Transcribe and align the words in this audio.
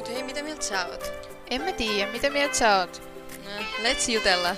Mut 0.00 0.08
hei, 0.08 0.22
mitä 0.22 0.42
mieltä 0.42 0.62
sä 0.62 0.86
oot? 0.86 1.12
En 1.50 1.62
mä 1.62 1.72
tiedä, 1.72 2.12
mitä 2.12 2.30
mieltä 2.30 2.54
sä 2.54 2.78
oot? 2.78 3.02
No, 3.44 3.50
let's 3.60 4.10
jutella. 4.10 4.56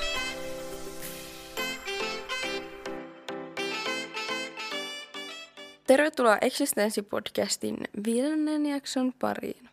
Tervetuloa 5.87 6.39
Existenssi-podcastin 6.41 7.77
viidennen 8.05 8.67
jakson 8.67 9.13
pariin. 9.19 9.69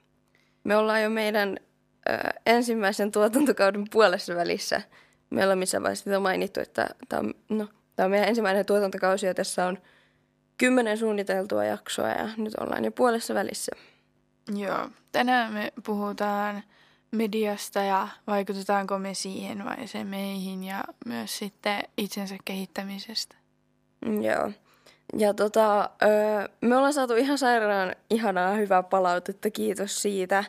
Me 0.63 0.75
ollaan 0.75 1.04
jo 1.04 1.09
meidän 1.09 1.57
ö, 2.09 2.13
ensimmäisen 2.45 3.11
tuotantokauden 3.11 3.86
puolessa 3.91 4.36
välissä. 4.36 4.81
Me 5.29 5.43
ollaan 5.43 5.59
missä 5.59 5.81
vaiheessa 5.81 6.04
sitä 6.04 6.20
mainittu, 6.20 6.59
että 6.59 6.89
tämä 7.09 7.20
on, 7.20 7.33
no, 7.49 7.67
on 7.97 8.11
meidän 8.11 8.29
ensimmäinen 8.29 8.65
tuotantokausi 8.65 9.25
ja 9.25 9.33
tässä 9.33 9.65
on 9.65 9.77
kymmenen 10.57 10.97
suunniteltua 10.97 11.65
jaksoa 11.65 12.09
ja 12.09 12.29
nyt 12.38 12.54
ollaan 12.59 12.86
jo 12.86 12.91
puolessa 12.91 13.33
välissä. 13.33 13.71
Joo. 14.55 14.89
Tänään 15.11 15.54
me 15.54 15.73
puhutaan 15.86 16.64
mediasta 17.11 17.79
ja 17.79 18.07
vaikutetaanko 18.28 19.00
me 19.00 19.14
siihen 19.14 19.65
vai 19.65 19.87
se 19.87 20.04
meihin 20.04 20.64
ja 20.64 20.83
myös 21.06 21.37
sitten 21.37 21.83
itsensä 21.97 22.36
kehittämisestä. 22.46 23.36
Joo. 24.21 24.51
Ja 25.18 25.33
tota, 25.33 25.89
me 26.61 26.78
ollaan 26.78 26.93
saatu 26.93 27.15
ihan 27.15 27.37
sairaan 27.37 27.96
ihanaa 28.09 28.54
hyvää 28.54 28.83
palautetta, 28.83 29.50
kiitos 29.50 30.01
siitä. 30.01 30.43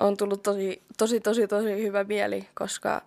On 0.00 0.16
tullut 0.16 0.42
tosi, 0.42 0.82
tosi, 0.98 1.20
tosi, 1.20 1.48
tosi 1.48 1.82
hyvä 1.82 2.04
mieli, 2.04 2.48
koska... 2.54 3.02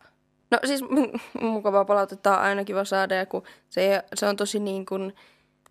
No 0.52 0.58
siis 0.66 0.82
mukavaa 1.42 1.86
palautetta 1.86 2.38
on 2.38 2.44
aina 2.44 2.64
kiva 2.64 2.86
saada, 2.86 3.16
ja 3.16 3.26
kun 3.26 3.44
se, 3.70 4.04
se 4.14 4.26
on 4.26 4.36
tosi 4.36 4.60
niin 4.60 4.86
kuin 4.86 5.14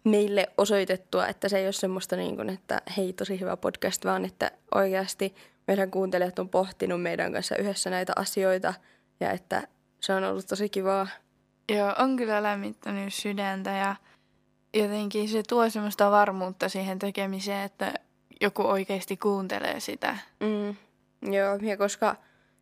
meille 0.05 0.47
osoitettua, 0.59 1.27
että 1.27 1.49
se 1.49 1.59
ei 1.59 1.67
ole 1.67 1.73
semmoista 1.73 2.17
niin 2.17 2.37
kuin, 2.37 2.51
että 2.51 2.83
hei, 2.97 3.13
tosi 3.13 3.41
hyvä 3.41 3.57
podcast, 3.57 4.05
vaan 4.05 4.25
että 4.25 4.51
oikeasti 4.75 5.35
meidän 5.67 5.91
kuuntelijat 5.91 6.39
on 6.39 6.49
pohtinut 6.49 7.03
meidän 7.03 7.33
kanssa 7.33 7.57
yhdessä 7.57 7.91
näitä 7.91 8.13
asioita, 8.17 8.75
ja 9.21 9.31
että 9.31 9.69
se 10.01 10.13
on 10.13 10.25
ollut 10.25 10.47
tosi 10.47 10.69
kivaa. 10.69 11.07
Joo, 11.73 11.95
on 11.99 12.17
kyllä 12.17 12.43
lämmittänyt 12.43 13.15
sydäntä 13.15 13.71
ja 13.71 13.97
jotenkin 14.75 15.29
se 15.29 15.43
tuo 15.49 15.71
semmoista 15.71 16.11
varmuutta 16.11 16.69
siihen 16.69 16.99
tekemiseen, 16.99 17.65
että 17.65 17.95
joku 18.41 18.63
oikeasti 18.63 19.17
kuuntelee 19.17 19.81
sitä. 19.81 20.17
Mm, 20.41 20.77
joo, 21.33 21.57
ja 21.57 21.77
koska 21.77 22.17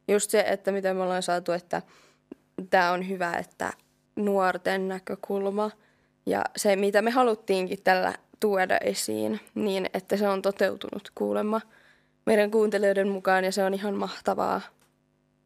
just 0.09 0.31
se, 0.31 0.45
että 0.47 0.73
mitä 0.73 0.95
me 0.95 1.03
ollaan 1.03 1.23
saatu, 1.23 1.53
että 1.53 1.83
tämä 2.71 2.93
on 2.93 3.09
hyvä, 3.09 3.33
että 3.33 3.73
nuorten 4.17 4.89
näkökulma 4.89 5.71
ja 6.29 6.45
se, 6.57 6.77
mitä 6.77 7.03
me 7.03 7.11
haluttiinkin 7.11 7.83
tällä 7.85 8.15
tuoda 8.41 8.79
esiin, 8.79 9.41
niin 9.55 9.91
että 9.95 10.17
se 10.17 10.29
on 10.29 10.43
toteutunut 10.43 11.11
kuulemma 11.15 11.61
meidän 12.27 12.51
kuuntelijoiden 12.51 13.09
mukaan 13.09 13.45
ja 13.45 13.53
se 13.53 13.65
on 13.65 13.75
ihan 13.75 13.95
mahtavaa. 13.95 14.61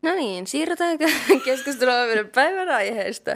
No 0.03 0.15
niin, 0.15 0.47
siirrytäänkö 0.47 1.07
keskustelua 1.45 2.07
meidän 2.07 2.29
päivän 2.35 2.69
aiheesta? 2.69 3.31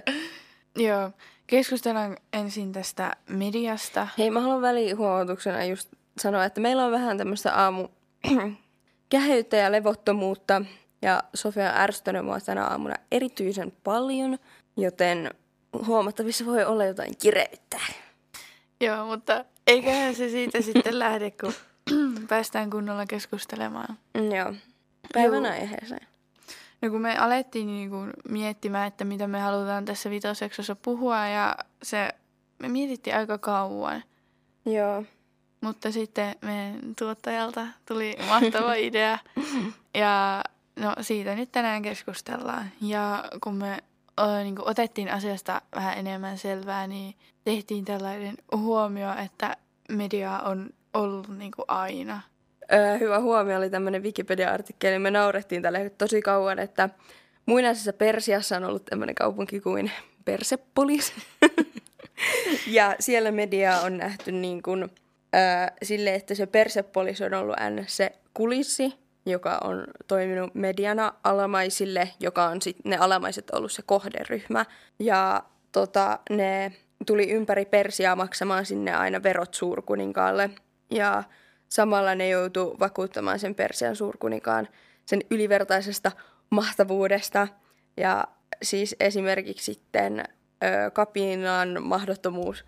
Joo, 0.77 1.11
keskustellaan 1.47 2.17
ensin 2.33 2.73
tästä 2.73 3.17
mediasta. 3.29 4.09
Hei, 4.19 4.31
mä 4.31 4.41
haluan 4.41 4.63
välihuomautuksena 4.63 5.65
just 5.65 5.89
sanoa, 6.19 6.45
että 6.45 6.61
meillä 6.61 6.85
on 6.85 6.93
vähän 6.93 7.19
tämmöistä 7.19 7.55
aamu 7.55 7.89
käheyttä 9.11 9.57
ja 9.57 9.73
levottomuutta. 9.73 10.63
Ja 11.03 11.23
Sofia 11.35 11.71
on 11.71 11.79
ärsyttänyt 11.79 12.25
mua 12.25 12.41
tänä 12.41 12.65
aamuna 12.65 12.95
erityisen 13.13 13.73
paljon, 13.85 14.39
joten 14.77 15.31
huomattavissa 15.87 16.47
voi 16.47 16.65
olla 16.65 16.85
jotain 16.85 17.17
kireyttä. 17.19 17.79
Joo, 18.81 19.07
mutta 19.07 19.45
eiköhän 19.67 20.15
se 20.15 20.29
siitä 20.29 20.61
sitten 20.73 20.99
lähde, 20.99 21.31
kun 21.31 21.53
päästään 22.29 22.71
kunnolla 22.71 23.07
keskustelemaan. 23.07 23.99
Mm, 24.15 24.33
Joo, 24.33 24.55
päivän 25.13 25.45
Joo. 25.45 25.53
aiheeseen. 25.53 26.07
No 26.83 26.91
kun 26.91 27.01
me 27.01 27.19
alettiin 27.19 27.67
niinku 27.67 27.97
miettimään, 28.29 28.89
että 28.89 29.05
mitä 29.05 29.27
me 29.27 29.41
halutaan 29.41 29.85
tässä 29.85 30.11
vitoseksossa 30.11 30.77
puhua 30.77 31.27
ja 31.27 31.57
se, 31.83 32.09
me 32.59 32.69
mietittiin 32.69 33.17
aika 33.17 33.39
kauan. 33.39 34.03
Joo, 34.67 35.05
Mutta 35.61 35.93
sitten 35.93 36.37
meidän 36.43 36.81
tuottajalta 36.99 37.67
tuli 37.89 38.17
mahtava 38.29 38.75
idea 38.89 39.19
ja 39.95 40.45
no 40.77 40.95
siitä 41.01 41.35
nyt 41.35 41.53
tänään 41.53 41.83
keskustellaan. 41.83 42.71
Ja 42.81 43.25
kun 43.43 43.55
me 43.55 43.85
ö, 44.21 44.43
niin 44.43 44.57
kuin 44.57 44.69
otettiin 44.69 45.13
asiasta 45.13 45.63
vähän 45.75 45.99
enemmän 45.99 46.39
selvää, 46.39 46.87
niin 46.87 47.15
tehtiin 47.45 47.85
tällainen 47.85 48.35
huomio, 48.57 49.09
että 49.25 49.57
media 49.89 50.39
on 50.39 50.71
ollut 50.95 51.39
niin 51.39 51.53
kuin 51.57 51.65
aina. 51.69 52.21
öö, 52.73 52.99
hyvä 52.99 53.21
huomio 53.21 53.59
oli 53.59 53.71
tämmöinen 53.71 54.03
Wikipedia-artikkeli. 54.03 54.99
Me 54.99 55.11
naurettiin 55.11 55.63
tälle 55.63 55.91
tosi 55.91 56.23
kauan, 56.23 56.59
että 56.59 56.89
muinaisessa 57.47 57.93
Persiassa 57.93 58.57
on 58.57 58.65
ollut 58.65 58.85
tämmöinen 58.85 59.15
kaupunki 59.15 59.61
kuin 59.61 59.91
Persepolis. 60.25 61.13
ja 62.67 62.97
siellä 63.01 63.31
media 63.31 63.81
on 63.81 63.97
nähty 63.97 64.33
niin 64.33 64.63
kuin, 64.63 64.83
öö, 64.83 65.77
sille, 65.83 66.15
että 66.15 66.35
se 66.35 66.47
Persepolis 66.47 67.21
on 67.21 67.35
ollut 67.35 67.57
se 67.87 68.13
kulissi, 68.35 69.06
joka 69.27 69.59
on 69.65 69.85
toiminut 70.07 70.55
mediana 70.55 71.13
alamaisille, 71.25 72.11
joka 72.21 72.45
on 72.45 72.63
sitten 72.63 72.91
ne 72.91 72.97
alamaiset 72.97 73.51
ollut 73.51 73.73
se 73.73 73.83
kohderyhmä. 73.83 74.65
Ja 74.99 75.43
tota, 75.73 76.19
ne 76.31 76.73
tuli 77.07 77.31
ympäri 77.31 77.65
Persiaa 77.65 78.17
maksamaan 78.17 78.67
sinne 78.67 78.95
aina 78.95 79.23
verot 79.23 79.55
suurkuninkaalle. 79.55 80.51
Ja 80.91 81.23
samalla 81.69 82.15
ne 82.15 82.29
joutu 82.29 82.77
vakuuttamaan 82.81 83.39
sen 83.39 83.55
Persian 83.55 83.97
suurkuninkaan 83.97 84.69
sen 85.07 85.21
ylivertaisesta 85.31 86.13
mahtavuudesta. 86.51 87.49
Ja 87.97 88.25
siis 88.63 88.97
esimerkiksi 89.01 89.75
sitten 89.75 90.21
ö, 90.21 90.91
kapinan 90.91 91.83
mahdottomuus 91.83 92.65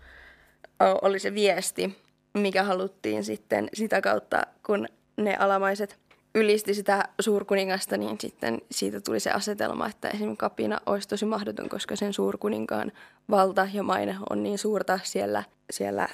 oli 1.01 1.19
se 1.19 1.33
viesti, 1.33 1.97
mikä 2.33 2.63
haluttiin 2.63 3.23
sitten 3.23 3.69
sitä 3.73 4.01
kautta, 4.01 4.41
kun 4.65 4.87
ne 5.17 5.35
alamaiset 5.39 5.99
ylisti 6.35 6.73
sitä 6.73 7.03
suurkuningasta, 7.19 7.97
niin 7.97 8.17
sitten 8.19 8.61
siitä 8.71 9.01
tuli 9.01 9.19
se 9.19 9.31
asetelma, 9.31 9.87
että 9.87 10.09
esimerkiksi 10.09 10.37
kapina 10.37 10.79
olisi 10.85 11.07
tosi 11.07 11.25
mahdoton, 11.25 11.69
koska 11.69 11.95
sen 11.95 12.13
suurkuninkaan 12.13 12.91
valta 13.29 13.67
ja 13.73 13.83
maine 13.83 14.15
on 14.29 14.43
niin 14.43 14.57
suurta 14.57 14.99
siellä, 15.03 15.43
siellä 15.71 16.07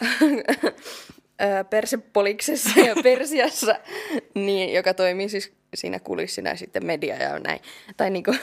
Persepoliksessa 1.69 2.79
ja 2.79 2.95
Persiassa, 3.03 3.75
niin, 4.35 4.73
joka 4.73 4.93
toimii 4.93 5.29
siis 5.29 5.53
siinä 5.75 5.99
kulissina 5.99 6.49
ja 6.49 6.57
sitten 6.57 6.85
media 6.85 7.15
ja 7.15 7.39
näin. 7.39 7.59
Tai 7.97 8.09
niinku, 8.09 8.35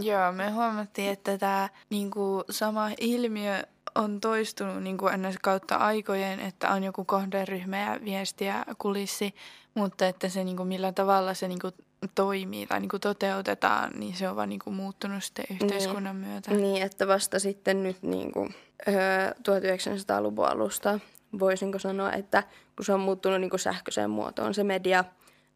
Joo, 0.00 0.32
me 0.32 0.50
huomattiin, 0.50 1.10
että 1.10 1.38
tämä 1.38 1.68
niinku, 1.90 2.44
sama 2.50 2.90
ilmiö 3.00 3.62
on 3.96 4.20
toistunut 4.20 4.82
niinku, 4.82 5.06
ennäs 5.06 5.36
kautta 5.42 5.76
aikojen, 5.76 6.40
että 6.40 6.70
on 6.70 6.84
joku 6.84 7.04
kohderyhmä 7.04 7.80
ja 7.80 8.00
viesti 8.04 8.44
ja 8.44 8.64
kulissi, 8.78 9.34
mutta 9.74 10.06
että 10.06 10.28
se 10.28 10.44
niinku, 10.44 10.64
millä 10.64 10.92
tavalla 10.92 11.34
se 11.34 11.48
niinku, 11.48 11.70
toimii 12.14 12.66
tai 12.66 12.80
niinku, 12.80 12.98
toteutetaan, 12.98 13.92
niin 13.98 14.14
se 14.14 14.28
on 14.28 14.36
vaan 14.36 14.48
niinku, 14.48 14.70
muuttunut 14.70 15.24
sitten 15.24 15.44
yhteiskunnan 15.50 16.16
myötä. 16.16 16.50
Niin, 16.50 16.82
että 16.82 17.08
vasta 17.08 17.38
sitten 17.38 17.82
nyt 17.82 18.02
niin 18.02 18.32
kuin, 18.32 18.54
öö, 18.88 19.30
1900-luvun 19.30 20.46
alusta 20.46 21.00
voisinko 21.38 21.78
sanoa, 21.78 22.12
että 22.12 22.42
kun 22.76 22.84
se 22.84 22.92
on 22.92 23.00
muuttunut 23.00 23.40
niin 23.40 23.50
kuin 23.50 23.60
sähköiseen 23.60 24.10
muotoon 24.10 24.54
se 24.54 24.64
media, 24.64 25.04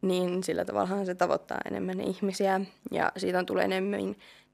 niin 0.01 0.43
sillä 0.43 0.65
tavallahan 0.65 1.05
se 1.05 1.15
tavoittaa 1.15 1.57
enemmän 1.65 2.01
ihmisiä 2.01 2.61
ja 2.91 3.11
siitä 3.17 3.39
on 3.39 3.45
tulee 3.45 3.65
enemmän 3.65 3.99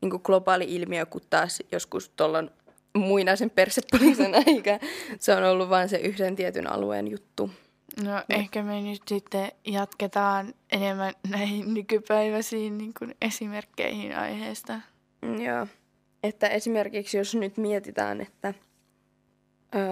niin 0.02 0.10
kuin 0.10 0.22
globaali 0.24 0.76
ilmiö 0.76 1.06
kuin 1.06 1.24
taas 1.30 1.64
joskus 1.72 2.10
tuolloin 2.10 2.50
muinaisen 3.00 3.50
persepolisen 3.50 4.36
aika. 4.36 4.86
Se 5.20 5.36
on 5.36 5.44
ollut 5.44 5.70
vain 5.70 5.90
se 5.90 5.98
yhden 5.98 6.36
tietyn 6.36 6.72
alueen 6.72 7.08
juttu. 7.08 7.52
No 8.04 8.24
ehkä 8.30 8.64
me 8.64 8.82
nyt 8.82 9.02
sitten 9.08 9.52
jatketaan 9.68 10.54
enemmän 10.72 11.14
näihin 11.30 11.74
nykypäiväisiin 11.74 12.78
niin 12.78 12.94
kuin 13.00 13.16
esimerkkeihin 13.22 14.18
aiheesta. 14.18 14.82
Mm, 15.22 15.42
Joo. 15.42 15.68
Että 16.24 16.48
esimerkiksi 16.48 17.18
jos 17.18 17.36
nyt 17.36 17.58
mietitään, 17.58 18.22
että 18.22 18.54
öö, 19.76 19.84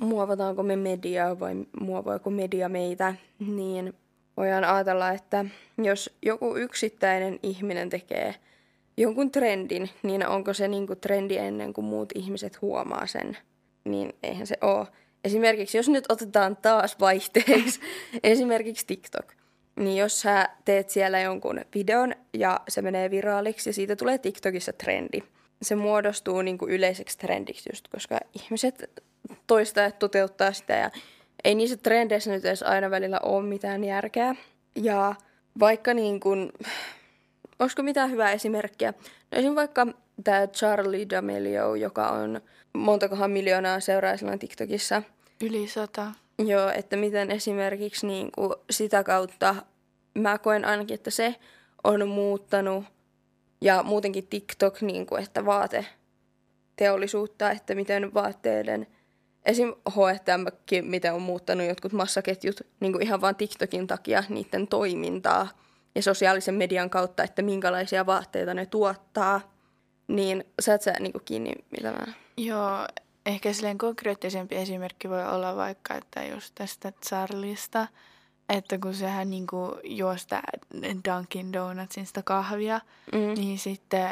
muovataanko 0.00 0.62
me 0.62 0.76
mediaa 0.76 1.40
vai 1.40 1.54
muovaako 1.80 2.30
media 2.30 2.68
meitä, 2.68 3.14
niin 3.38 3.94
voidaan 4.36 4.64
ajatella, 4.64 5.10
että 5.10 5.44
jos 5.78 6.16
joku 6.22 6.56
yksittäinen 6.56 7.38
ihminen 7.42 7.90
tekee 7.90 8.34
jonkun 8.98 9.30
trendin, 9.30 9.90
niin 10.02 10.26
onko 10.26 10.54
se 10.54 10.68
niinku 10.68 10.96
trendi 10.96 11.36
ennen 11.36 11.72
kuin 11.72 11.84
muut 11.84 12.08
ihmiset 12.14 12.62
huomaa 12.62 13.06
sen, 13.06 13.36
niin 13.84 14.12
eihän 14.22 14.46
se 14.46 14.56
ole. 14.60 14.86
Esimerkiksi 15.24 15.78
jos 15.78 15.88
nyt 15.88 16.04
otetaan 16.08 16.56
taas 16.56 17.00
vaihteeksi 17.00 17.80
esimerkiksi 18.22 18.86
TikTok, 18.86 19.32
niin 19.76 19.96
jos 19.96 20.20
sä 20.20 20.48
teet 20.64 20.90
siellä 20.90 21.20
jonkun 21.20 21.60
videon 21.74 22.14
ja 22.34 22.60
se 22.68 22.82
menee 22.82 23.10
viraaliksi 23.10 23.68
ja 23.68 23.74
siitä 23.74 23.96
tulee 23.96 24.18
TikTokissa 24.18 24.72
trendi, 24.72 25.22
se 25.62 25.74
muodostuu 25.74 26.42
niin 26.42 26.58
kuin 26.58 26.70
yleiseksi 26.70 27.18
trendiksi 27.18 27.70
just, 27.72 27.88
koska 27.88 28.18
ihmiset 28.34 29.02
toistaa 29.46 29.84
ja 29.84 29.90
toteuttaa 29.90 30.52
sitä 30.52 30.74
ja 30.74 30.90
ei 31.44 31.54
niissä 31.54 31.76
trendeissä 31.76 32.30
nyt 32.30 32.44
edes 32.44 32.62
aina 32.62 32.90
välillä 32.90 33.20
ole 33.22 33.46
mitään 33.46 33.84
järkeä. 33.84 34.34
Ja 34.76 35.14
vaikka 35.60 35.94
niin 35.94 36.20
kuin, 36.20 36.52
olisiko 37.58 37.82
mitään 37.82 38.10
hyvää 38.10 38.32
esimerkkiä? 38.32 38.94
No 39.30 39.38
esim. 39.38 39.54
vaikka 39.54 39.86
tämä 40.24 40.46
Charlie 40.46 41.04
D'Amelio, 41.04 41.76
joka 41.76 42.08
on 42.08 42.40
montakohan 42.72 43.30
miljoonaa 43.30 43.80
seuraajalla 43.80 44.38
TikTokissa. 44.38 45.02
Yli 45.40 45.68
sata. 45.68 46.12
Joo, 46.38 46.68
että 46.68 46.96
miten 46.96 47.30
esimerkiksi 47.30 48.06
niin 48.06 48.32
kuin 48.32 48.54
sitä 48.70 49.04
kautta 49.04 49.54
mä 50.14 50.38
koen 50.38 50.64
ainakin, 50.64 50.94
että 50.94 51.10
se 51.10 51.34
on 51.84 52.08
muuttanut 52.08 52.84
ja 53.60 53.82
muutenkin 53.82 54.26
TikTok, 54.26 54.80
niin 54.80 55.06
kuin, 55.06 55.22
että 55.22 55.44
vaate 55.44 55.86
teollisuutta, 56.76 57.50
että 57.50 57.74
miten 57.74 58.14
vaatteiden, 58.14 58.86
esim. 59.46 59.74
H&M, 59.90 60.46
miten 60.82 61.14
on 61.14 61.22
muuttanut 61.22 61.66
jotkut 61.66 61.92
massaketjut 61.92 62.60
niin 62.80 62.92
kuin 62.92 63.02
ihan 63.02 63.20
vain 63.20 63.36
TikTokin 63.36 63.86
takia 63.86 64.24
niiden 64.28 64.68
toimintaa 64.68 65.48
ja 65.98 66.02
sosiaalisen 66.02 66.54
median 66.54 66.90
kautta, 66.90 67.22
että 67.22 67.42
minkälaisia 67.42 68.06
vaatteita 68.06 68.54
ne 68.54 68.66
tuottaa, 68.66 69.40
niin 70.08 70.44
saat 70.60 70.82
sä 70.82 70.92
niin 71.00 71.12
kuin 71.12 71.24
kiinni, 71.24 71.52
mitä 71.70 71.92
mä... 71.92 72.12
Joo, 72.36 72.86
ehkä 73.26 73.52
silleen 73.52 73.78
konkreettisempi 73.78 74.56
esimerkki 74.56 75.08
voi 75.08 75.26
olla 75.26 75.56
vaikka, 75.56 75.94
että 75.94 76.24
just 76.24 76.54
tästä 76.54 76.92
Charlista, 77.06 77.86
että 78.48 78.78
kun 78.78 78.94
sehän 78.94 79.30
niinku 79.30 79.76
juo 79.84 80.16
sitä 80.16 80.42
Dunkin 81.08 81.52
Donutsin 81.52 82.06
sitä 82.06 82.22
kahvia, 82.22 82.80
Mm. 83.12 83.34
niin 83.34 83.58
sitten 83.58 84.08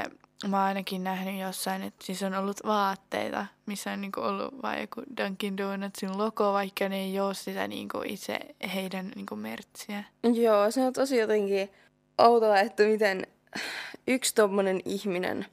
mä 0.48 0.56
oon 0.56 0.66
ainakin 0.66 1.04
nähnyt 1.04 1.40
jossain, 1.40 1.82
että 1.82 2.04
siis 2.04 2.22
on 2.22 2.34
ollut 2.34 2.56
vaatteita, 2.66 3.46
missä 3.66 3.92
on 3.92 4.00
niinku 4.00 4.20
ollut 4.20 4.62
vain 4.62 4.80
joku 4.80 5.02
Dunkin 5.16 5.56
Donutsin 5.56 6.18
logo, 6.18 6.52
vaikka 6.52 6.88
ne 6.88 6.96
ei 7.04 7.20
ole 7.20 7.34
sitä 7.34 7.68
niinku 7.68 8.02
itse 8.04 8.38
heidän 8.74 9.12
niinku 9.14 9.36
mertsiä. 9.36 10.04
Joo, 10.34 10.70
se 10.70 10.80
on 10.86 10.92
tosi 10.92 11.16
jotenkin 11.16 11.70
outoa, 12.18 12.60
että 12.60 12.82
miten 12.82 13.26
yksi 14.06 14.34
tommonen 14.34 14.80
ihminen, 14.84 15.46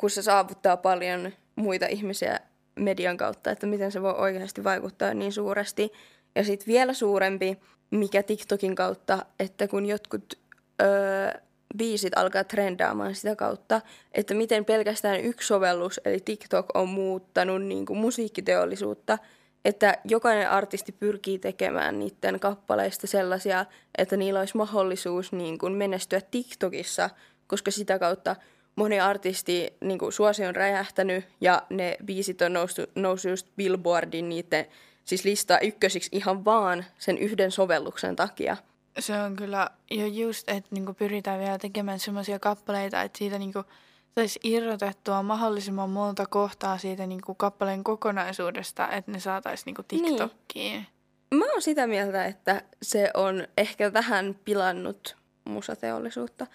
kun 0.00 0.10
se 0.10 0.22
saavuttaa 0.22 0.76
paljon 0.76 1.32
muita 1.56 1.86
ihmisiä 1.86 2.40
median 2.76 3.16
kautta, 3.16 3.50
että 3.50 3.66
miten 3.66 3.92
se 3.92 4.02
voi 4.02 4.14
oikeasti 4.14 4.64
vaikuttaa 4.64 5.14
niin 5.14 5.32
suuresti. 5.32 5.92
Ja 6.34 6.44
sitten 6.44 6.66
vielä 6.66 6.94
suurempi, 6.94 7.58
mikä 7.90 8.22
TikTokin 8.22 8.74
kautta, 8.74 9.26
että 9.38 9.68
kun 9.68 9.86
jotkut 9.86 10.34
öö, 10.82 11.47
biisit 11.76 12.18
alkaa 12.18 12.44
trendaamaan 12.44 13.14
sitä 13.14 13.36
kautta, 13.36 13.80
että 14.12 14.34
miten 14.34 14.64
pelkästään 14.64 15.20
yksi 15.20 15.46
sovellus, 15.46 16.00
eli 16.04 16.20
TikTok, 16.20 16.66
on 16.74 16.88
muuttanut 16.88 17.62
niin 17.62 17.86
kuin 17.86 17.98
musiikkiteollisuutta, 17.98 19.18
että 19.64 19.98
jokainen 20.04 20.50
artisti 20.50 20.92
pyrkii 20.92 21.38
tekemään 21.38 21.98
niiden 21.98 22.40
kappaleista 22.40 23.06
sellaisia, 23.06 23.66
että 23.98 24.16
niillä 24.16 24.40
olisi 24.40 24.56
mahdollisuus 24.56 25.32
niin 25.32 25.58
kuin 25.58 25.72
menestyä 25.72 26.20
TikTokissa, 26.30 27.10
koska 27.46 27.70
sitä 27.70 27.98
kautta 27.98 28.36
moni 28.76 29.00
artisti 29.00 29.76
niin 29.80 29.98
kuin 29.98 30.12
suosio 30.12 30.48
on 30.48 30.56
räjähtänyt 30.56 31.24
ja 31.40 31.62
ne 31.70 31.96
biisit 32.04 32.42
on 32.42 32.52
noussut, 32.52 32.90
noussut 32.94 33.30
just 33.30 33.46
Billboardin 33.56 34.28
niiden 34.28 34.66
siis 35.04 35.24
listaa 35.24 35.58
ykkösiksi 35.58 36.08
ihan 36.12 36.44
vaan 36.44 36.84
sen 36.98 37.18
yhden 37.18 37.50
sovelluksen 37.50 38.16
takia. 38.16 38.56
Se 38.98 39.20
on 39.22 39.36
kyllä 39.36 39.70
jo 39.90 40.06
just, 40.06 40.48
että 40.48 40.68
niinku 40.70 40.94
pyritään 40.94 41.40
vielä 41.40 41.58
tekemään 41.58 41.98
semmoisia 41.98 42.38
kappaleita, 42.38 43.02
että 43.02 43.18
siitä 43.18 43.38
niinku 43.38 43.64
saisi 44.14 44.40
irrotettua 44.44 45.22
mahdollisimman 45.22 45.90
monta 45.90 46.26
kohtaa 46.26 46.78
siitä 46.78 47.06
niinku 47.06 47.34
kappaleen 47.34 47.84
kokonaisuudesta, 47.84 48.90
että 48.90 49.10
ne 49.10 49.20
saataisiin 49.20 49.64
niinku 49.66 49.82
TikTokkiin. 49.82 50.86
Mä 51.34 51.44
oon 51.52 51.62
sitä 51.62 51.86
mieltä, 51.86 52.24
että 52.24 52.62
se 52.82 53.10
on 53.14 53.48
ehkä 53.56 53.92
vähän 53.92 54.38
pilannut 54.44 55.16
musateollisuutta. 55.44 56.46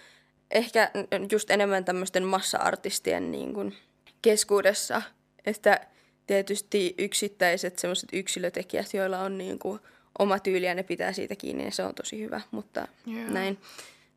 Ehkä 0.51 0.91
just 1.31 1.51
enemmän 1.51 1.85
tämmöisten 1.85 2.23
massa-artistien 2.23 3.31
niin 3.31 3.53
kuin 3.53 3.75
keskuudessa, 4.21 5.01
että 5.45 5.87
tietysti 6.27 6.95
yksittäiset 6.97 7.79
semmoiset 7.79 8.09
yksilötekijät, 8.13 8.93
joilla 8.93 9.19
on 9.19 9.37
niin 9.37 9.59
kuin 9.59 9.79
oma 10.19 10.39
tyyli 10.39 10.65
ja 10.65 10.75
ne 10.75 10.83
pitää 10.83 11.13
siitä 11.13 11.35
kiinni, 11.35 11.63
niin 11.63 11.73
se 11.73 11.83
on 11.83 11.95
tosi 11.95 12.19
hyvä, 12.19 12.41
mutta 12.51 12.87
Joo. 13.05 13.29
näin. 13.29 13.57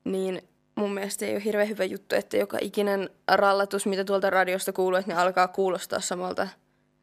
Niin 0.05 0.43
mun 0.75 0.95
mielestä 0.95 1.27
ei 1.27 1.35
ole 1.35 1.45
hirveän 1.45 1.69
hyvä 1.69 1.85
juttu, 1.85 2.15
että 2.15 2.37
joka 2.37 2.59
ikinen 2.61 3.11
rallatus, 3.29 3.87
mitä 3.87 4.05
tuolta 4.05 4.31
radiosta 4.31 4.73
kuuluu, 4.73 4.99
että 4.99 5.13
ne 5.13 5.21
alkaa 5.21 5.49
kuulostaa 5.49 6.01
samalta. 6.01 6.49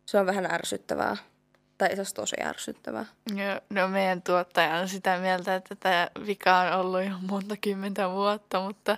Se 0.05 0.19
on 0.19 0.25
vähän 0.25 0.51
ärsyttävää. 0.51 1.17
Tai 1.77 1.87
itse 1.87 2.01
asiassa 2.01 2.15
tosi 2.15 2.35
ärsyttävää. 2.43 3.05
Joo, 3.35 3.59
no 3.69 3.87
meidän 3.87 4.21
tuottaja 4.21 4.75
on 4.75 4.87
sitä 4.87 5.17
mieltä, 5.17 5.55
että 5.55 5.75
tämä 5.75 6.07
vika 6.25 6.59
on 6.59 6.79
ollut 6.79 7.03
jo 7.03 7.11
monta 7.29 7.55
kymmentä 7.61 8.09
vuotta, 8.09 8.61
mutta 8.61 8.97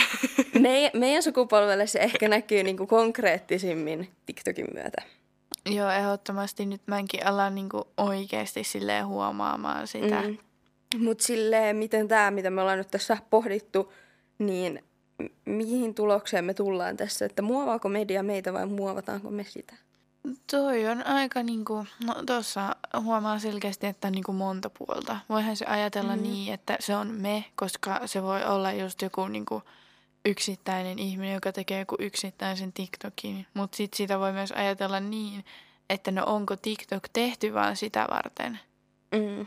Me, 0.60 0.90
meidän 0.94 1.22
sukupolvelle 1.22 1.86
se 1.86 1.98
ehkä 1.98 2.28
näkyy 2.28 2.62
niinku 2.62 2.86
konkreettisimmin 2.86 4.10
TikTokin 4.26 4.66
myötä. 4.74 5.02
Joo, 5.66 5.90
ehdottomasti 5.90 6.66
nyt 6.66 6.82
mäkin 6.86 7.26
alan 7.26 7.54
niinku 7.54 7.88
oikeasti 7.96 8.64
silleen 8.64 9.06
huomaamaan 9.06 9.86
sitä. 9.86 10.22
Mm. 10.22 10.38
Mutta 10.98 11.24
silleen, 11.24 11.76
miten 11.76 12.08
tämä, 12.08 12.30
mitä 12.30 12.50
me 12.50 12.60
ollaan 12.60 12.78
nyt 12.78 12.90
tässä 12.90 13.18
pohdittu, 13.30 13.92
niin 14.38 14.84
mihin 15.44 15.94
tulokseen 15.94 16.44
me 16.44 16.54
tullaan 16.54 16.96
tässä, 16.96 17.24
että 17.24 17.42
muovaako 17.42 17.88
media 17.88 18.22
meitä 18.22 18.52
vai 18.52 18.66
muovataanko 18.66 19.30
me 19.30 19.44
sitä? 19.44 19.74
Toi 20.50 20.86
on 20.86 21.06
aika 21.06 21.42
niinku, 21.42 21.86
no 22.06 22.14
tuossa 22.26 22.76
huomaa 23.02 23.38
selkeästi, 23.38 23.86
että 23.86 24.08
on 24.08 24.12
niinku 24.12 24.32
monta 24.32 24.70
puolta. 24.78 25.18
Voihan 25.28 25.56
se 25.56 25.64
ajatella 25.64 26.16
mm. 26.16 26.22
niin, 26.22 26.54
että 26.54 26.76
se 26.80 26.96
on 26.96 27.10
me, 27.20 27.44
koska 27.54 28.00
se 28.06 28.22
voi 28.22 28.44
olla 28.44 28.72
just 28.72 29.02
joku 29.02 29.28
niinku 29.28 29.62
yksittäinen 30.24 30.98
ihminen, 30.98 31.34
joka 31.34 31.52
tekee 31.52 31.78
joku 31.78 31.96
yksittäisen 31.98 32.72
TikTokin. 32.72 33.46
Mutta 33.54 33.76
sitten 33.76 33.96
sitä 33.96 34.18
voi 34.18 34.32
myös 34.32 34.52
ajatella 34.52 35.00
niin, 35.00 35.44
että 35.90 36.10
no 36.10 36.24
onko 36.26 36.56
TikTok 36.56 37.08
tehty 37.12 37.54
vaan 37.54 37.76
sitä 37.76 38.06
varten. 38.10 38.58
Mm. 39.12 39.46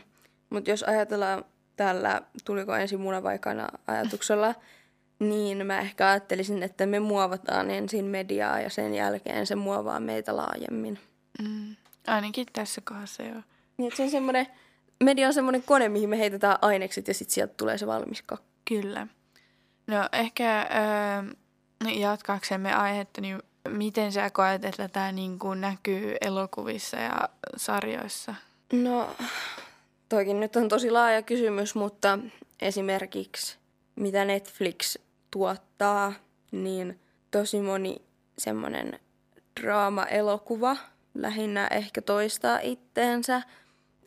Mutta 0.50 0.70
jos 0.70 0.82
ajatellaan 0.82 1.44
tällä 1.76 2.22
tuliko 2.44 2.76
ensin 2.76 3.00
muna 3.00 3.22
vai 3.22 3.38
kana 3.38 3.68
ajatuksella, 3.86 4.54
niin 5.18 5.66
mä 5.66 5.78
ehkä 5.78 6.08
ajattelisin, 6.08 6.62
että 6.62 6.86
me 6.86 7.00
muovataan 7.00 7.70
ensin 7.70 8.04
mediaa 8.04 8.60
ja 8.60 8.70
sen 8.70 8.94
jälkeen 8.94 9.46
se 9.46 9.54
muovaa 9.54 10.00
meitä 10.00 10.36
laajemmin. 10.36 10.98
Mm. 11.42 11.76
Ainakin 12.06 12.46
tässä 12.52 12.80
kohdassa 12.80 13.22
joo. 13.22 13.42
Niin, 13.76 13.96
se 13.96 14.02
on 14.02 14.10
semmoinen, 14.10 14.46
media 15.04 15.26
on 15.26 15.34
semmoinen 15.34 15.62
kone, 15.62 15.88
mihin 15.88 16.08
me 16.08 16.18
heitetään 16.18 16.58
ainekset 16.62 17.08
ja 17.08 17.14
sitten 17.14 17.34
sieltä 17.34 17.54
tulee 17.56 17.78
se 17.78 17.86
valmis 17.86 18.22
kakku. 18.22 18.46
Kyllä. 18.64 19.06
No 19.86 20.08
ehkä 20.12 20.60
öö, 20.60 21.34
jatkaaksemme 21.94 22.74
aihetta, 22.74 23.20
niin 23.20 23.42
miten 23.68 24.12
sä 24.12 24.30
koet, 24.30 24.64
että 24.64 24.88
tämä 24.88 25.12
niinku 25.12 25.54
näkyy 25.54 26.14
elokuvissa 26.20 26.96
ja 26.96 27.28
sarjoissa? 27.56 28.34
No, 28.72 29.16
toikin 30.08 30.40
nyt 30.40 30.56
on 30.56 30.68
tosi 30.68 30.90
laaja 30.90 31.22
kysymys, 31.22 31.74
mutta 31.74 32.18
esimerkiksi 32.60 33.56
mitä 33.96 34.24
Netflix 34.24 34.96
tuottaa, 35.30 36.12
niin 36.52 37.00
tosi 37.30 37.60
moni 37.60 38.02
semmoinen 38.38 39.00
draama-elokuva 39.60 40.76
lähinnä 41.14 41.68
ehkä 41.68 42.02
toistaa 42.02 42.58
itteensä. 42.58 43.42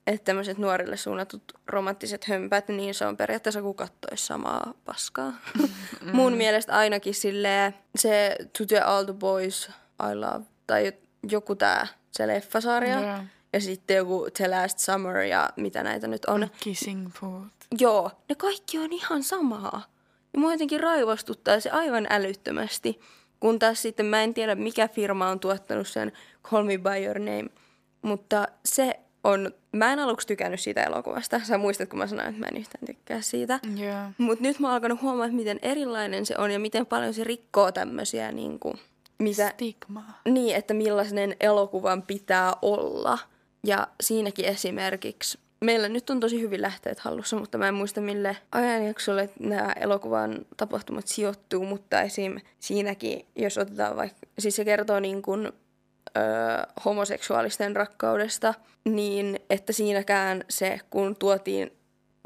Että 0.10 0.25
tämmöiset 0.25 0.58
nuorille 0.58 0.98
suunnatut 0.98 1.44
romanttiset 1.68 2.25
hömpät, 2.25 2.68
niin 2.68 2.94
se 2.94 3.06
on 3.06 3.18
periaatteessa 3.18 3.62
kuin 3.62 3.75
kattoisi 3.75 4.25
samaa 4.25 4.74
paskaa. 4.86 5.34
Mm. 5.60 5.70
Mun 6.18 6.34
mielestä 6.34 6.74
ainakin 6.74 7.13
silleen 7.13 7.75
se 7.96 8.36
To 8.58 8.66
the 8.66 8.80
All 8.80 9.04
the 9.04 9.13
Boys 9.13 9.70
I 10.12 10.16
Love, 10.16 10.46
tai 10.68 10.94
joku 11.32 11.56
tää, 11.56 11.88
se 12.12 12.28
leffasarja. 12.28 13.00
Joo. 13.00 13.18
Ja 13.54 13.62
sitten 13.62 13.98
joku 13.98 14.28
The 14.34 14.48
Last 14.48 14.80
Summer 14.80 15.18
ja 15.18 15.50
mitä 15.56 15.84
näitä 15.84 16.08
nyt 16.08 16.25
on. 16.25 16.48
Kissing 16.60 17.12
Booth. 17.22 17.51
Joo, 17.80 18.12
ne 18.30 18.36
kaikki 18.36 18.80
on 18.80 18.94
ihan 18.94 19.24
samaa. 19.24 19.84
Ja 20.34 20.39
mua 20.39 20.51
jotenkin 20.51 20.80
raivostuttaa 20.80 21.60
se 21.60 21.70
aivan 21.70 22.08
älyttömästi. 22.10 23.00
Kun 23.39 23.60
taas 23.60 23.82
sitten 23.82 24.06
mä 24.06 24.24
en 24.24 24.34
tiedä, 24.34 24.56
mikä 24.56 24.88
firma 24.88 25.30
on 25.30 25.39
tuottanut 25.39 25.88
sen 25.88 26.12
Call 26.44 26.63
Me 26.63 26.78
By 26.78 27.06
Your 27.06 27.20
Name. 27.20 27.50
Mutta 28.01 28.48
se 28.66 29.00
on, 29.29 29.51
mä 29.71 29.93
en 29.93 30.00
aluksi 30.00 30.27
tykännyt 30.27 30.59
siitä 30.59 30.83
elokuvasta. 30.83 31.41
Sä 31.43 31.57
muistat, 31.57 31.89
kun 31.89 32.00
mä 32.00 32.07
sanoin, 32.07 32.27
että 32.27 32.39
mä 32.39 32.48
en 32.48 32.57
yhtään 32.57 32.86
tykkää 32.86 33.21
siitä. 33.21 33.59
Joo. 33.75 34.12
Mutta 34.17 34.43
nyt 34.43 34.59
mä 34.59 34.67
oon 34.67 34.74
alkanut 34.74 35.01
huomaa, 35.01 35.25
että 35.25 35.36
miten 35.36 35.59
erilainen 35.62 36.25
se 36.25 36.36
on 36.38 36.51
ja 36.51 36.59
miten 36.59 36.86
paljon 36.86 37.13
se 37.13 37.24
rikkoo 37.24 37.71
tämmöisiä, 37.71 38.31
niin 38.31 38.59
kuin, 38.59 38.79
mitä, 39.19 39.50
Stigmaa. 39.50 40.21
niin, 40.25 40.55
että 40.55 40.74
millainen 40.74 41.36
elokuvan 41.39 42.01
pitää 42.01 42.53
olla. 42.62 43.19
Ja 43.63 43.88
siinäkin 44.01 44.45
esimerkiksi, 44.45 45.39
meillä 45.62 45.89
nyt 45.89 46.09
on 46.09 46.19
tosi 46.19 46.41
hyvin 46.41 46.62
lähteet 46.62 47.00
hallussa, 47.00 47.39
mutta 47.39 47.57
mä 47.57 47.67
en 47.67 47.74
muista 47.74 48.01
mille 48.01 48.38
ajanjaksolle 48.51 49.29
nämä 49.39 49.74
elokuvan 49.79 50.45
tapahtumat 50.57 51.07
sijoittuu, 51.07 51.65
mutta 51.65 52.01
esim. 52.01 52.39
siinäkin, 52.59 53.25
jos 53.36 53.57
otetaan 53.57 53.95
vaikka, 53.95 54.19
siis 54.39 54.55
se 54.55 54.65
kertoo 54.65 55.00
niin 55.00 55.21
kuin, 55.21 55.51
ö, 56.18 56.82
homoseksuaalisten 56.86 57.75
rakkaudesta, 57.75 58.54
niin 58.86 59.39
että 59.50 59.74
siinäkään 59.74 60.44
se, 60.50 60.80
kun 60.89 61.16
tuotiin 61.16 61.72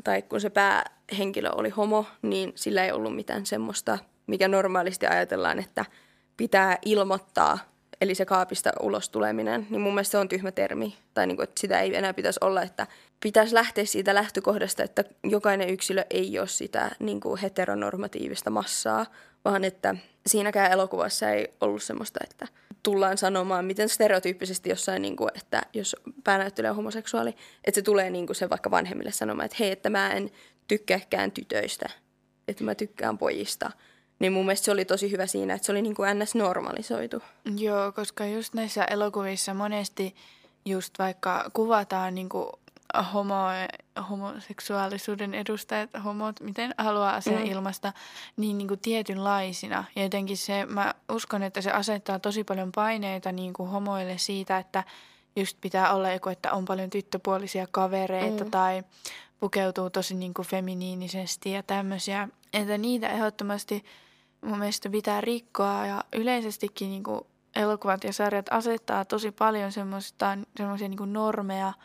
tai 0.04 0.22
kun 0.22 0.42
se 0.42 0.50
päähenkilö 0.50 1.50
oli 1.50 1.70
homo, 1.70 2.06
niin 2.22 2.52
sillä 2.56 2.86
ei 2.86 2.92
ollut 2.92 3.16
mitään 3.16 3.46
semmoista, 3.46 3.98
mikä 4.28 4.48
normaalisti 4.48 5.08
ajatellaan, 5.08 5.60
että 5.60 5.86
pitää 6.38 6.78
ilmoittaa, 6.86 7.60
eli 8.02 8.16
se 8.16 8.26
kaapista 8.26 8.72
ulos 8.82 9.10
tuleminen, 9.10 9.68
niin 9.70 9.82
mun 9.82 9.94
mielestä 9.94 10.12
se 10.12 10.18
on 10.18 10.30
tyhmä 10.30 10.52
termi. 10.52 10.96
Tai 11.14 11.28
niin 11.28 11.36
kuin, 11.36 11.44
että 11.44 11.62
sitä 11.62 11.80
ei 11.80 11.96
enää 11.96 12.14
pitäisi 12.14 12.40
olla, 12.42 12.62
että 12.62 12.88
pitäisi 13.20 13.54
lähteä 13.54 13.86
siitä 13.86 14.16
lähtökohdasta, 14.16 14.84
että 14.84 15.04
jokainen 15.24 15.70
yksilö 15.70 16.06
ei 16.10 16.40
ole 16.40 16.48
sitä 16.48 16.92
niin 17.00 17.20
kuin 17.20 17.40
heteronormatiivista 17.40 18.50
massaa, 18.50 19.06
vaan 19.46 19.64
että 19.64 19.96
siinäkään 20.28 20.72
elokuvassa 20.72 21.30
ei 21.30 21.48
ollut 21.62 21.84
semmoista, 21.84 22.20
että 22.24 22.48
tullaan 22.84 23.18
sanomaan, 23.18 23.66
miten 23.66 23.90
stereotyyppisesti 23.90 24.70
jossain, 24.70 25.02
niin 25.02 25.16
kuin, 25.16 25.30
että 25.36 25.62
jos 25.74 25.96
päänäyttelijä 26.24 26.70
on 26.70 26.76
homoseksuaali, 26.76 27.36
että 27.66 27.76
se 27.78 27.82
tulee 27.82 28.10
niin 28.10 28.26
kuin 28.26 28.36
se 28.36 28.50
vaikka 28.50 28.72
vanhemmille 28.72 29.12
sanomaan, 29.12 29.46
että 29.46 29.58
hei, 29.60 29.72
että 29.72 29.90
mä 29.90 30.10
en 30.10 30.32
tykkääkään 30.68 31.32
tytöistä, 31.32 31.90
että 32.48 32.64
mä 32.64 32.76
tykkään 32.76 33.18
pojista. 33.18 33.72
Niin 34.20 34.34
mun 34.34 34.46
mielestä 34.46 34.66
se 34.66 34.72
oli 34.72 34.86
tosi 34.86 35.12
hyvä 35.12 35.28
siinä, 35.28 35.54
että 35.54 35.66
se 35.66 35.72
oli 35.72 35.82
niin 35.82 35.96
kuin 35.96 36.20
ns. 36.20 36.36
normalisoitu. 36.36 37.22
Joo, 37.58 37.92
koska 37.92 38.26
just 38.26 38.54
näissä 38.54 38.86
elokuvissa 38.86 39.54
monesti 39.54 40.16
just 40.66 41.00
vaikka 41.00 41.52
kuvataan 41.54 42.16
niin 42.16 42.30
kuin 42.30 42.48
homo, 43.14 43.46
homoseksuaalisuuden 44.10 45.34
edustajat, 45.34 45.90
homot, 46.04 46.40
miten 46.40 46.74
haluaa 46.78 47.16
asian 47.16 47.42
mm. 47.42 47.46
ilmasta, 47.46 47.94
niin, 48.38 48.58
niin 48.58 48.68
kuin 48.68 48.80
tietynlaisina. 48.80 49.84
Ja 49.96 50.04
jotenkin 50.04 50.38
se, 50.38 50.66
mä 50.66 50.94
uskon, 51.12 51.44
että 51.44 51.62
se 51.62 51.72
asettaa 51.72 52.20
tosi 52.20 52.44
paljon 52.44 52.72
paineita 52.72 53.32
niin 53.32 53.54
kuin 53.54 53.70
homoille 53.70 54.18
siitä, 54.18 54.58
että 54.58 54.84
just 55.36 55.58
pitää 55.62 55.94
olla 55.94 56.12
joku, 56.12 56.30
että 56.30 56.54
on 56.54 56.66
paljon 56.66 56.90
tyttöpuolisia 56.90 57.68
kavereita 57.72 58.44
mm. 58.44 58.52
tai 58.52 58.84
pukeutuu 59.40 59.90
tosi 59.90 60.16
niin 60.16 60.34
kuin 60.34 60.48
feminiinisesti 60.48 61.52
ja 61.52 61.64
tämmöisiä. 61.64 62.30
Että 62.54 62.78
niitä 62.78 63.10
ehdottomasti 63.10 63.86
mun 64.42 64.60
mielestä 64.60 64.90
pitää 64.90 65.22
rikkoa 65.22 65.86
ja 65.88 66.04
yleisestikin 66.14 66.90
niin 66.90 67.04
kuin 67.04 67.22
elokuvat 67.56 68.04
ja 68.04 68.14
sarjat 68.14 68.46
asettaa 68.52 69.06
tosi 69.06 69.32
paljon 69.32 69.72
semmoisia 69.72 70.88
niin 70.90 71.14
normeja– 71.14 71.74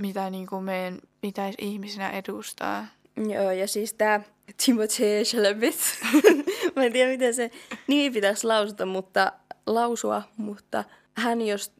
mitä 0.00 0.30
niin 0.30 0.46
kuin 0.46 0.64
meidän 0.64 0.98
pitäisi 1.20 1.58
ihmisinä 1.60 2.10
edustaa. 2.10 2.86
Joo, 3.16 3.50
ja 3.50 3.68
siis 3.68 3.94
tämä 3.94 4.20
Timothée 4.50 5.24
Chalamet, 5.24 5.98
mä 6.76 6.84
en 6.84 6.92
tiedä 6.92 7.10
miten 7.10 7.34
se 7.34 7.50
nimi 7.86 8.10
pitäisi 8.10 8.46
lausuta, 8.46 8.86
mutta 8.86 9.32
lausua, 9.66 10.22
mutta 10.36 10.84
hän 11.14 11.42
jos, 11.42 11.72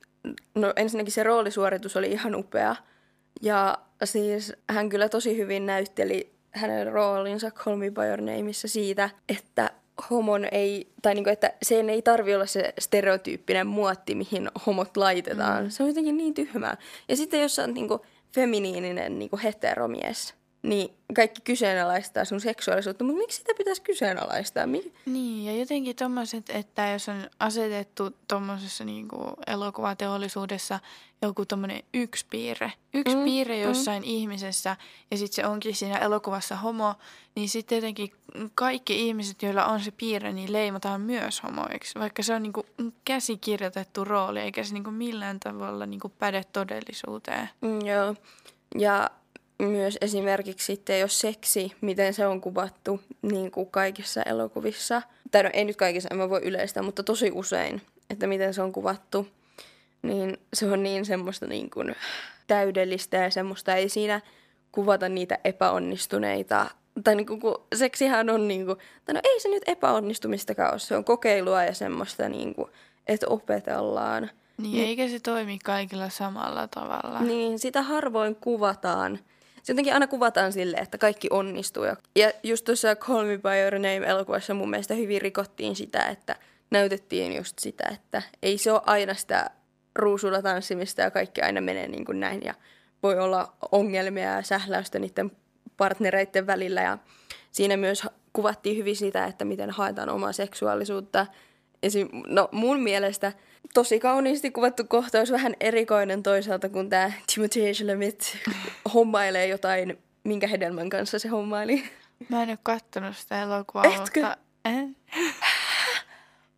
no 0.54 0.72
ensinnäkin 0.76 1.12
se 1.12 1.22
roolisuoritus 1.22 1.96
oli 1.96 2.10
ihan 2.10 2.34
upea, 2.34 2.76
ja 3.42 3.78
siis 4.04 4.52
hän 4.68 4.88
kyllä 4.88 5.08
tosi 5.08 5.36
hyvin 5.36 5.66
näytteli 5.66 6.32
hänen 6.50 6.92
roolinsa 6.92 7.50
Call 7.50 7.76
Me 7.76 7.90
By 7.90 8.00
Your 8.00 8.20
Nameissa 8.20 8.68
siitä, 8.68 9.10
että 9.28 9.70
homon 10.11 10.49
ei, 10.52 10.92
tai 11.02 11.14
niinku, 11.14 11.30
että 11.30 11.52
sen 11.62 11.90
ei 11.90 12.02
tarvi 12.02 12.35
olla 12.35 12.47
se 12.47 12.75
stereotyyppinen 12.78 13.66
muotti, 13.66 14.14
mihin 14.14 14.50
homot 14.66 14.97
laitetaan. 14.97 15.64
Mm. 15.64 15.71
Se 15.71 15.83
on 15.83 15.88
jotenkin 15.88 16.16
niin 16.16 16.35
tyhmää. 16.35 16.76
Ja 17.09 17.16
sitten 17.16 17.40
jos 17.40 17.59
on 17.59 17.75
niinku 17.75 18.00
feminiininen 18.35 19.19
niinku 19.19 19.40
heteromies, 19.42 20.35
niin 20.62 20.94
kaikki 21.16 21.40
kyseenalaistaa 21.40 22.24
sun 22.24 22.40
seksuaalisuutta, 22.40 23.04
mutta 23.04 23.18
miksi 23.18 23.38
sitä 23.38 23.52
pitäisi 23.58 23.82
kyseenalaistaa? 23.82 24.66
Mik? 24.66 24.94
Niin, 25.06 25.44
ja 25.44 25.60
jotenkin 25.60 25.96
tommoset, 25.96 26.50
että 26.50 26.88
jos 26.88 27.08
on 27.08 27.30
asetettu 27.38 28.10
tuommoisessa 28.28 28.84
niinku 28.84 29.18
elokuvateollisuudessa 29.46 30.80
joku 31.22 31.46
tommonen 31.46 31.82
yksi 31.94 32.26
piirre, 32.30 32.72
yksi 32.94 33.16
mm, 33.16 33.24
piirre 33.24 33.56
mm. 33.56 33.62
jossain 33.62 34.02
mm. 34.02 34.08
ihmisessä, 34.08 34.76
ja 35.10 35.16
sitten 35.16 35.34
se 35.34 35.46
onkin 35.46 35.76
siinä 35.76 35.98
elokuvassa 35.98 36.56
homo, 36.56 36.94
niin 37.34 37.48
sitten 37.48 37.76
jotenkin 37.76 38.12
kaikki 38.54 39.08
ihmiset, 39.08 39.42
joilla 39.42 39.64
on 39.64 39.80
se 39.80 39.90
piirre, 39.90 40.32
niin 40.32 40.52
leimataan 40.52 41.00
myös 41.00 41.42
homoiksi, 41.42 41.98
vaikka 41.98 42.22
se 42.22 42.34
on 42.34 42.42
niinku 42.42 42.66
käsikirjoitettu 43.04 44.04
rooli, 44.04 44.40
eikä 44.40 44.64
se 44.64 44.74
niinku 44.74 44.90
millään 44.90 45.40
tavalla 45.40 45.86
niinku 45.86 46.08
päde 46.08 46.44
todellisuuteen. 46.52 47.48
Mm, 47.60 47.86
joo, 47.86 48.14
ja 48.78 49.10
myös 49.60 49.98
esimerkiksi 50.00 50.66
sitten, 50.66 51.00
jos 51.00 51.20
seksi, 51.20 51.72
miten 51.80 52.14
se 52.14 52.26
on 52.26 52.40
kuvattu 52.40 53.00
niin 53.22 53.50
kuin 53.50 53.70
kaikissa 53.70 54.22
elokuvissa, 54.22 55.02
tai 55.30 55.42
no 55.42 55.50
ei 55.52 55.64
nyt 55.64 55.76
kaikissa, 55.76 56.08
en 56.12 56.18
mä 56.18 56.30
voi 56.30 56.40
yleistää, 56.44 56.82
mutta 56.82 57.02
tosi 57.02 57.30
usein, 57.34 57.82
että 58.10 58.26
miten 58.26 58.54
se 58.54 58.62
on 58.62 58.72
kuvattu, 58.72 59.28
niin 60.02 60.38
se 60.54 60.66
on 60.70 60.82
niin 60.82 61.04
semmoista 61.04 61.46
niin 61.46 61.70
kuin 61.70 61.94
täydellistä 62.46 63.16
ja 63.16 63.30
semmoista 63.30 63.74
ei 63.74 63.88
siinä 63.88 64.20
kuvata 64.72 65.08
niitä 65.08 65.38
epäonnistuneita 65.44 66.66
tai 67.04 67.14
niin 67.14 67.26
kuin, 67.26 67.40
kun 67.40 67.62
seksihän 67.74 68.30
on 68.30 68.48
niin 68.48 68.66
kuin, 68.66 68.78
tai 69.04 69.14
no 69.14 69.20
ei 69.24 69.40
se 69.40 69.48
nyt 69.48 69.62
epäonnistumistakaan 69.66 70.70
ole, 70.70 70.78
se 70.78 70.96
on 70.96 71.04
kokeilua 71.04 71.64
ja 71.64 71.74
semmoista 71.74 72.28
niin 72.28 72.54
kuin, 72.54 72.70
että 73.06 73.26
opetellaan. 73.28 74.30
Niin, 74.58 74.72
niin, 74.72 74.88
eikä 74.88 75.08
se 75.08 75.20
toimi 75.20 75.58
kaikilla 75.64 76.08
samalla 76.08 76.68
tavalla. 76.68 77.20
Niin, 77.20 77.58
sitä 77.58 77.82
harvoin 77.82 78.36
kuvataan 78.36 79.18
se 79.62 79.72
jotenkin 79.72 79.94
aina 79.94 80.06
kuvataan 80.06 80.52
sille, 80.52 80.76
että 80.76 80.98
kaikki 80.98 81.28
onnistuu. 81.30 81.84
Ja 82.16 82.30
just 82.42 82.64
tuossa 82.64 82.96
Call 82.96 83.26
Me 83.26 83.38
By 83.38 83.48
Your 83.62 83.74
Name-elokuvassa 83.74 84.54
mun 84.54 84.70
mielestä 84.70 84.94
hyvin 84.94 85.22
rikottiin 85.22 85.76
sitä, 85.76 86.02
että 86.04 86.36
näytettiin 86.70 87.36
just 87.36 87.58
sitä, 87.58 87.84
että 87.92 88.22
ei 88.42 88.58
se 88.58 88.72
ole 88.72 88.82
aina 88.86 89.14
sitä 89.14 89.50
ruusulla 89.94 90.42
tanssimista 90.42 91.00
ja 91.00 91.10
kaikki 91.10 91.42
aina 91.42 91.60
menee 91.60 91.88
niin 91.88 92.04
kuin 92.04 92.20
näin. 92.20 92.42
Ja 92.44 92.54
voi 93.02 93.18
olla 93.18 93.52
ongelmia 93.72 94.30
ja 94.30 94.42
sähläystä 94.42 94.98
niiden 94.98 95.32
partnereiden 95.76 96.46
välillä. 96.46 96.80
Ja 96.82 96.98
siinä 97.50 97.76
myös 97.76 98.02
kuvattiin 98.32 98.76
hyvin 98.76 98.96
sitä, 98.96 99.24
että 99.24 99.44
miten 99.44 99.70
haetaan 99.70 100.08
omaa 100.08 100.32
seksuaalisuutta. 100.32 101.26
Esim, 101.82 102.08
no 102.26 102.48
mun 102.52 102.80
mielestä– 102.80 103.32
tosi 103.74 104.00
kauniisti 104.00 104.50
kuvattu 104.50 104.84
kohtaus, 104.88 105.32
vähän 105.32 105.54
erikoinen 105.60 106.22
toisaalta, 106.22 106.68
kun 106.68 106.90
tämä 106.90 107.12
Timothée 107.32 107.72
Chalamet 107.74 108.38
hommailee 108.94 109.46
jotain, 109.46 109.98
minkä 110.24 110.46
hedelmän 110.46 110.90
kanssa 110.90 111.18
se 111.18 111.28
hommaili. 111.28 111.82
Mä 112.28 112.42
en 112.42 112.48
ole 112.48 112.58
kattonut 112.62 113.16
sitä 113.16 113.42
elokuvaa, 113.42 113.84
Etkö? 113.84 114.20
mutta... 114.20 114.36
En. 114.64 114.96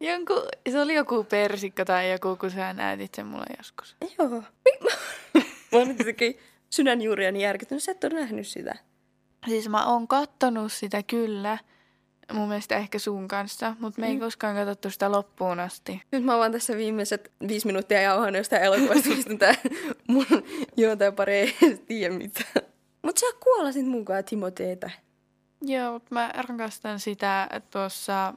Jonku, 0.01 0.35
se 0.71 0.81
oli 0.81 0.95
joku 0.95 1.25
persikka 1.25 1.85
tai 1.85 2.13
joku, 2.13 2.37
kun 2.37 2.51
sä 2.51 2.73
näytit 2.73 3.15
sen 3.15 3.27
mulle 3.27 3.47
joskus. 3.59 3.97
Joo. 4.19 4.29
Mä 5.73 5.79
oon 5.79 5.89
nyt 5.89 5.99
sydänjuuriani 6.71 7.43
järkyttynyt. 7.43 7.83
Sä 7.83 7.93
et 7.93 8.05
ole 8.05 8.15
nähnyt 8.15 8.47
sitä. 8.47 8.75
Siis 9.49 9.69
mä 9.69 9.87
oon 9.87 10.09
kattonut 10.09 10.73
sitä 10.73 11.03
kyllä, 11.03 11.59
mun 12.33 12.49
mielestä 12.49 12.77
ehkä 12.77 12.99
sun 12.99 13.29
kanssa, 13.29 13.77
mutta 13.79 14.01
me 14.01 14.07
ei 14.07 14.15
mm. 14.15 14.21
koskaan 14.21 14.57
katsottu 14.57 14.91
sitä 14.91 15.13
loppuun 15.13 15.61
asti. 15.61 16.03
Nyt 16.13 16.25
mä 16.25 16.37
oon 16.37 16.53
tässä 16.53 16.77
viimeiset 16.77 17.33
viisi 17.49 17.67
minuuttia 17.67 18.01
jauhannut 18.01 18.39
jostain 18.39 18.63
elokuvasta, 18.63 19.09
mistä 19.09 19.37
tää 19.39 19.55
mun 20.09 20.27
pari 21.17 21.35
ei 21.35 21.55
tiedä 21.87 22.15
mitään. 22.15 22.67
Mut 23.03 23.19
sä 23.19 23.27
kuolasit 23.41 23.87
mukaan 23.87 24.25
Timoteeta. 24.25 24.91
Joo, 25.63 25.93
mutta 25.93 26.15
mä 26.15 26.31
rakastan 26.49 27.01
sitä 27.01 27.49
tuossa, 27.71 28.35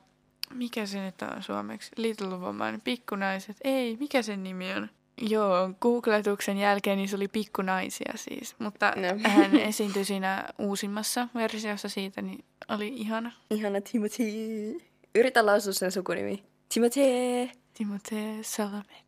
mikä 0.54 0.86
se 0.86 1.06
nyt 1.06 1.22
on 1.22 1.44
suomeksi, 1.44 1.92
Little 1.98 2.38
Woman, 2.38 2.82
pikkunaiset. 2.84 3.58
Ei, 3.64 3.98
mikä 4.00 4.22
sen 4.22 4.44
nimi 4.44 4.74
on? 4.74 4.90
Joo, 5.22 5.74
googletuksen 5.81 6.57
jälkeen 6.57 6.98
niin 6.98 7.10
se 7.10 7.15
oli 7.15 7.27
pikkunaisia 7.27 8.13
siis, 8.15 8.55
mutta 8.60 8.93
no. 8.95 9.29
hän 9.29 9.55
esiintyi 9.69 10.05
siinä 10.05 10.45
uusimmassa 10.60 11.27
versiossa 11.36 11.89
siitä, 11.89 12.22
niin 12.22 12.45
oli 12.69 12.88
ihana. 12.88 13.31
Ihana 13.51 13.81
Timothy. 13.81 14.77
Yritä 15.15 15.45
lausua 15.45 15.74
sen 15.74 15.91
sukunimi. 15.91 16.43
Timothy. 16.74 17.50
Timothy 17.74 18.39
Salamet. 18.41 19.05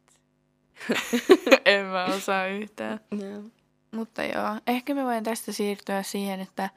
en 1.66 1.86
mä 1.86 2.06
osaa 2.06 2.48
yhtään. 2.48 3.00
No. 3.12 3.50
Mutta 3.92 4.24
joo, 4.24 4.56
ehkä 4.68 4.94
me 4.94 5.04
voin 5.04 5.24
tästä 5.24 5.52
siirtyä 5.52 6.04
siihen, 6.04 6.40
että 6.40 6.70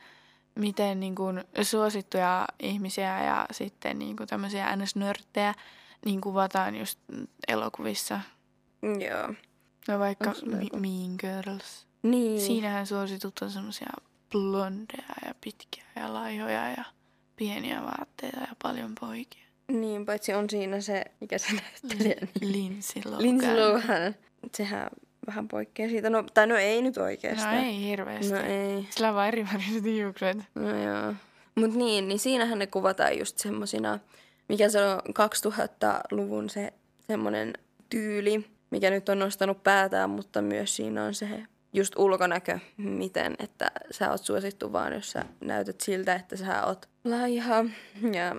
miten 0.54 1.00
niin 1.00 1.14
kuin, 1.14 1.44
suosittuja 1.62 2.46
ihmisiä 2.62 3.25
ja 3.25 3.46
sitten 3.50 3.99
niin 3.99 4.16
kuin, 4.16 4.28
tämmöisiä 4.28 4.76
NS-nörttejä 4.76 5.54
niin 6.04 6.20
kuvataan 6.20 6.76
just 6.76 6.99
elokuvissa. 7.49 8.20
Joo. 8.82 9.34
No 9.88 9.99
vaikka 9.99 10.34
Mean 10.72 11.16
Girls. 11.18 11.87
Niin. 12.02 12.40
Siinähän 12.40 12.87
suositut 12.87 13.38
on 13.42 13.50
semmoisia 13.50 13.90
blondeja 14.32 15.14
ja 15.26 15.34
pitkiä 15.40 15.84
ja 15.96 16.14
laihoja 16.14 16.70
ja 16.70 16.84
pieniä 17.37 17.82
vaatteita 17.82 18.40
ja 18.40 18.56
paljon 18.62 18.92
poikia. 19.00 19.44
Niin, 19.68 20.06
paitsi 20.06 20.34
on 20.34 20.50
siinä 20.50 20.80
se, 20.80 21.04
mikä 21.20 21.38
se 21.38 21.46
näyttelijä. 21.52 22.16
Lindsay 22.40 23.02
Lohan. 23.04 23.22
Lindsay 23.22 23.56
Lohan. 23.56 24.14
Sehän 24.54 24.90
vähän 25.26 25.49
poikkeaa 25.49 25.88
siitä. 25.88 26.10
No, 26.10 26.25
tai 26.34 26.46
no 26.46 26.56
ei 26.56 26.82
nyt 26.82 26.96
oikeastaan. 26.96 27.56
No 27.56 27.62
ei 27.62 27.80
hirveästi. 27.80 28.32
No 28.32 28.40
ei. 28.40 28.87
Sillä 28.90 29.08
on 29.08 29.14
vaan 29.14 29.28
eri 29.28 29.46
hiukset. 29.84 30.38
No 30.54 30.68
joo. 30.68 31.14
Mut 31.54 31.75
niin, 31.75 32.08
niin 32.08 32.18
siinähän 32.18 32.58
ne 32.58 32.66
kuvataan 32.66 33.18
just 33.18 33.38
semmosina, 33.38 33.99
mikä 34.49 34.68
se 34.68 34.84
on 34.84 35.00
2000-luvun 35.08 36.50
se 36.50 36.72
semmonen 37.06 37.52
tyyli, 37.90 38.50
mikä 38.71 38.91
nyt 38.91 39.09
on 39.09 39.19
nostanut 39.19 39.62
päätään, 39.62 40.11
mutta 40.11 40.43
myös 40.43 40.77
siinä 40.77 41.05
on 41.05 41.15
se 41.15 41.43
just 41.73 41.99
ulkonäkö, 41.99 42.59
miten, 42.77 43.35
että 43.39 43.71
sä 43.91 44.11
oot 44.11 44.25
suosittu 44.25 44.73
vaan, 44.73 44.93
jos 44.93 45.11
sä 45.11 45.25
näytät 45.41 45.81
siltä, 45.81 46.15
että 46.15 46.37
sä 46.37 46.67
oot 46.67 46.89
laiha 47.05 47.65
ja 48.12 48.37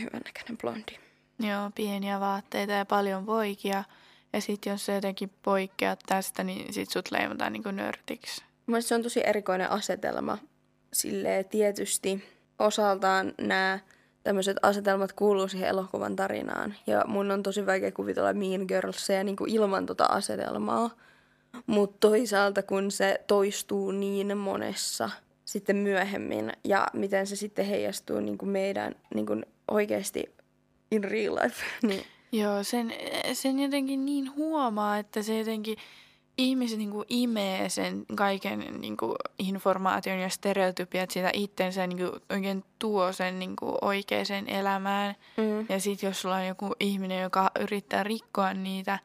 hyvän 0.00 0.22
näköinen 0.24 0.58
blondi. 0.60 0.98
Joo, 1.38 1.70
pieniä 1.74 2.20
vaatteita 2.20 2.72
ja 2.72 2.84
paljon 2.84 3.26
poikia. 3.26 3.84
Ja 4.32 4.40
sitten 4.40 4.70
jos 4.70 4.86
sä 4.86 4.92
jotenkin 4.92 5.30
poikkeat 5.42 6.00
tästä, 6.06 6.44
niin 6.44 6.72
sit 6.72 6.90
sut 6.90 7.10
leimataan 7.10 7.52
niinku 7.52 7.70
nörtiksi. 7.70 8.44
Mielestäni 8.66 8.88
se 8.88 8.94
on 8.94 9.02
tosi 9.02 9.26
erikoinen 9.26 9.70
asetelma. 9.70 10.38
Silleen 10.92 11.44
tietysti 11.44 12.24
osaltaan 12.58 13.32
nämä 13.40 13.78
tämmöiset 14.22 14.56
asetelmat 14.62 15.12
kuuluu 15.12 15.48
siihen 15.48 15.68
elokuvan 15.68 16.16
tarinaan. 16.16 16.74
Ja 16.86 17.04
mun 17.06 17.30
on 17.30 17.42
tosi 17.42 17.66
vaikea 17.66 17.92
kuvitella 17.92 18.32
Mean 18.32 18.64
Girlsia 18.68 19.24
niin 19.24 19.36
kuin 19.36 19.50
ilman 19.50 19.86
tota 19.86 20.04
asetelmaa. 20.04 20.90
Mutta 21.66 22.08
toisaalta 22.08 22.62
kun 22.62 22.90
se 22.90 23.20
toistuu 23.26 23.90
niin 23.90 24.38
monessa 24.38 25.10
sitten 25.44 25.76
myöhemmin 25.76 26.52
ja 26.64 26.86
miten 26.92 27.26
se 27.26 27.36
sitten 27.36 27.66
heijastuu 27.66 28.20
niin 28.20 28.38
kuin 28.38 28.48
meidän 28.48 28.94
niin 29.14 29.26
kuin 29.26 29.46
oikeasti 29.68 30.24
in 30.90 31.04
real 31.04 31.34
life, 31.34 31.64
niin 31.88 32.04
Joo, 32.32 32.64
sen, 32.64 32.94
sen 33.32 33.58
jotenkin 33.58 34.04
niin 34.04 34.36
huomaa, 34.36 34.98
että 34.98 35.22
se 35.22 35.38
jotenkin 35.38 35.76
ihmiset 36.40 36.78
niin 36.78 36.90
kuin 36.90 37.04
imee 37.08 37.68
sen 37.68 38.06
kaiken 38.16 38.64
niin 38.80 38.96
kuin 38.96 39.16
informaation 39.38 40.18
ja 40.18 40.28
stereotypiat 40.28 41.10
sitä 41.10 41.30
itsensä 41.32 41.86
niin 41.86 41.98
kuin 41.98 42.22
oikein 42.30 42.64
tuo 42.78 43.12
sen 43.12 43.38
niin 43.38 43.56
kuin 43.56 43.74
oikeaan 43.82 44.48
elämään. 44.48 45.14
mm, 45.36 45.66
Ja 45.68 45.80
sitten 45.80 46.08
jos 46.08 46.20
sulla 46.20 46.36
on 46.36 46.46
joku 46.46 46.72
ihminen, 46.80 47.22
joka 47.22 47.50
yrittää 47.60 48.02
rikkoa 48.02 48.54
niitä, 48.54 48.98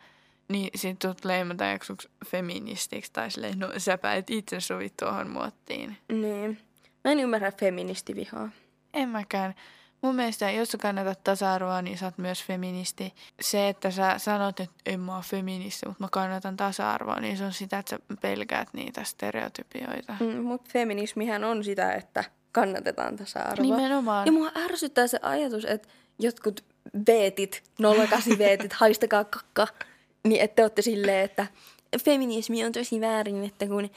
niin 0.48 0.70
sit 0.76 1.02
sut 1.02 1.26
leimataan 1.26 1.72
joksi 1.72 1.94
feministiksi 2.28 3.14
tai 3.14 3.32
silleen, 3.32 3.60
no 3.60 3.68
säpä 3.78 4.14
et 4.14 4.30
itse 4.30 4.60
sovi 4.60 4.90
tuohon 5.00 5.30
muottiin. 5.30 5.98
niin. 6.12 6.58
Mä 7.04 7.12
en 7.12 7.20
ymmärrä 7.20 7.52
feministivihaa. 7.52 8.50
En 8.94 9.10
mäkään. 9.10 9.56
Mun 10.02 10.16
mielestä, 10.16 10.52
jos 10.52 10.70
sä 10.70 10.78
kannatat 10.78 11.24
tasa-arvoa, 11.24 11.82
niin 11.82 11.98
sä 11.98 12.06
oot 12.06 12.18
myös 12.18 12.44
feministi. 12.44 13.14
Se, 13.42 13.70
että 13.70 13.92
sä 13.92 14.14
sanot, 14.18 14.60
että 14.60 14.76
en 14.86 15.00
mä 15.00 15.16
oo 15.16 15.22
feministi, 15.22 15.86
mutta 15.88 16.04
mä 16.04 16.08
kannatan 16.12 16.58
tasa-arvoa, 16.58 17.20
niin 17.20 17.38
se 17.38 17.46
on 17.46 17.54
sitä, 17.54 17.80
että 17.80 17.90
sä 17.90 18.00
pelkäät 18.22 18.70
niitä 18.74 19.04
stereotypioita. 19.04 20.16
Mm, 20.20 20.44
Mutta 20.44 20.70
feminismihän 20.74 21.44
on 21.44 21.64
sitä, 21.64 21.94
että 21.94 22.24
kannatetaan 22.52 23.16
tasa-arvoa. 23.16 23.76
Nimenomaan. 23.76 24.26
Ja 24.26 24.32
mua 24.32 24.52
ärsyttää 24.58 25.08
se 25.08 25.20
ajatus, 25.22 25.66
että 25.66 25.88
jotkut 26.20 26.64
veetit, 27.08 27.64
08 27.82 28.38
veetit, 28.38 28.74
haistakaa 28.82 29.24
kakka, 29.24 29.68
niin 30.28 30.42
että 30.42 30.56
te 30.56 30.62
olette 30.62 30.82
silleen, 30.82 31.26
että 31.26 31.48
feminismi 32.04 32.66
on 32.66 32.72
tosi 32.72 33.02
väärin, 33.02 33.44
että 33.44 33.68
kun 33.68 33.90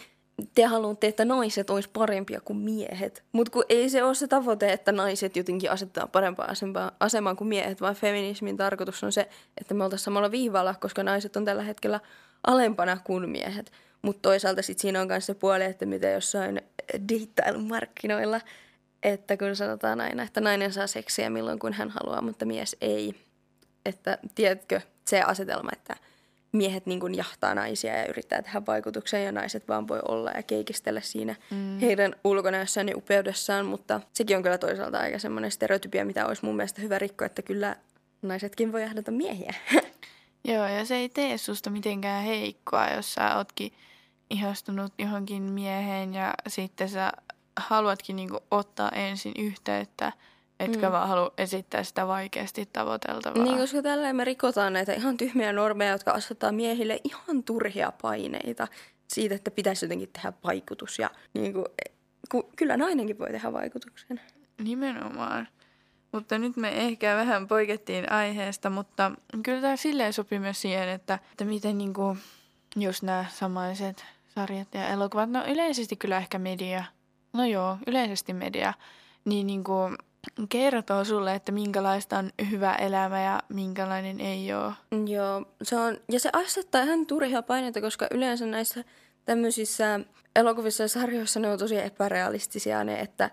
te 0.54 0.64
haluatte, 0.64 1.06
että 1.06 1.24
naiset 1.24 1.70
olisi 1.70 1.90
parempia 1.92 2.40
kuin 2.40 2.56
miehet. 2.56 3.24
Mutta 3.32 3.50
kun 3.50 3.64
ei 3.68 3.90
se 3.90 4.02
ole 4.02 4.14
se 4.14 4.28
tavoite, 4.28 4.72
että 4.72 4.92
naiset 4.92 5.36
jotenkin 5.36 5.70
asettaa 5.70 6.06
parempaan 6.06 6.50
asemaan, 6.50 6.92
asemaan 7.00 7.36
kuin 7.36 7.48
miehet, 7.48 7.80
vaan 7.80 7.94
feminismin 7.94 8.56
tarkoitus 8.56 9.04
on 9.04 9.12
se, 9.12 9.28
että 9.56 9.74
me 9.74 9.84
oltaisiin 9.84 10.04
samalla 10.04 10.30
viivalla, 10.30 10.74
koska 10.74 11.02
naiset 11.02 11.36
on 11.36 11.44
tällä 11.44 11.62
hetkellä 11.62 12.00
alempana 12.46 12.98
kuin 13.04 13.30
miehet. 13.30 13.72
Mutta 14.02 14.22
toisaalta 14.22 14.62
sit 14.62 14.78
siinä 14.78 15.00
on 15.00 15.06
myös 15.06 15.26
se 15.26 15.34
puoli, 15.34 15.64
että 15.64 15.86
mitä 15.86 16.08
jossain 16.08 16.62
deittailumarkkinoilla, 17.08 18.40
että 19.02 19.36
kun 19.36 19.56
sanotaan 19.56 20.00
aina, 20.00 20.22
että 20.22 20.40
nainen 20.40 20.72
saa 20.72 20.86
seksiä 20.86 21.30
milloin 21.30 21.58
kun 21.58 21.72
hän 21.72 21.90
haluaa, 21.90 22.22
mutta 22.22 22.44
mies 22.44 22.76
ei. 22.80 23.14
Että 23.86 24.18
tiedätkö 24.34 24.80
se 25.04 25.22
asetelma, 25.22 25.70
että 25.72 25.96
miehet 26.52 26.86
niin 26.86 27.00
kuin 27.00 27.14
jahtaa 27.14 27.54
naisia 27.54 27.96
ja 27.96 28.06
yrittää 28.06 28.42
tehdä 28.42 28.62
vaikutuksen 28.66 29.24
ja 29.24 29.32
naiset 29.32 29.68
vaan 29.68 29.88
voi 29.88 30.00
olla 30.08 30.30
ja 30.30 30.42
keikistellä 30.42 31.00
siinä 31.00 31.36
mm. 31.50 31.78
heidän 31.78 32.14
ulkonäössään 32.24 32.88
ja 32.88 32.96
upeudessaan, 32.96 33.66
mutta 33.66 34.00
sekin 34.12 34.36
on 34.36 34.42
kyllä 34.42 34.58
toisaalta 34.58 34.98
aika 34.98 35.18
semmoinen 35.18 35.50
stereotypia, 35.50 36.04
mitä 36.04 36.26
olisi 36.26 36.44
mun 36.44 36.56
mielestä 36.56 36.82
hyvä 36.82 36.98
rikkoa, 36.98 37.26
että 37.26 37.42
kyllä 37.42 37.76
naisetkin 38.22 38.72
voi 38.72 38.82
jahdata 38.82 39.10
miehiä. 39.10 39.54
Joo, 40.48 40.68
ja 40.68 40.84
se 40.84 40.96
ei 40.96 41.08
tee 41.08 41.38
susta 41.38 41.70
mitenkään 41.70 42.24
heikkoa, 42.24 42.88
jos 42.88 43.14
sä 43.14 43.36
ootkin 43.36 43.72
ihastunut 44.30 44.92
johonkin 44.98 45.42
mieheen 45.42 46.14
ja 46.14 46.34
sitten 46.48 46.88
sä 46.88 47.12
haluatkin 47.56 48.16
niinku 48.16 48.40
ottaa 48.50 48.90
ensin 48.90 49.32
yhteyttä, 49.38 50.12
etkä 50.60 50.86
Mm. 50.86 50.92
vaan 50.92 51.08
halua 51.08 51.32
esittää 51.38 51.82
sitä 51.82 52.06
vaikeasti 52.06 52.68
tavoiteltavaa. 52.72 53.44
Niin, 53.44 53.58
koska 53.58 53.82
tällä 53.82 54.12
me 54.12 54.24
rikotaan 54.24 54.72
näitä 54.72 54.92
ihan 54.92 55.16
tyhmiä 55.16 55.52
normeja, 55.52 55.92
jotka 55.92 56.10
asettaa 56.10 56.52
miehille 56.52 57.00
ihan 57.04 57.42
turhia 57.42 57.92
paineita 58.02 58.68
siitä, 59.08 59.34
että 59.34 59.50
pitäisi 59.50 59.84
jotenkin 59.84 60.08
tehdä 60.12 60.32
vaikutus. 60.44 60.98
Ja 60.98 61.10
niin 61.34 61.52
kuin, 61.52 61.64
kun, 62.30 62.44
kyllä 62.56 62.76
nainenkin 62.76 63.18
voi 63.18 63.30
tehdä 63.30 63.52
vaikutuksen. 63.52 64.20
Nimenomaan. 64.64 65.48
Mutta 66.12 66.38
nyt 66.38 66.56
me 66.56 66.68
ehkä 66.68 67.16
vähän 67.16 67.48
poikettiin 67.48 68.12
aiheesta, 68.12 68.70
mutta 68.70 69.12
kyllä 69.42 69.60
tämä 69.60 69.76
silleen 69.76 70.12
sopii 70.12 70.38
myös 70.38 70.60
siihen, 70.60 70.88
että, 70.88 71.18
että 71.30 71.44
miten 71.44 71.78
niinku 71.78 72.16
just 72.76 73.02
nämä 73.02 73.24
samaiset 73.30 74.04
sarjat 74.34 74.74
ja 74.74 74.88
elokuvat, 74.88 75.30
no 75.30 75.44
yleisesti 75.46 75.96
kyllä 75.96 76.16
ehkä 76.18 76.38
media, 76.38 76.84
no 77.32 77.44
joo, 77.44 77.78
yleisesti 77.86 78.32
media, 78.32 78.74
niin 79.24 79.46
niinku 79.46 79.74
kertoo 80.48 81.04
sulle, 81.04 81.34
että 81.34 81.52
minkälaista 81.52 82.18
on 82.18 82.30
hyvä 82.50 82.74
elämä 82.74 83.22
ja 83.22 83.42
minkälainen 83.48 84.20
ei 84.20 84.54
ole. 84.54 84.72
Joo, 85.06 85.44
se 85.62 85.76
on, 85.76 85.96
ja 86.12 86.20
se 86.20 86.30
asettaa 86.32 86.82
ihan 86.82 87.06
turhia 87.06 87.42
paineita, 87.42 87.80
koska 87.80 88.06
yleensä 88.10 88.46
näissä 88.46 88.84
tämmöisissä 89.24 90.00
elokuvissa 90.36 90.82
ja 90.82 90.88
sarjoissa 90.88 91.40
ne 91.40 91.48
on 91.48 91.58
tosi 91.58 91.78
epärealistisia 91.78 92.84
ne, 92.84 93.00
että 93.00 93.30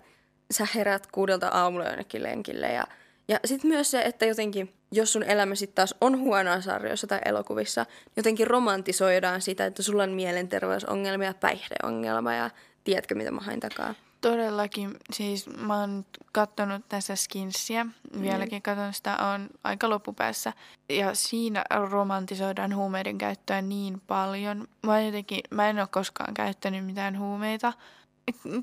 sä 0.52 0.68
herät 0.76 1.08
kuudelta 1.08 1.48
aamulla 1.48 1.86
jonnekin 1.86 2.24
lenkille 2.24 2.68
ja 2.68 2.84
ja 3.28 3.40
sitten 3.46 3.70
myös 3.70 3.92
se, 3.92 4.02
että 4.02 4.26
jotenkin, 4.26 4.74
jos 4.92 5.14
sun 5.14 5.24
elämä 5.24 5.56
sitten 5.56 5.76
taas 5.76 5.96
on 6.02 6.20
huonoa 6.20 6.62
sarjoissa 6.62 7.08
tai 7.08 7.20
elokuvissa, 7.26 7.86
jotenkin 8.18 8.48
romantisoidaan 8.48 9.42
sitä, 9.42 9.66
että 9.66 9.84
sulla 9.84 10.04
on 10.04 10.12
mielenterveysongelmia, 10.12 11.34
päihdeongelma 11.34 12.34
ja 12.34 12.50
tiedätkö, 12.84 13.16
mitä 13.16 13.32
mä 13.32 13.42
hain 13.42 13.60
takaa. 13.60 13.96
Todellakin, 14.26 14.98
siis 15.14 15.48
mä 15.48 15.80
oon 15.80 16.06
katsonut 16.32 16.90
tässä 16.90 17.16
Skinsia, 17.16 17.86
vieläkin 18.22 18.62
katon 18.62 18.94
sitä, 18.94 19.18
on 19.34 19.50
aika 19.64 19.90
loppupäässä. 19.90 20.54
Ja 20.90 21.16
siinä 21.16 21.64
romantisoidaan 21.90 22.76
huumeiden 22.76 23.18
käyttöä 23.18 23.62
niin 23.62 24.02
paljon. 24.08 24.68
Mä, 24.86 25.02
jotenkin, 25.02 25.40
mä 25.52 25.70
en 25.70 25.80
ole 25.80 25.88
koskaan 25.92 26.34
käyttänyt 26.34 26.86
mitään 26.86 27.20
huumeita. 27.20 27.74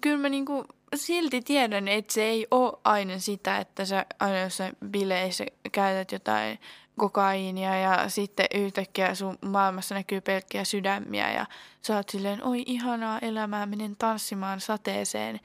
Kyllä 0.01 0.19
mä 0.19 0.29
niinku 0.29 0.65
silti 0.95 1.43
tiedän, 1.43 1.89
että 1.89 2.13
se 2.13 2.23
ei 2.23 2.47
ole 2.51 2.79
aina 2.85 3.19
sitä, 3.19 3.59
että 3.59 3.85
sä 3.85 4.07
aina 4.21 4.39
jossain 4.39 4.77
bileissä 4.87 5.45
käytät 5.73 6.13
jotain 6.13 6.59
kokaiinia 6.99 7.77
ja 7.79 8.09
sitten 8.09 8.47
yhtäkkiä 8.55 9.15
sun 9.15 9.39
maailmassa 9.45 9.95
näkyy 9.95 10.21
pelkkiä 10.21 10.65
sydämiä 10.65 11.33
ja 11.33 11.47
sä 11.83 11.97
oot 11.97 12.09
silleen, 12.09 12.45
oi 12.45 12.63
ihanaa 12.67 13.19
elämää, 13.19 13.67
menen 13.67 13.97
tanssimaan 13.97 14.61
sateeseen. 14.61 15.41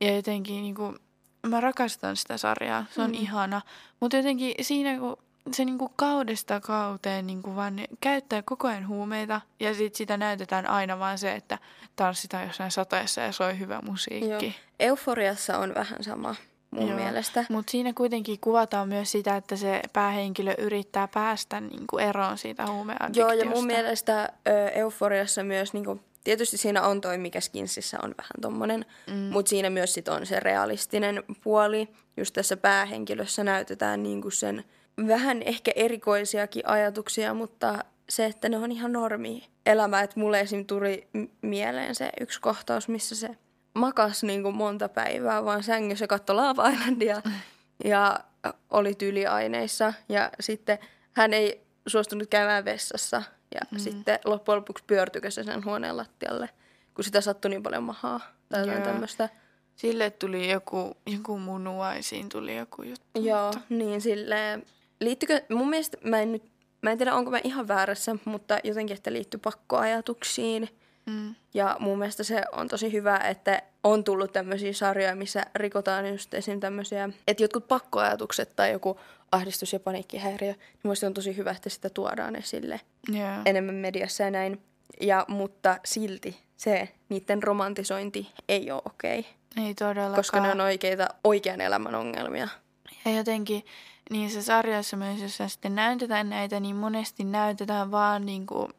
Ja 0.00 0.16
jotenkin 0.16 0.62
niinku, 0.62 0.94
mä 1.46 1.60
rakastan 1.60 2.16
sitä 2.16 2.36
sarjaa, 2.36 2.84
se 2.90 3.02
on 3.02 3.10
Mm. 3.10 3.14
ihana. 3.14 3.60
Mutta 4.00 4.16
jotenkin 4.16 4.54
siinä, 4.60 4.98
kun 4.98 5.16
se 5.52 5.64
niinku 5.64 5.92
kaudesta 5.96 6.60
kauteen 6.60 7.26
niinku 7.26 7.56
vaan 7.56 7.76
ne 7.76 7.84
käyttää 8.00 8.42
koko 8.42 8.68
ajan 8.68 8.88
huumeita 8.88 9.40
ja 9.60 9.74
sit 9.74 9.94
sitä 9.94 10.16
näytetään 10.16 10.66
aina 10.70 10.98
vaan 10.98 11.18
se, 11.18 11.32
että 11.34 11.58
tanssitaan 11.96 12.46
jossain 12.46 12.70
sateessa 12.70 13.20
ja 13.20 13.32
soi 13.32 13.58
hyvä 13.58 13.80
musiikki. 13.82 14.46
Joo. 14.46 14.52
Euforiassa 14.80 15.58
on 15.58 15.74
vähän 15.74 16.04
sama 16.04 16.34
mun 16.70 16.88
Joo. 16.88 16.98
mielestä. 16.98 17.44
Mutta 17.48 17.70
siinä 17.70 17.92
kuitenkin 17.92 18.38
kuvataan 18.40 18.88
myös 18.88 19.12
sitä, 19.12 19.36
että 19.36 19.56
se 19.56 19.82
päähenkilö 19.92 20.54
yrittää 20.58 21.08
päästä 21.08 21.60
niinku 21.60 21.98
eroon 21.98 22.38
siitä 22.38 22.66
huumeaddiktiosta. 22.66 23.34
Joo, 23.34 23.42
ja 23.42 23.50
mun 23.50 23.66
mielestä 23.66 24.32
ö, 24.48 24.68
Euforiassa 24.68 25.42
myös, 25.42 25.72
niinku, 25.72 26.00
tietysti 26.24 26.56
siinä 26.56 26.82
on 26.82 27.00
toi, 27.00 27.18
mikä 27.18 27.40
Skinsissä 27.40 27.98
on 28.02 28.14
vähän 28.18 28.40
tommonen, 28.42 28.86
mm. 29.06 29.14
mutta 29.14 29.50
siinä 29.50 29.70
myös 29.70 29.94
sit 29.94 30.08
on 30.08 30.26
se 30.26 30.40
realistinen 30.40 31.22
puoli. 31.44 31.88
Just 32.16 32.34
tässä 32.34 32.56
päähenkilössä 32.56 33.44
näytetään 33.44 34.02
niinku 34.02 34.30
sen 34.30 34.64
vähän 35.08 35.42
ehkä 35.42 35.72
erikoisiakin 35.76 36.68
ajatuksia, 36.68 37.34
mutta 37.34 37.84
se, 38.08 38.26
että 38.26 38.48
ne 38.48 38.58
on 38.58 38.72
ihan 38.72 38.92
normi 38.92 39.48
elämä. 39.66 40.02
Että 40.02 40.20
mulle 40.20 40.40
esim. 40.40 40.66
tuli 40.66 41.08
mieleen 41.42 41.94
se 41.94 42.10
yksi 42.20 42.40
kohtaus, 42.40 42.88
missä 42.88 43.16
se 43.16 43.28
makas 43.78 44.22
niinku 44.22 44.52
monta 44.52 44.88
päivää 44.88 45.44
vaan 45.44 45.62
sängyssä 45.62 46.06
katto 46.06 46.36
Lava 46.36 46.68
Islandia 46.68 47.22
ja 47.84 48.20
oli 48.70 48.94
tyliaineissa. 48.94 49.92
Ja 50.08 50.30
sitten 50.40 50.78
hän 51.12 51.32
ei 51.34 51.66
suostunut 51.86 52.28
käymään 52.28 52.64
vessassa. 52.64 53.22
Ja 53.54 53.60
mm. 53.70 53.78
sitten 53.78 54.18
loppujen 54.24 54.56
lopuksi 54.56 54.84
pyörtykö 54.86 55.30
se 55.30 55.44
sen 55.44 55.64
huoneen 55.64 55.96
lattialle, 55.96 56.48
kun 56.94 57.04
sitä 57.04 57.20
sattui 57.20 57.50
niin 57.50 57.62
paljon 57.62 57.82
mahaa 57.82 58.20
tai 58.48 58.60
jotain 58.60 58.82
tämmöistä. 58.82 59.28
Sille 59.76 60.10
tuli 60.10 60.50
joku, 60.50 60.96
joku 61.06 61.38
munuaisiin 61.38 62.28
tuli 62.28 62.56
joku 62.56 62.82
juttu. 62.82 63.20
Joo, 63.20 63.46
mutta- 63.46 63.60
niin 63.68 64.00
silleen, 64.00 64.66
liittyykö, 65.00 65.42
mun 65.48 65.70
mielestä 65.70 65.98
mä 66.04 66.20
en 66.20 66.32
nyt, 66.32 66.42
mä 66.82 66.90
en 66.90 66.98
tiedä 66.98 67.14
onko 67.14 67.30
mä 67.30 67.40
ihan 67.44 67.68
väärässä, 67.68 68.16
mutta 68.24 68.58
jotenkin, 68.64 68.96
että 68.96 69.12
liittyy 69.12 69.40
pakkoajatuksiin. 69.44 70.68
Mm. 71.08 71.34
Ja 71.54 71.76
mun 71.80 71.98
mielestä 71.98 72.24
se 72.24 72.42
on 72.52 72.68
tosi 72.68 72.92
hyvä, 72.92 73.16
että 73.16 73.62
on 73.84 74.04
tullut 74.04 74.32
tämmöisiä 74.32 74.72
sarjoja, 74.72 75.14
missä 75.16 75.46
rikotaan 75.54 76.08
just 76.08 76.34
esim. 76.34 76.60
tämmöisiä, 76.60 77.08
että 77.28 77.42
jotkut 77.42 77.68
pakkoajatukset 77.68 78.56
tai 78.56 78.72
joku 78.72 79.00
ahdistus- 79.32 79.72
ja 79.72 79.80
paniikkihäiriö, 79.80 80.52
niin 80.52 80.80
muista 80.82 81.06
on 81.06 81.14
tosi 81.14 81.36
hyvä, 81.36 81.50
että 81.50 81.68
sitä 81.70 81.90
tuodaan 81.90 82.36
esille 82.36 82.80
Joo. 83.08 83.28
enemmän 83.44 83.74
mediassa 83.74 84.22
ja 84.22 84.30
näin. 84.30 84.60
Ja, 85.00 85.24
mutta 85.28 85.78
silti 85.84 86.40
se, 86.56 86.88
niiden 87.08 87.42
romantisointi 87.42 88.32
ei 88.48 88.70
ole 88.70 88.82
okei, 88.84 89.26
Ei 89.66 89.74
todellakaan. 89.74 90.14
koska 90.14 90.40
ne 90.40 90.50
on 90.52 90.60
oikeita 90.60 91.08
oikean 91.24 91.60
elämän 91.60 91.94
ongelmia. 91.94 92.48
Ja 93.04 93.10
jotenkin 93.16 93.64
niissä 94.10 94.42
sarjoissa 94.42 94.96
myös, 94.96 95.20
jossa 95.22 95.48
sitten 95.48 95.74
näytetään 95.74 96.30
näitä, 96.30 96.60
niin 96.60 96.76
monesti 96.76 97.24
näytetään 97.24 97.90
vaan 97.90 98.26
niin 98.26 98.46
kuin, 98.46 98.72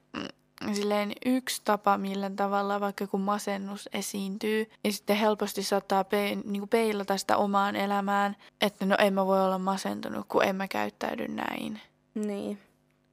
silleen 0.75 1.13
yksi 1.25 1.61
tapa, 1.65 1.97
millä 1.97 2.31
tavalla 2.35 2.79
vaikka 2.79 3.03
joku 3.03 3.17
masennus 3.17 3.89
esiintyy. 3.93 4.69
Ja 4.83 4.91
sitten 4.91 5.15
helposti 5.15 5.63
saattaa 5.63 6.03
pe- 6.03 6.37
niin 6.45 6.59
kuin 6.59 6.69
peilata 6.69 7.17
sitä 7.17 7.37
omaan 7.37 7.75
elämään, 7.75 8.35
että 8.61 8.85
no 8.85 8.95
en 8.99 9.13
mä 9.13 9.25
voi 9.25 9.45
olla 9.45 9.59
masentunut, 9.59 10.25
kun 10.29 10.43
en 10.43 10.55
mä 10.55 10.67
käyttäydy 10.67 11.27
näin. 11.27 11.81
Niin. 12.15 12.57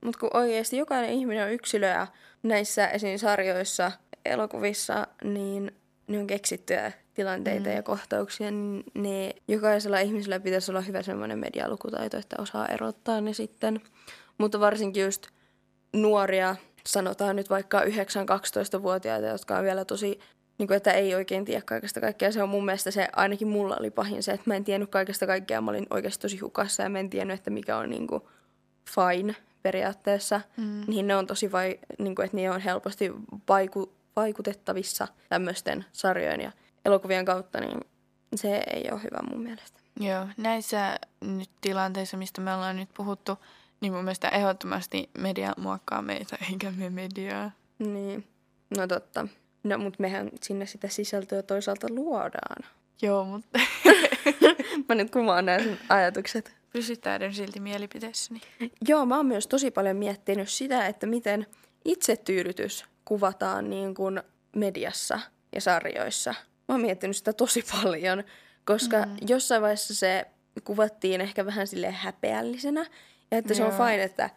Mutta 0.04 0.20
kun 0.20 0.30
oikeasti 0.34 0.76
jokainen 0.76 1.10
ihminen 1.10 1.44
on 1.44 1.52
yksilö 1.52 1.86
ja 1.86 2.06
näissä 2.42 2.88
esim. 2.88 3.18
sarjoissa, 3.18 3.92
elokuvissa, 4.24 5.06
niin 5.24 5.72
ne 6.06 6.18
on 6.18 6.26
keksittyjä 6.26 6.92
tilanteita 7.14 7.68
mm. 7.68 7.74
ja 7.74 7.82
kohtauksia, 7.82 8.50
niin 8.50 8.84
ne 8.94 9.34
jokaisella 9.48 9.98
ihmisellä 9.98 10.40
pitäisi 10.40 10.70
olla 10.70 10.80
hyvä 10.80 11.02
semmoinen 11.02 11.38
medialukutaito, 11.38 12.16
että 12.16 12.36
osaa 12.38 12.66
erottaa 12.66 13.20
ne 13.20 13.32
sitten. 13.32 13.80
Mutta 14.38 14.60
varsinkin 14.60 15.02
just 15.02 15.26
nuoria, 15.92 16.56
sanotaan 16.86 17.36
nyt 17.36 17.50
vaikka 17.50 17.80
9-12-vuotiaita, 17.80 19.26
jotka 19.26 19.58
on 19.58 19.64
vielä 19.64 19.84
tosi, 19.84 20.20
niin 20.58 20.66
kuin, 20.66 20.76
että 20.76 20.92
ei 20.92 21.14
oikein 21.14 21.44
tiedä 21.44 21.62
kaikesta 21.62 22.00
kaikkea. 22.00 22.32
Se 22.32 22.42
on 22.42 22.48
mun 22.48 22.64
mielestä 22.64 22.90
se, 22.90 23.08
ainakin 23.16 23.48
mulla 23.48 23.76
oli 23.80 23.90
pahin 23.90 24.22
se, 24.22 24.32
että 24.32 24.50
mä 24.50 24.54
en 24.54 24.64
tiennyt 24.64 24.90
kaikesta 24.90 25.26
kaikkea. 25.26 25.60
Mä 25.60 25.70
olin 25.70 25.86
oikeasti 25.90 26.22
tosi 26.22 26.38
hukassa 26.38 26.82
ja 26.82 26.88
mä 26.88 26.98
en 26.98 27.10
tiennyt, 27.10 27.38
että 27.38 27.50
mikä 27.50 27.76
on 27.76 27.90
niin 27.90 28.06
kuin 28.06 28.22
fine 28.94 29.36
periaatteessa. 29.62 30.40
Mm. 30.56 30.84
Niin 30.86 31.06
ne 31.06 31.16
on 31.16 31.26
tosi 31.26 31.52
vai, 31.52 31.78
niin 31.98 32.14
kuin, 32.14 32.24
että 32.24 32.36
ne 32.36 32.50
on 32.50 32.60
helposti 32.60 33.12
vaiku, 33.48 33.92
vaikutettavissa 34.16 35.08
tämmöisten 35.28 35.84
sarjojen 35.92 36.40
ja 36.40 36.52
elokuvien 36.84 37.24
kautta, 37.24 37.60
niin 37.60 37.80
se 38.34 38.64
ei 38.72 38.88
ole 38.92 39.02
hyvä 39.02 39.18
mun 39.30 39.42
mielestä. 39.42 39.80
Joo, 40.00 40.26
näissä 40.36 40.98
nyt 41.20 41.50
tilanteissa, 41.60 42.16
mistä 42.16 42.40
me 42.40 42.54
ollaan 42.54 42.76
nyt 42.76 42.88
puhuttu, 42.96 43.38
niin 43.80 43.92
mun 43.92 44.04
mielestä 44.04 44.28
ehdottomasti 44.28 45.10
media 45.18 45.52
muokkaa 45.56 46.02
meitä, 46.02 46.38
eikä 46.50 46.70
me 46.70 46.90
mediaa. 46.90 47.50
Niin, 47.78 48.26
no 48.76 48.86
totta. 48.86 49.28
No, 49.64 49.78
mutta 49.78 49.96
mehän 50.00 50.30
sinne 50.42 50.66
sitä 50.66 50.88
sisältöä 50.88 51.42
toisaalta 51.42 51.86
luodaan. 51.90 52.64
Joo, 53.02 53.24
mutta 53.24 53.58
Mä 54.88 54.94
nyt 54.94 55.10
kumaan 55.10 55.46
nämä 55.46 55.62
sun 55.62 55.76
ajatukset. 55.88 56.56
pysyttäydyn 56.72 57.34
silti 57.34 57.60
mielipiteessäni. 57.60 58.40
Joo, 58.88 59.06
mä 59.06 59.16
oon 59.16 59.26
myös 59.26 59.46
tosi 59.46 59.70
paljon 59.70 59.96
miettinyt 59.96 60.48
sitä, 60.48 60.86
että 60.86 61.06
miten 61.06 61.46
itsetyydytys 61.84 62.84
kuvataan 63.04 63.70
niin 63.70 63.94
kuin 63.94 64.22
mediassa 64.56 65.20
ja 65.54 65.60
sarjoissa. 65.60 66.30
Mä 66.68 66.74
oon 66.74 66.80
miettinyt 66.80 67.16
sitä 67.16 67.32
tosi 67.32 67.64
paljon, 67.72 68.24
koska 68.64 68.96
mm. 68.96 69.16
jossain 69.28 69.62
vaiheessa 69.62 69.94
se 69.94 70.26
kuvattiin 70.64 71.20
ehkä 71.20 71.46
vähän 71.46 71.66
sille 71.66 71.90
häpeällisenä. 71.90 72.86
Ja 73.30 73.38
että 73.38 73.54
se 73.54 73.64
on 73.64 73.72
fine, 73.72 74.02
että 74.02 74.30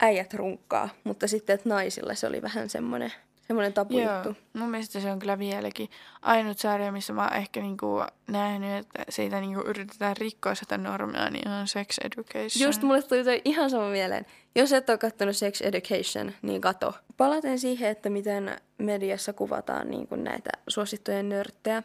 äijät 0.00 0.34
runkkaa, 0.34 0.88
mutta 1.04 1.28
sitten, 1.28 1.54
että 1.54 1.68
naisilla 1.68 2.14
se 2.14 2.26
oli 2.26 2.42
vähän 2.42 2.68
semmoinen, 2.68 3.12
semmoinen 3.46 3.72
tabujuttu. 3.72 4.28
Joo, 4.28 4.34
mun 4.52 4.70
mielestä 4.70 5.00
se 5.00 5.10
on 5.10 5.18
kyllä 5.18 5.38
vieläkin 5.38 5.88
ainut 6.22 6.58
sarja, 6.58 6.92
missä 6.92 7.12
mä 7.12 7.24
oon 7.24 7.36
ehkä 7.36 7.60
niinku 7.60 8.04
nähnyt, 8.28 8.70
että 8.78 9.04
siitä 9.08 9.40
niinku 9.40 9.60
yritetään 9.60 10.16
rikkoa 10.16 10.54
sitä 10.54 10.78
normia, 10.78 11.30
niin 11.30 11.48
on 11.48 11.68
Sex 11.68 11.98
Education. 12.04 12.66
Just 12.66 12.82
mulle 12.82 13.02
tuli 13.02 13.24
toi 13.24 13.42
ihan 13.44 13.70
sama 13.70 13.88
mieleen. 13.88 14.26
Jos 14.54 14.72
et 14.72 14.90
ole 14.90 14.98
katsonut 14.98 15.36
Sex 15.36 15.60
Education, 15.60 16.32
niin 16.42 16.60
kato. 16.60 16.94
Palaten 17.16 17.58
siihen, 17.58 17.90
että 17.90 18.10
miten 18.10 18.56
mediassa 18.78 19.32
kuvataan 19.32 19.90
niin 19.90 20.06
kuin 20.06 20.24
näitä 20.24 20.50
suosittuja 20.68 21.22
nörttejä, 21.22 21.82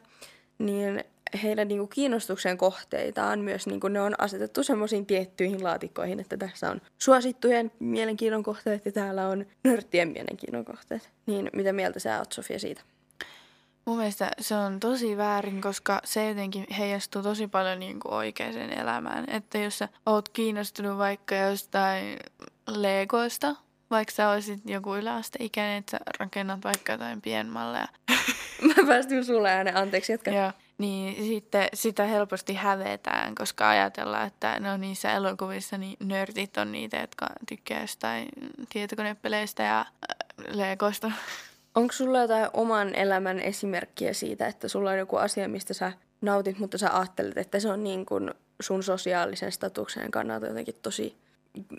niin 0.57 1.03
heidän 1.43 1.67
niin 1.67 1.77
kuin 1.79 1.89
kiinnostuksen 1.89 2.57
kohteitaan 2.57 3.39
myös 3.39 3.67
niin 3.67 3.79
kuin 3.79 3.93
ne 3.93 4.01
on 4.01 4.15
asetettu 4.17 4.63
semmoisiin 4.63 5.05
tiettyihin 5.05 5.63
laatikkoihin, 5.63 6.19
että 6.19 6.37
tässä 6.37 6.71
on 6.71 6.81
suosittujen 6.97 7.71
mielenkiinnon 7.79 8.43
kohteet 8.43 8.85
ja 8.85 8.91
täällä 8.91 9.27
on 9.27 9.45
nörttien 9.63 10.07
mielenkiinnon 10.07 10.65
kohteet. 10.65 11.09
Niin 11.25 11.49
mitä 11.53 11.73
mieltä 11.73 11.99
sä 11.99 12.19
oot, 12.19 12.31
Sofia, 12.31 12.59
siitä? 12.59 12.81
Mun 13.85 13.97
mielestä 13.97 14.31
se 14.39 14.55
on 14.55 14.79
tosi 14.79 15.17
väärin, 15.17 15.61
koska 15.61 16.01
se 16.03 16.29
jotenkin 16.29 16.65
heijastuu 16.77 17.23
tosi 17.23 17.47
paljon 17.47 17.79
niin 17.79 17.99
kuin 17.99 18.13
oikeaan 18.13 18.71
elämään. 18.71 19.29
Että 19.29 19.57
jos 19.57 19.77
sä 19.77 19.89
oot 20.05 20.29
kiinnostunut 20.29 20.97
vaikka 20.97 21.35
jostain 21.35 22.17
Legoista, 22.67 23.55
vaikka 23.91 24.13
sä 24.13 24.29
olisit 24.29 24.59
joku 24.65 24.95
yläasteikäinen, 24.95 25.77
että 25.77 25.91
sä 25.91 25.99
rakennat 26.19 26.63
vaikka 26.63 26.91
jotain 26.91 27.21
pienmalleja. 27.21 27.87
Mä 28.67 28.87
päästin 28.87 29.25
sulle 29.25 29.51
äänen, 29.51 29.77
anteeksi, 29.77 30.11
jatka. 30.11 30.31
Joo. 30.31 30.51
Niin 30.77 31.27
sitten 31.27 31.69
sitä 31.73 32.05
helposti 32.05 32.53
hävetään, 32.53 33.35
koska 33.35 33.69
ajatellaan, 33.69 34.27
että 34.27 34.59
no 34.59 34.77
niissä 34.77 35.11
elokuvissa 35.11 35.77
niin 35.77 35.97
nörtit 35.99 36.57
on 36.57 36.71
niitä, 36.71 36.97
jotka 36.97 37.27
tykkää 37.47 37.81
jostain 37.81 38.27
tietokonepeleistä 38.69 39.63
ja 39.63 39.79
äh, 39.79 39.87
Legoista. 40.47 41.11
Onko 41.75 41.93
sulla 41.93 42.21
jotain 42.21 42.49
oman 42.53 42.95
elämän 42.95 43.39
esimerkkiä 43.39 44.13
siitä, 44.13 44.47
että 44.47 44.67
sulla 44.67 44.89
on 44.89 44.97
joku 44.97 45.15
asia, 45.15 45.49
mistä 45.49 45.73
sä 45.73 45.91
nautit, 46.21 46.59
mutta 46.59 46.77
sä 46.77 46.97
ajattelet, 46.97 47.37
että 47.37 47.59
se 47.59 47.69
on 47.69 47.83
niin 47.83 48.05
kuin 48.05 48.33
sun 48.61 48.83
sosiaalisen 48.83 49.51
statuksen 49.51 50.11
kannalta 50.11 50.47
jotenkin 50.47 50.75
tosi, 50.81 51.15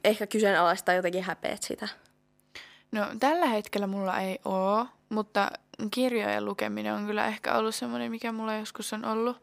ehkä 0.05 0.27
kyseenalaista 0.27 0.93
jotenkin 0.93 1.23
häpeät 1.23 1.63
sitä? 1.63 1.89
No 2.93 3.07
tällä 3.21 3.47
hetkellä 3.47 3.87
mulla 3.87 4.21
ei 4.21 4.39
oo, 4.45 4.87
mutta 5.09 5.51
kirjojen 5.91 6.45
lukeminen 6.45 6.95
on 6.95 7.07
kyllä 7.07 7.27
ehkä 7.27 7.55
ollut 7.55 7.75
semmoinen, 7.75 8.11
mikä 8.11 8.33
mulla 8.33 8.55
joskus 8.55 8.93
on 8.93 9.05
ollut. 9.05 9.37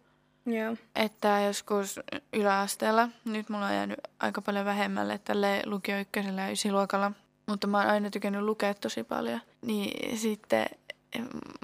Joo. 0.45 0.75
Että 0.95 1.41
joskus 1.47 1.99
yläasteella, 2.33 3.09
nyt 3.25 3.49
mulla 3.49 3.65
on 3.65 3.73
jäänyt 3.73 3.99
aika 4.19 4.41
paljon 4.41 4.65
vähemmälle 4.65 5.17
tälle 5.17 5.61
lukio 5.65 5.99
ykkösellä 5.99 6.41
ja 6.41 6.51
ysiluokalla, 6.51 7.11
mutta 7.47 7.67
mä 7.67 7.77
oon 7.77 7.87
aina 7.87 8.09
tykännyt 8.09 8.41
lukea 8.41 8.73
tosi 8.73 9.03
paljon. 9.03 9.41
Niin 9.61 10.17
sitten 10.17 10.65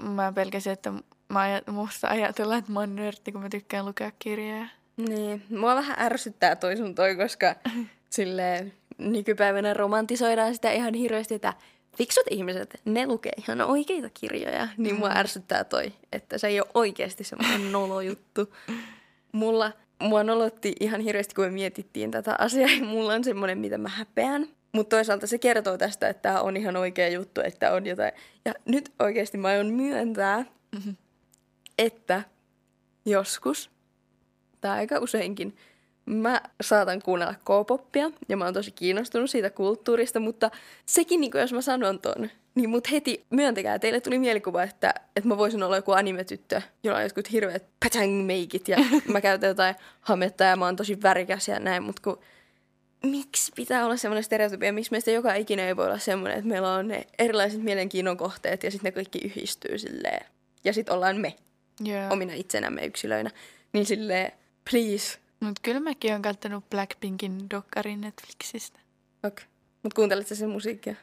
mä 0.02 0.32
pelkäsin, 0.32 0.72
että 0.72 0.92
mä 1.28 1.40
ajat, 1.40 1.66
musta 1.66 2.08
ajatellaan, 2.08 2.58
että 2.58 2.72
mä 2.72 2.80
oon 2.80 2.96
nörtti, 2.96 3.32
kun 3.32 3.42
mä 3.42 3.48
tykkään 3.48 3.86
lukea 3.86 4.10
kirjoja. 4.18 4.66
Niin, 4.96 5.42
mua 5.50 5.74
vähän 5.74 5.96
ärsyttää 6.00 6.56
toi 6.56 6.76
sun 6.76 6.94
toi, 6.94 7.16
koska 7.16 7.54
silleen 8.10 8.72
nykypäivänä 8.98 9.74
romantisoidaan 9.74 10.54
sitä 10.54 10.72
ihan 10.72 10.94
hirveästi, 10.94 11.34
että 11.34 11.54
fiksut 11.96 12.24
ihmiset, 12.30 12.80
ne 12.84 13.06
lukee 13.06 13.32
ihan 13.38 13.60
oikeita 13.60 14.10
kirjoja, 14.14 14.68
niin 14.76 14.96
mua 14.96 15.10
ärsyttää 15.14 15.64
toi, 15.64 15.92
että 16.12 16.38
se 16.38 16.46
ei 16.46 16.60
ole 16.60 16.68
oikeasti 16.74 17.24
semmoinen 17.24 17.72
nolo 17.72 18.00
juttu. 18.00 18.54
Mulla, 19.32 19.72
mua 20.02 20.24
nolotti 20.24 20.72
ihan 20.80 21.00
hirveästi, 21.00 21.34
kun 21.34 21.44
me 21.44 21.50
mietittiin 21.50 22.10
tätä 22.10 22.34
asiaa, 22.38 22.70
ja 22.70 22.84
mulla 22.84 23.12
on 23.14 23.24
semmoinen, 23.24 23.58
mitä 23.58 23.78
mä 23.78 23.88
häpeän. 23.88 24.48
Mutta 24.72 24.96
toisaalta 24.96 25.26
se 25.26 25.38
kertoo 25.38 25.78
tästä, 25.78 26.08
että 26.08 26.22
tämä 26.22 26.40
on 26.40 26.56
ihan 26.56 26.76
oikea 26.76 27.08
juttu, 27.08 27.40
että 27.44 27.72
on 27.72 27.86
jotain. 27.86 28.12
Ja 28.44 28.54
nyt 28.66 28.92
oikeasti 28.98 29.38
mä 29.38 29.48
aion 29.48 29.66
myöntää, 29.66 30.44
Mhm. 30.76 30.90
että 31.78 32.22
joskus, 33.06 33.70
tai 34.60 34.78
aika 34.78 34.98
useinkin, 34.98 35.56
mä 36.10 36.40
saatan 36.60 37.02
kuunnella 37.02 37.34
K-poppia 37.34 38.10
ja 38.28 38.36
mä 38.36 38.44
oon 38.44 38.54
tosi 38.54 38.70
kiinnostunut 38.70 39.30
siitä 39.30 39.50
kulttuurista, 39.50 40.20
mutta 40.20 40.50
sekin, 40.86 41.20
niin 41.20 41.30
jos 41.34 41.52
mä 41.52 41.60
sanon 41.60 41.98
ton, 41.98 42.30
niin 42.54 42.70
mut 42.70 42.90
heti 42.90 43.24
myöntäkää, 43.30 43.78
teille 43.78 44.00
tuli 44.00 44.18
mielikuva, 44.18 44.62
että, 44.62 44.94
että 45.16 45.28
mä 45.28 45.38
voisin 45.38 45.62
olla 45.62 45.76
joku 45.76 45.92
animetyttö, 45.92 46.62
jolla 46.82 46.98
on 46.98 47.04
jotkut 47.04 47.32
hirveät 47.32 47.64
patang 47.84 48.26
meikit 48.26 48.68
ja 48.68 48.76
mä 49.12 49.20
käytän 49.20 49.48
jotain 49.48 49.74
hametta 50.00 50.44
ja 50.44 50.56
mä 50.56 50.64
oon 50.64 50.76
tosi 50.76 51.02
värikäs 51.02 51.48
ja 51.48 51.60
näin, 51.60 51.82
mutta 51.82 52.02
kun 52.02 52.18
miksi 53.04 53.52
pitää 53.56 53.84
olla 53.84 53.96
semmoinen 53.96 54.24
stereotypia, 54.24 54.72
miksi 54.72 54.90
meistä 54.90 55.10
joka 55.10 55.34
ikinä 55.34 55.66
ei 55.66 55.76
voi 55.76 55.86
olla 55.86 55.98
semmoinen, 55.98 56.38
että 56.38 56.48
meillä 56.48 56.74
on 56.74 56.88
ne 56.88 57.06
erilaiset 57.18 57.62
mielenkiinnon 57.62 58.16
kohteet 58.16 58.62
ja 58.62 58.70
sitten 58.70 58.88
ne 58.88 58.92
kaikki 58.92 59.18
yhdistyy 59.18 59.78
silleen. 59.78 60.26
Ja 60.64 60.72
sitten 60.72 60.94
ollaan 60.94 61.16
me, 61.16 61.34
Joo. 61.80 62.12
omina 62.12 62.32
itsenämme 62.32 62.84
yksilöinä. 62.86 63.30
Niin 63.72 63.86
silleen, 63.86 64.32
please, 64.70 65.18
Mutta 65.40 65.60
kyllä 65.64 65.80
mäkin 65.80 66.12
oon 66.12 66.22
kattonut 66.22 66.70
Blackpinkin 66.70 67.50
dokkarin 67.50 68.00
Netflixistä. 68.00 68.78
ok. 69.26 69.40
Mut 69.82 69.94
kuuntelet 69.94 70.26
sä 70.26 70.34
sen 70.34 70.50
musiikkia? 70.50 70.94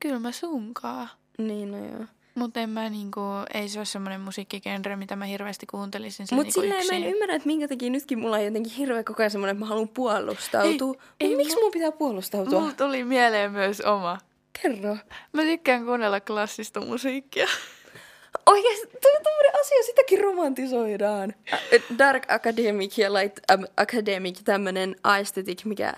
Kyllä 0.00 0.18
mä 0.18 0.32
sunkaa. 0.32 1.08
Niin, 1.38 1.70
no 1.72 1.78
joo. 1.78 2.04
Mutta 2.34 2.60
en 2.60 2.70
mä 2.70 2.90
niinku, 2.90 3.20
ei 3.54 3.68
se 3.68 3.78
ole 3.78 3.84
semmoinen 3.84 4.20
musiikkigenre, 4.20 4.96
mitä 4.96 5.16
mä 5.16 5.24
hirveästi 5.24 5.66
kuuntelisin 5.66 6.26
sen 6.26 6.36
Mut 6.36 6.44
niinku 6.44 6.60
silleen 6.60 6.86
mä 6.86 6.92
en 6.92 7.02
yksin. 7.02 7.14
ymmärrä, 7.14 7.34
että 7.34 7.46
minkä 7.46 7.68
takia 7.68 7.90
nytkin 7.90 8.18
mulla 8.18 8.36
on 8.36 8.44
jotenkin 8.44 8.72
hirveä 8.72 9.04
koko 9.04 9.22
ajan 9.22 9.30
semmoinen, 9.30 9.54
että 9.56 9.64
mä 9.64 9.68
haluan 9.68 9.88
puolustautua. 9.88 10.94
Ei, 10.94 11.00
Ei, 11.20 11.30
ei 11.30 11.36
miksi 11.36 11.56
mu- 11.56 11.60
mun 11.62 11.72
pitää 11.72 11.92
puolustautua? 11.92 12.60
Mulla 12.60 12.72
tuli 12.72 13.04
mieleen 13.04 13.52
myös 13.52 13.80
oma. 13.80 14.18
Kerro. 14.62 14.96
Mä 15.32 15.42
tykkään 15.42 15.84
kuunnella 15.84 16.20
klassista 16.20 16.80
musiikkia. 16.80 17.46
Oikeasti, 18.46 18.86
toi 18.86 19.12
on 19.16 19.22
tommonen 19.22 19.60
asia, 19.60 19.82
sitäkin 19.82 20.20
romantisoidaan. 20.20 21.34
Dark 21.98 22.22
Academic 22.28 22.98
ja 22.98 23.14
Light 23.14 23.38
Academic, 23.76 24.40
tämmönen 24.44 24.96
aesthetic, 25.04 25.64
mikä 25.64 25.94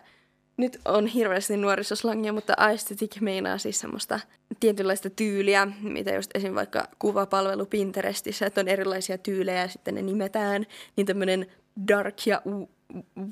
nyt 0.56 0.80
on 0.84 1.06
hirveästi 1.06 1.56
nuorissa 1.56 1.96
slangia, 1.96 2.32
mutta 2.32 2.54
aesthetic 2.56 3.20
meinaa 3.20 3.58
siis 3.58 3.80
semmoista 3.80 4.20
tietynlaista 4.60 5.10
tyyliä, 5.10 5.68
mitä 5.80 6.14
just 6.14 6.30
esim. 6.34 6.54
vaikka 6.54 6.88
kuvapalvelu 6.98 7.66
Pinterestissä, 7.66 8.46
että 8.46 8.60
on 8.60 8.68
erilaisia 8.68 9.18
tyylejä 9.18 9.60
ja 9.60 9.68
sitten 9.68 9.94
ne 9.94 10.02
nimetään, 10.02 10.66
niin 10.96 11.06
tämmöinen 11.06 11.46
dark 11.88 12.26
ja 12.26 12.42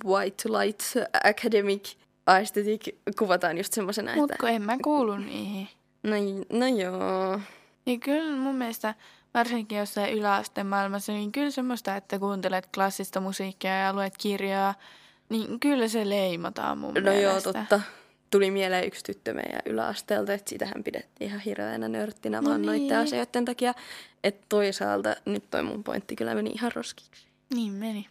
white 0.04 0.48
light 0.48 0.80
academic 1.24 1.94
aesthetic 2.26 2.88
kuvataan 3.18 3.56
just 3.56 3.72
semmoisena, 3.72 4.10
että... 4.10 4.20
Mutta 4.20 4.48
en 4.48 4.62
mä 4.62 4.76
kuulu 4.82 5.16
niihin. 5.16 5.68
No, 6.02 6.16
no 6.52 6.66
joo. 6.66 7.40
Niin 7.86 8.00
kyllä 8.00 8.36
mun 8.36 8.54
mielestä 8.56 8.94
varsinkin 9.34 9.78
jossain 9.78 10.14
yläasteen 10.14 10.66
maailmassa, 10.66 11.12
niin 11.12 11.32
kyllä 11.32 11.50
semmoista, 11.50 11.96
että 11.96 12.18
kuuntelet 12.18 12.68
klassista 12.74 13.20
musiikkia 13.20 13.78
ja 13.80 13.92
luet 13.92 14.14
kirjaa, 14.18 14.74
niin 15.28 15.60
kyllä 15.60 15.88
se 15.88 16.08
leimataan 16.08 16.78
mun 16.78 16.94
No 16.94 17.00
mielestä. 17.00 17.22
joo, 17.22 17.40
totta. 17.40 17.80
Tuli 18.30 18.50
mieleen 18.50 18.86
yksi 18.86 19.04
tyttö 19.04 19.34
meidän 19.34 19.60
yläasteelta, 19.66 20.32
että 20.32 20.50
sitähän 20.50 20.84
pidettiin 20.84 21.28
ihan 21.28 21.40
hirveänä 21.40 21.88
nörttinä 21.88 22.40
No 22.40 22.48
vaan 22.48 22.62
niin. 22.62 22.66
noiden 22.88 22.98
asioiden 22.98 23.44
takia. 23.44 23.74
Että 24.24 24.46
toisaalta 24.48 25.16
nyt 25.24 25.50
toi 25.50 25.62
mun 25.62 25.84
pointti 25.84 26.16
kyllä 26.16 26.34
meni 26.34 26.50
ihan 26.50 26.72
roskiksi. 26.74 27.26
Niin 27.54 27.72
meni. 27.72 28.06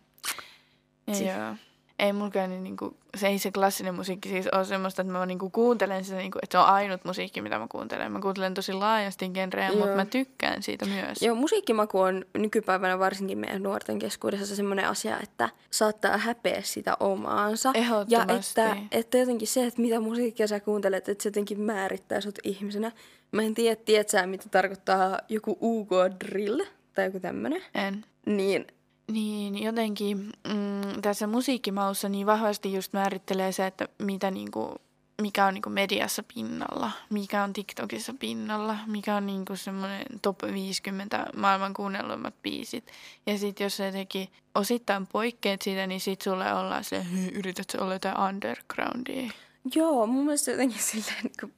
Ja 1.08 1.16
Si- 1.16 1.26
joo. 1.28 1.56
Ei 2.00 2.14
mulkaan 2.14 2.50
niin, 2.50 2.64
niinku, 2.64 2.98
se 3.16 3.28
ei 3.28 3.40
se 3.40 3.52
klassinen 3.52 3.96
musiikki 3.96 4.30
siis 4.30 4.48
ole 4.48 4.66
semmoista, 4.66 5.02
että 5.02 5.14
mä 5.14 5.26
niinku 5.26 5.50
kuuntelen 5.50 6.04
sitä, 6.04 6.18
niinku, 6.18 6.40
että 6.44 6.58
se 6.58 6.58
on 6.58 6.66
ainut 6.66 7.06
musiikki, 7.06 7.42
mitä 7.42 7.60
mä 7.60 7.68
kuuntelen. 7.70 8.12
Mä 8.12 8.20
kuuntelen 8.20 8.54
tosi 8.54 8.74
laajasti 8.74 9.30
genrejä, 9.30 9.72
mutta 9.72 9.96
mä 9.96 10.06
tykkään 10.06 10.64
siitä 10.64 10.86
myös. 10.86 11.22
Joo, 11.22 11.36
musiikkimaku 11.36 12.00
on 12.00 12.26
nykypäivänä 12.38 13.00
varsinkin 13.00 13.38
meidän 13.38 13.64
nuorten 13.64 14.00
keskuudessa 14.00 14.56
semmoinen 14.56 14.88
asia, 14.88 15.20
että 15.24 15.50
saattaa 15.72 16.18
häpeä 16.18 16.62
sitä 16.62 16.98
omaansa. 17.00 17.74
Ja 18.08 18.26
että, 18.38 18.78
että 18.92 19.18
jotenkin 19.18 19.48
se, 19.48 19.66
että 19.66 19.82
mitä 19.82 20.00
musiikkia 20.00 20.48
sä 20.48 20.60
kuuntelet, 20.60 21.10
että 21.10 21.24
se 21.24 21.30
jotenkin 21.30 21.62
määrittää 21.62 22.22
sut 22.22 22.40
ihmisenä. 22.44 22.92
Mä 23.32 23.42
en 23.42 23.54
tiedä, 23.54 23.82
tiedät 23.86 24.10
sä, 24.10 24.28
mitä 24.28 24.50
tarkoittaa 24.50 25.20
joku 25.30 25.58
UK-drill 25.62 26.62
tai 26.96 27.06
joku 27.06 27.20
tämmönen. 27.20 27.62
En. 27.76 28.06
Niin, 28.26 28.68
Niin, 29.12 29.63
jotenkin 29.63 30.18
mm, 30.48 31.02
tässä 31.02 31.28
musiikkimaussa 31.28 32.10
niin 32.10 32.26
vahvasti 32.28 32.74
just 32.74 32.94
määrittelee 32.94 33.52
se, 33.52 33.65
että 33.68 33.88
mitä 34.00 34.32
niinku, 34.32 34.76
mikä 35.22 35.46
on 35.46 35.54
niinku 35.54 35.70
mediassa 35.70 36.24
pinnalla, 36.34 36.91
mikä 37.10 37.44
on 37.44 37.54
TikTokissa 37.54 38.13
pinnalla, 38.20 38.78
mikä 38.88 39.15
on 39.15 39.26
niinku 39.26 39.56
semmoinen 39.56 40.06
top 40.22 40.41
50 40.44 41.28
maailman 41.36 41.74
kuunnelluimmat 41.74 42.34
biisit. 42.44 42.91
Ja 43.26 43.38
sitten 43.38 43.65
jos 43.65 43.78
sä 43.78 43.86
jotenkin 43.86 44.30
osittain 44.56 45.08
poikkeat 45.08 45.62
siitä, 45.62 45.88
niin 45.88 46.02
sit 46.02 46.22
sulle 46.22 46.54
ollaan 46.54 46.84
se, 46.84 47.06
"Hyi, 47.12 47.30
yrität 47.30 47.76
olla 47.80 47.94
jotain 47.94 48.20
undergroundia. 48.20 49.32
Joo, 49.76 50.08
mun 50.08 50.26
mielestä 50.26 50.52
jotenkin 50.52 50.82
silleen, 50.82 51.24
niin 51.24 51.34
kuin, 51.39 51.54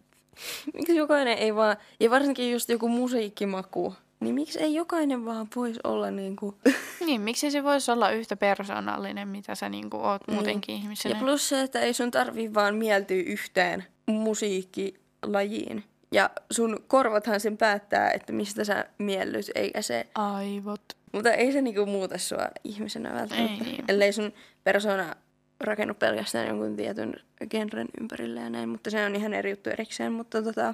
miksi 0.74 0.96
jokainen 0.96 1.38
ei 1.38 1.56
vaan, 1.56 1.78
ja 2.00 2.10
varsinkin 2.10 2.52
just 2.52 2.70
joku 2.70 2.90
musiikkimaku, 2.90 3.96
niin 4.20 4.36
miksi 4.36 4.60
ei 4.60 4.74
jokainen 4.74 5.26
vaan 5.26 5.48
voisi 5.56 5.80
olla 5.84 6.12
niin 6.12 6.36
kuin, 6.36 6.56
Niin, 7.06 7.22
miksi 7.22 7.52
se 7.52 7.64
voisi 7.64 7.92
olla 7.92 8.12
yhtä 8.12 8.36
persoonallinen, 8.38 9.28
mitä 9.28 9.56
sä 9.56 9.70
niinku 9.70 9.98
oot 9.98 10.22
muutenkin 10.28 10.76
ja 10.76 10.82
ihmisenä. 10.82 11.20
plus 11.20 11.50
se, 11.50 11.62
että 11.62 11.80
ei 11.80 11.94
sun 11.94 12.12
tarvii 12.12 12.54
vaan 12.54 12.76
mieltyä 12.76 13.18
yhteen 13.18 13.86
musiikkilajiin. 14.08 15.84
Ja 16.12 16.30
sun 16.52 16.80
korvathan 16.88 17.40
sen 17.40 17.58
päättää, 17.58 18.12
että 18.12 18.34
mistä 18.34 18.64
sä 18.64 18.86
miellyt, 18.98 19.46
eikä 19.56 19.82
se, 19.82 20.08
Aivot. 20.16 20.82
mutta 21.12 21.32
ei 21.32 21.52
se 21.52 21.62
niinku 21.62 21.86
muuta 21.86 22.18
sua 22.18 22.48
ihmisenä 22.64 23.14
välttämättä. 23.14 23.66
Ei 23.66 23.72
niin. 23.72 23.86
Ellei 23.88 24.14
sun 24.14 24.34
persona 24.64 25.16
rakennu 25.60 25.94
pelkästään 25.94 26.48
jonkun 26.48 26.76
tietyn 26.76 27.14
genren 27.50 27.88
ympärille 28.02 28.40
ja 28.40 28.50
näin, 28.50 28.70
mutta 28.70 28.90
se 28.90 29.06
on 29.06 29.16
ihan 29.16 29.34
eri 29.34 29.50
juttu 29.50 29.70
erikseen. 29.70 30.14
Mutta 30.14 30.44
tota, 30.44 30.74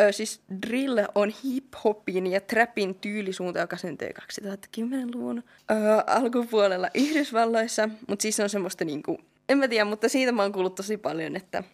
ö, 0.00 0.12
siis 0.12 0.40
drill 0.62 0.98
on 1.14 1.32
hip-hopin 1.44 2.26
ja 2.26 2.40
trapin 2.40 2.94
tyylisuunta, 2.94 3.58
joka 3.58 3.76
syntyi 3.76 4.08
2010-luvun 4.08 5.44
ö, 5.70 5.74
alkupuolella 6.06 6.90
Yhdysvalloissa. 6.94 7.88
Mutta 8.08 8.22
siis 8.22 8.40
on 8.40 8.48
semmoista 8.48 8.84
niinku, 8.84 9.18
en 9.48 9.58
mä 9.58 9.68
tiedä, 9.68 9.84
mutta 9.84 10.08
siitä 10.08 10.32
mä 10.32 10.42
oon 10.42 10.52
kuullut 10.52 10.74
tosi 10.74 10.96
paljon, 10.96 11.36
että 11.36 11.64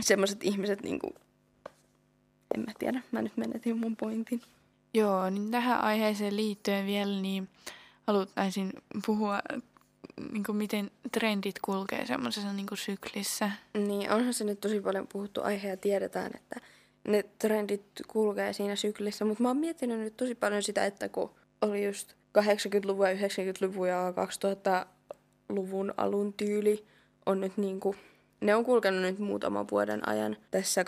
semmoiset 0.00 0.44
ihmiset 0.44 0.82
niinku, 0.82 1.14
en 2.54 2.60
mä 2.60 2.72
tiedä, 2.78 3.02
mä 3.12 3.22
nyt 3.22 3.36
menetin 3.36 3.78
mun 3.78 3.96
pointin. 3.96 4.42
Joo, 4.94 5.30
niin 5.30 5.50
tähän 5.50 5.80
aiheeseen 5.80 6.36
liittyen 6.36 6.86
vielä, 6.86 7.20
niin 7.20 7.48
haluaisin 8.06 8.72
puhua, 9.06 9.40
niin 10.32 10.44
kuin 10.44 10.56
miten 10.56 10.90
trendit 11.12 11.58
kulkee 11.62 12.06
semmoisessa 12.06 12.52
niin 12.52 12.66
kuin 12.66 12.78
syklissä. 12.78 13.50
Niin, 13.74 14.12
onhan 14.12 14.34
se 14.34 14.44
nyt 14.44 14.60
tosi 14.60 14.80
paljon 14.80 15.06
puhuttu 15.12 15.42
aihe 15.42 15.68
ja 15.68 15.76
tiedetään, 15.76 16.30
että 16.34 16.60
ne 17.08 17.24
trendit 17.38 17.84
kulkee 18.08 18.52
siinä 18.52 18.76
syklissä. 18.76 19.24
Mutta 19.24 19.42
mä 19.42 19.48
oon 19.48 19.56
miettinyt 19.56 19.98
nyt 19.98 20.16
tosi 20.16 20.34
paljon 20.34 20.62
sitä, 20.62 20.86
että 20.86 21.08
kun 21.08 21.34
oli 21.62 21.84
just 21.84 22.14
80-luvun 22.38 23.08
ja 23.08 23.14
90-luvun 23.14 23.88
ja 23.88 24.10
2000-luvun 24.10 25.94
alun 25.96 26.32
tyyli 26.32 26.86
on 27.26 27.40
nyt 27.40 27.56
niinku, 27.56 27.96
ne 28.40 28.54
on 28.54 28.64
kulkenut 28.64 29.02
nyt 29.02 29.18
muutaman 29.18 29.66
vuoden 29.70 30.08
ajan 30.08 30.36
tässä 30.50 30.82
2017-2021. 30.82 30.86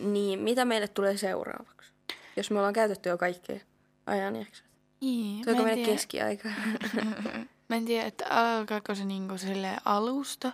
Niin 0.00 0.38
mitä 0.38 0.64
meille 0.64 0.88
tulee 0.88 1.16
seuraavaksi? 1.16 1.92
Jos 2.36 2.50
me 2.50 2.58
ollaan 2.58 2.74
käytetty 2.74 3.08
jo 3.08 3.18
kaikkea 3.18 3.60
ajanjaksoa. 4.06 4.66
Niin, 5.00 5.44
Tuleeko 5.44 5.62
meille 5.62 5.84
tiedä, 5.84 5.92
keskiaika? 5.92 6.48
mä 7.68 7.76
en 7.76 7.84
tiedä, 7.84 8.06
että 8.06 8.26
alkaako 8.28 8.94
se 8.94 9.04
niin 9.04 9.28
kuin 9.28 9.38
silleen 9.38 9.78
alusta, 9.84 10.52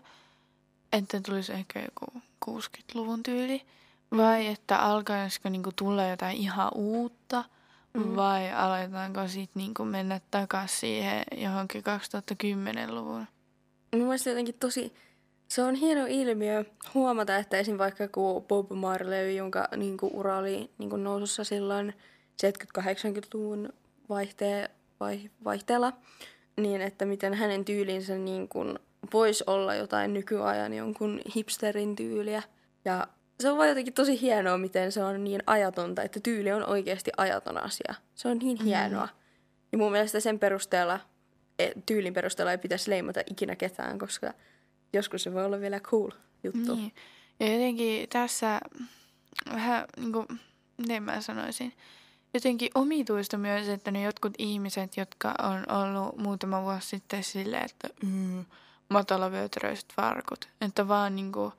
että 0.98 1.20
tulisi 1.20 1.52
ehkä 1.52 1.80
joku 1.80 2.20
60-luvun 2.50 3.22
tyyli, 3.22 3.62
vai 4.16 4.46
että 4.46 4.78
alkaisiko 4.78 5.48
niin 5.48 5.62
kuin 5.62 5.76
tulla 5.76 6.04
jotain 6.04 6.36
ihan 6.36 6.70
uutta, 6.74 7.44
Mm. 7.96 8.16
vai 8.16 8.52
aletaanko 8.52 9.28
sitten 9.28 9.60
niin 9.60 9.74
kuin 9.74 9.88
mennä 9.88 10.20
takaisin 10.30 10.78
siihen 10.78 11.22
johonkin 11.36 11.82
2010-luvun. 11.82 13.26
Mun 13.92 14.02
mielestä 14.02 14.30
jotenkin 14.30 14.54
tosi, 14.60 14.94
se 15.48 15.62
on 15.62 15.74
hieno 15.74 16.06
ilmiö 16.08 16.64
huomata, 16.94 17.36
että 17.36 17.56
esim. 17.56 17.78
vaikka 17.78 18.08
kun 18.08 18.44
Bob 18.44 18.70
Marley, 18.70 19.32
jonka 19.32 19.68
niin 19.76 19.96
kuin, 19.96 20.12
ura 20.14 20.38
oli 20.38 20.70
niin 20.78 20.90
kuin, 20.90 21.04
nousussa 21.04 21.44
silloin 21.44 21.94
70-80-luvun 22.78 23.72
vaihtee, 24.08 24.70
vai, 25.00 25.30
vaihteella, 25.44 25.92
niin 26.56 26.80
että 26.80 27.04
miten 27.04 27.34
hänen 27.34 27.64
tyylinsä 27.64 28.18
niin 28.18 28.48
kuin, 28.48 28.78
voisi 29.12 29.44
olla 29.46 29.74
jotain 29.74 30.14
nykyajan 30.14 30.74
jonkun 30.74 31.20
hipsterin 31.36 31.96
tyyliä. 31.96 32.42
Ja 32.84 33.06
se 33.40 33.50
on 33.50 33.56
vaan 33.56 33.68
jotenkin 33.68 33.94
tosi 33.94 34.20
hienoa, 34.20 34.58
miten 34.58 34.92
se 34.92 35.04
on 35.04 35.24
niin 35.24 35.42
ajatonta, 35.46 36.02
että 36.02 36.20
tyyli 36.20 36.52
on 36.52 36.66
oikeasti 36.66 37.10
ajaton 37.16 37.62
asia. 37.62 37.94
Se 38.14 38.28
on 38.28 38.38
niin 38.38 38.62
hienoa. 38.64 39.08
Ja 39.72 39.78
mun 39.78 39.92
mielestä 39.92 40.20
sen 40.20 40.38
perusteella, 40.38 41.00
e- 41.58 41.72
tyylin 41.86 42.14
perusteella 42.14 42.52
ei 42.52 42.58
pitäisi 42.58 42.90
leimata 42.90 43.20
ikinä 43.30 43.56
ketään, 43.56 43.98
koska 43.98 44.32
joskus 44.92 45.22
se 45.22 45.32
voi 45.32 45.44
olla 45.44 45.60
vielä 45.60 45.80
cool 45.80 46.10
juttu. 46.42 46.74
Niin. 46.74 46.92
Ja 47.40 47.52
jotenkin 47.52 48.08
tässä 48.08 48.60
vähän 49.52 49.84
niin 49.96 50.12
kuin, 50.12 50.26
miten 50.76 51.02
mä 51.02 51.20
sanoisin, 51.20 51.72
jotenkin 52.34 52.70
omituista 52.74 53.38
myös, 53.38 53.68
että 53.68 53.90
ne 53.90 54.02
jotkut 54.02 54.34
ihmiset, 54.38 54.96
jotka 54.96 55.34
on 55.38 55.76
ollut 55.76 56.16
muutama 56.16 56.62
vuosi 56.62 56.88
sitten 56.88 57.24
silleen, 57.24 57.64
että 57.64 57.88
mm, 58.02 58.44
matalavyötäröiset 58.88 59.92
farkut, 59.96 60.48
että 60.60 60.88
vaan 60.88 61.16
niin 61.16 61.32
kuin, 61.32 61.52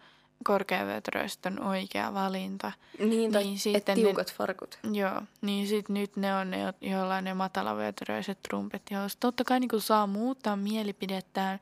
korkeavyötäröiset 0.43 1.45
on 1.45 1.63
oikea 1.63 2.13
valinta. 2.13 2.71
Niin, 2.99 3.31
tai 3.31 3.43
Niin, 3.43 3.55
et 3.55 3.61
sitten 3.61 3.97
ne- 3.97 4.03
tiukat 4.03 4.33
farkut. 4.33 4.79
Joo, 4.91 5.21
niin 5.41 5.67
sit 5.67 5.89
nyt 5.89 6.15
ne 6.15 6.35
on 6.35 6.51
ne, 6.51 6.61
jo- 6.61 6.73
joilla 6.89 7.15
on 7.15 7.23
ne 7.23 7.33
matalavyötäröiset 7.33 8.39
trumpettihousut. 8.49 9.19
Totta 9.19 9.43
kai 9.43 9.59
niin 9.59 9.69
kuin 9.69 9.81
saa 9.81 10.07
muuttaa 10.07 10.55
mielipidettään, 10.55 11.59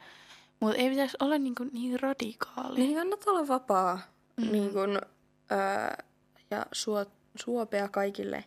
mutta 0.59 0.77
ei 0.77 0.89
pitäisi 0.89 1.17
olla 1.19 1.37
niin, 1.37 1.55
kuin 1.55 1.69
niin 1.73 1.99
radikaali. 1.99 2.79
Niin 2.79 2.97
kannattaa 2.97 3.33
olla 3.33 3.47
vapaa 3.47 3.99
Mm. 4.37 4.51
niin 4.51 4.73
kun, 4.73 5.01
ää, 5.49 6.03
ja 6.51 6.65
suo, 6.71 7.05
suopea 7.35 7.87
kaikille 7.87 8.43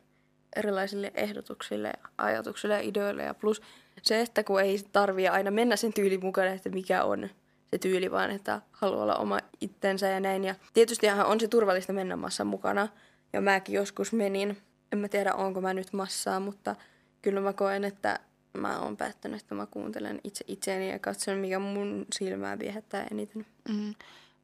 erilaisille 0.57 1.13
ehdotuksille, 1.15 1.93
ajatuksille 2.19 2.75
ja 2.75 2.81
ideoille. 2.81 3.23
Ja 3.23 3.35
plus 3.35 3.63
se, 4.09 4.21
että 4.21 4.45
kun 4.45 4.61
ei 4.61 4.79
tarvii 4.93 5.29
aina 5.29 5.51
mennä 5.51 5.77
sen 5.77 5.93
tyylin 5.93 6.21
mukaan, 6.21 6.49
että 6.49 6.69
mikä 6.69 7.05
on 7.05 7.29
se 7.71 7.79
tyyli, 7.79 8.11
vaan 8.11 8.31
että 8.31 8.61
haluaa 8.73 9.03
olla 9.03 9.17
oma 9.17 9.39
itsensä 9.61 10.07
ja 10.07 10.21
näin. 10.21 10.45
Ja 10.45 10.55
tietysti 10.73 11.07
on 11.11 11.41
se 11.41 11.49
turvallista 11.49 11.93
mennä 11.93 12.17
massan 12.17 12.47
mukana. 12.47 12.89
Ja 13.33 13.41
mäkin 13.41 13.75
joskus 13.75 14.13
menin, 14.13 14.57
en 14.93 14.99
mä 14.99 15.09
tiedä 15.09 15.35
onko 15.35 15.61
mä 15.61 15.75
nyt 15.75 15.93
massaa, 15.93 16.41
mutta 16.41 16.77
kyllä 17.23 17.41
mä 17.41 17.53
koen, 17.53 17.85
että 17.85 18.21
mä 18.59 18.79
oon 18.81 18.97
päättänyt, 18.97 19.41
että 19.41 19.55
mä 19.55 19.67
kuuntelen 19.67 20.21
itse 20.25 20.45
itseäni 20.49 20.91
ja 20.91 20.99
katson, 20.99 21.39
mikä 21.39 21.59
mun 21.59 22.07
silmää 22.13 22.59
viehättää 22.59 23.07
eniten. 23.11 23.47
Mm. 23.69 23.95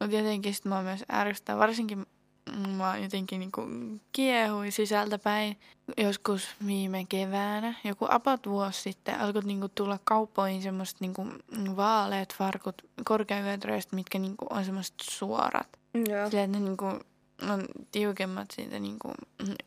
Mutta 0.00 0.16
jotenkin 0.16 0.54
sit 0.54 0.64
mä 0.64 0.82
myös 0.82 1.04
ärsyttää, 1.12 1.58
varsinkin 1.58 2.06
mä 2.76 2.96
jotenkin 2.98 3.40
niinku 3.40 3.62
kiehui 4.12 4.70
sisältä 4.70 5.18
päin. 5.18 5.56
Joskus 5.96 6.48
viime 6.66 7.04
keväänä, 7.08 7.74
joku 7.84 8.06
apat 8.08 8.46
vuosi 8.46 8.82
sitten, 8.82 9.20
alkoi 9.20 9.42
niinku 9.42 9.68
tulla 9.68 9.98
kauppoihin 10.04 10.62
semmoista 10.62 10.98
niinku 11.00 11.28
vaaleat 11.76 12.34
farkut 12.34 12.82
korkeavyötäröistä, 13.04 13.96
mitkä 13.96 14.18
niinku 14.18 14.46
on 14.50 14.64
semmoiset 14.64 14.94
suorat. 15.02 15.68
Joo. 15.94 16.30
Sillä, 16.30 16.44
että 16.44 16.58
ne 16.58 16.60
niinku 16.60 16.84
on 17.52 17.64
tiukemmat 17.92 18.50
siitä 18.50 18.78
niinku 18.78 19.12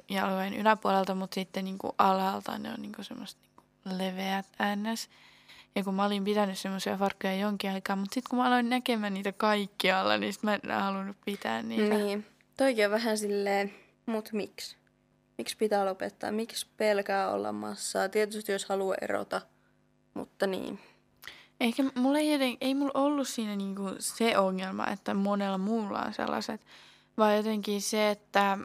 jalkojen 0.09 0.53
yläpuolelta, 0.53 1.15
mutta 1.15 1.35
sitten 1.35 1.65
niinku 1.65 1.95
alalta 1.97 2.57
ne 2.57 2.73
on 2.73 2.81
niinku 2.81 3.03
semmoista 3.03 3.41
niinku 3.43 3.63
leveät 3.97 4.45
ns. 4.75 5.09
Ja 5.75 5.83
kun 5.83 5.93
mä 5.93 6.05
olin 6.05 6.23
pitänyt 6.23 6.57
semmoisia 6.57 6.97
farkkuja 6.97 7.35
jonkin 7.35 7.71
aikaa, 7.71 7.95
mutta 7.95 8.13
sitten 8.13 8.29
kun 8.29 8.39
mä 8.39 8.45
aloin 8.45 8.69
näkemään 8.69 9.13
niitä 9.13 9.31
kaikkialla, 9.31 10.17
niin 10.17 10.33
sit 10.33 10.43
mä 10.43 10.53
en 10.53 10.71
halunnut 10.81 11.17
pitää 11.25 11.61
niitä. 11.61 11.97
Niin. 11.97 12.25
Toikin 12.57 12.85
on 12.85 12.91
vähän 12.91 13.17
silleen, 13.17 13.73
mut 14.05 14.29
miksi? 14.33 14.77
Miksi 15.37 15.57
pitää 15.57 15.85
lopettaa? 15.85 16.31
Miksi 16.31 16.67
pelkää 16.77 17.31
olla 17.31 17.51
massaa? 17.51 18.09
Tietysti 18.09 18.51
jos 18.51 18.65
haluaa 18.65 18.95
erota, 19.01 19.41
mutta 20.13 20.47
niin. 20.47 20.79
Ehkä 21.59 21.83
mulla 21.95 22.19
ei, 22.19 22.31
joten, 22.31 22.57
ei 22.61 22.75
mulla 22.75 22.91
ollut 22.93 23.27
siinä 23.27 23.55
niinku 23.55 23.83
se 23.99 24.37
ongelma, 24.37 24.87
että 24.87 25.13
monella 25.13 25.57
muulla 25.57 25.99
on 25.99 26.13
sellaiset, 26.13 26.61
vaan 27.17 27.37
jotenkin 27.37 27.81
se, 27.81 28.09
että 28.09 28.57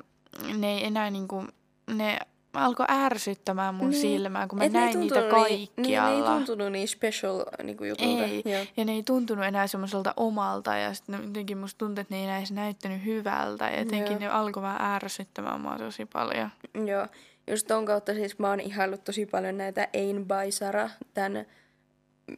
ne 0.59 0.73
ei 0.73 0.85
enää 0.85 1.11
niinku, 1.11 1.47
ne 1.95 2.19
alkoi 2.61 2.87
ärsyttämään 2.91 3.75
mun 3.75 3.91
Niin. 3.91 4.01
silmää, 4.01 4.47
kun 4.49 4.59
mä 4.59 4.65
Et 4.65 4.73
ne 4.73 4.81
näin 4.81 5.01
niitä 5.01 5.15
tuntunut 5.15 5.49
Niin, 5.49 5.61
ne 5.61 5.83
kaikkialla. 5.83 6.17
ei 6.33 6.37
tuntunut 6.37 6.73
niin 6.73 6.89
special 6.89 7.45
niin 7.63 7.77
jutulta. 7.89 8.25
Ei. 8.25 8.43
Joo. 8.45 8.65
Ja 8.77 8.85
ne 8.85 8.93
ei 8.93 9.03
tuntunut 9.03 9.45
enää 9.45 9.67
semmoiselta 9.67 10.15
omalta 10.17 10.77
ja 10.77 10.95
sitten 10.95 11.23
jotenkin 11.27 11.59
musta 11.59 11.79
tuntui, 11.79 12.03
että 12.03 12.15
ne 12.15 12.19
ei 12.19 12.25
enää 12.25 12.39
edes 12.39 12.53
näyttänyt 12.53 13.05
hyvältä. 13.05 13.71
Ja 13.71 13.79
jotenkin 13.79 14.19
ne 14.19 14.29
alkoi 14.29 14.63
vähän 14.63 14.95
ärsyttämään 14.95 15.61
mua 15.61 15.79
tosi 15.79 16.07
paljon. 16.07 16.51
Joo. 16.87 17.07
Just 17.51 17.67
ton 17.67 17.87
kautta 17.87 18.15
siis 18.15 18.39
mä 18.39 18.49
oon 18.49 18.61
ihaillut 18.61 19.05
tosi 19.05 19.27
paljon 19.27 19.59
näitä 19.59 19.89
Ein 19.95 20.27
Baisara, 20.27 20.91
tämän 21.15 21.47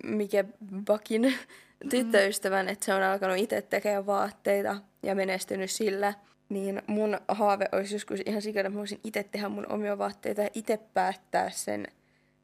Mike 0.04 0.44
Bakin 0.84 1.34
tyttöystävän, 1.90 2.68
että 2.68 2.84
se 2.84 2.94
on 2.94 3.02
alkanut 3.02 3.36
itse 3.38 3.62
tekemään 3.62 4.06
vaatteita 4.06 4.76
ja 5.02 5.14
menestynyt 5.14 5.70
sillä. 5.70 6.14
Niin 6.48 6.82
mun 6.86 7.18
haave 7.28 7.68
olisi 7.72 7.94
joskus 7.94 8.20
ihan 8.26 8.42
sikana, 8.42 8.60
että 8.60 8.70
mä 8.70 8.78
voisin 8.78 9.00
itse 9.04 9.22
tehdä 9.22 9.48
mun 9.48 9.72
omia 9.72 9.98
vaatteita 9.98 10.42
ja 10.42 10.50
itse 10.54 10.78
päättää 10.94 11.50
sen 11.50 11.86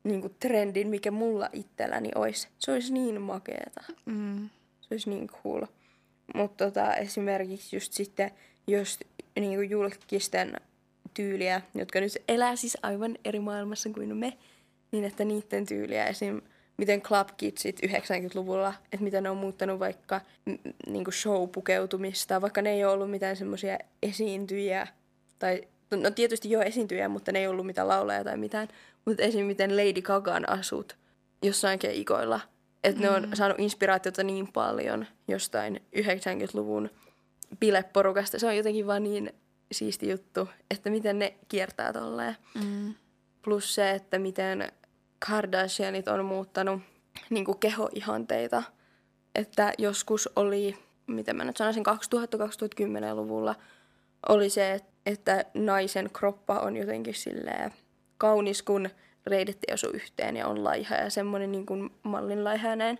niin 0.05 0.21
kuin 0.21 0.35
trendin, 0.41 0.89
mikä 0.89 1.11
mulla 1.11 1.49
itselläni 1.53 2.09
olisi. 2.15 2.49
Se 2.59 2.73
olisi 2.73 2.93
niin 2.93 3.21
makeeta. 3.21 3.81
Mm. 4.07 4.49
Se 4.81 4.89
olisi 4.91 5.11
niin 5.11 5.29
cool. 5.29 5.67
Mutta 6.35 6.65
tota, 6.65 6.95
esimerkiksi 6.95 7.77
just 7.77 7.93
sitten, 7.93 8.31
jos 8.67 8.99
niinku 9.41 9.63
julkisten 9.63 10.57
tyyliä, 11.15 11.63
jotka 11.75 12.01
nyt 12.01 12.13
elää 12.29 12.57
siis 12.57 12.79
aivan 12.83 13.19
eri 13.25 13.41
maailmassa 13.41 13.91
kuin 13.91 14.17
me, 14.17 14.33
niin 14.93 15.05
että 15.05 15.25
niiden 15.25 15.67
tyyliä 15.67 16.07
esim. 16.07 16.41
Miten 16.81 17.03
Club 17.03 17.29
Kidsit 17.37 17.81
90-luvulla, 17.87 18.75
että 18.93 19.05
miten 19.05 19.23
ne 19.23 19.31
on 19.31 19.37
muuttanut 19.37 19.79
vaikka 19.79 20.21
n- 20.51 20.93
niinku 20.93 21.11
show-pukeutumista, 21.11 22.41
vaikka 22.41 22.63
ne 22.63 22.73
ei 22.73 22.85
ole 22.85 22.93
ollut 22.93 23.11
mitään 23.11 23.37
semmoisia 23.37 23.79
esiintyjiä, 24.03 24.87
tai 25.39 25.63
no 25.91 26.11
tietysti 26.11 26.51
jo 26.51 26.61
esiintyjiä, 26.61 27.09
mutta 27.09 27.33
ne 27.33 27.39
ei 27.39 27.47
ollut 27.47 27.67
mitään 27.67 27.89
laulajia 27.89 28.25
tai 28.25 28.37
mitään, 28.37 28.69
mutta 29.05 29.23
esim. 29.23 29.47
miten 29.47 29.77
Lady 29.77 30.03
Gagan 30.03 30.49
asut 30.49 30.97
jossain 31.43 31.79
keikoilla, 31.79 32.41
että 32.85 33.01
ne 33.01 33.11
on 33.11 33.29
saanut 33.35 33.61
inspiraatiota 33.61 34.23
niin 34.23 34.53
paljon 34.53 35.07
jostain 35.29 35.81
90-luvun 35.97 36.91
bileporukasta. 37.61 38.39
Se 38.39 38.47
on 38.47 38.57
jotenkin 38.57 38.87
vaan 38.87 39.03
niin 39.03 39.33
siisti 39.73 40.09
juttu, 40.09 40.49
että 40.71 40.91
miten 40.91 41.19
ne 41.19 41.35
kiertää 41.49 41.93
tolleen. 41.93 42.37
Mm. 42.65 42.95
Plus 43.43 43.75
se, 43.75 43.91
että 43.91 44.19
miten 44.19 44.73
Kardashianit 45.29 46.09
on 46.09 46.25
muuttanut 46.25 46.83
niin 47.31 47.45
kuin 47.45 47.59
kehoihanteita. 47.59 48.63
Että 49.35 49.73
joskus 49.79 50.29
oli, 50.37 50.79
miten 51.07 51.37
mä 51.37 51.45
nyt 51.45 51.57
sanoisin, 51.57 51.85
2000-2010-luvulla 51.87 53.55
oli 54.29 54.51
se, 54.51 54.73
et- 54.73 54.85
että 55.07 55.45
naisen 55.55 56.11
kroppa 56.13 56.59
on 56.59 56.77
jotenkin 56.77 57.15
silleen 57.15 57.73
kaunis, 58.19 58.63
kun 58.63 58.91
reidet 59.27 59.59
ei 59.69 59.75
osu 59.75 59.87
yhteen 59.91 60.37
ja 60.37 60.47
on 60.47 60.65
laiha 60.65 60.95
ja 60.95 61.11
semmoinen 61.11 61.53
niin 61.53 61.67
kuin 61.67 61.91
mallin 62.03 62.45
laiha 62.45 62.69
ja 62.69 62.77
näin. 62.77 62.99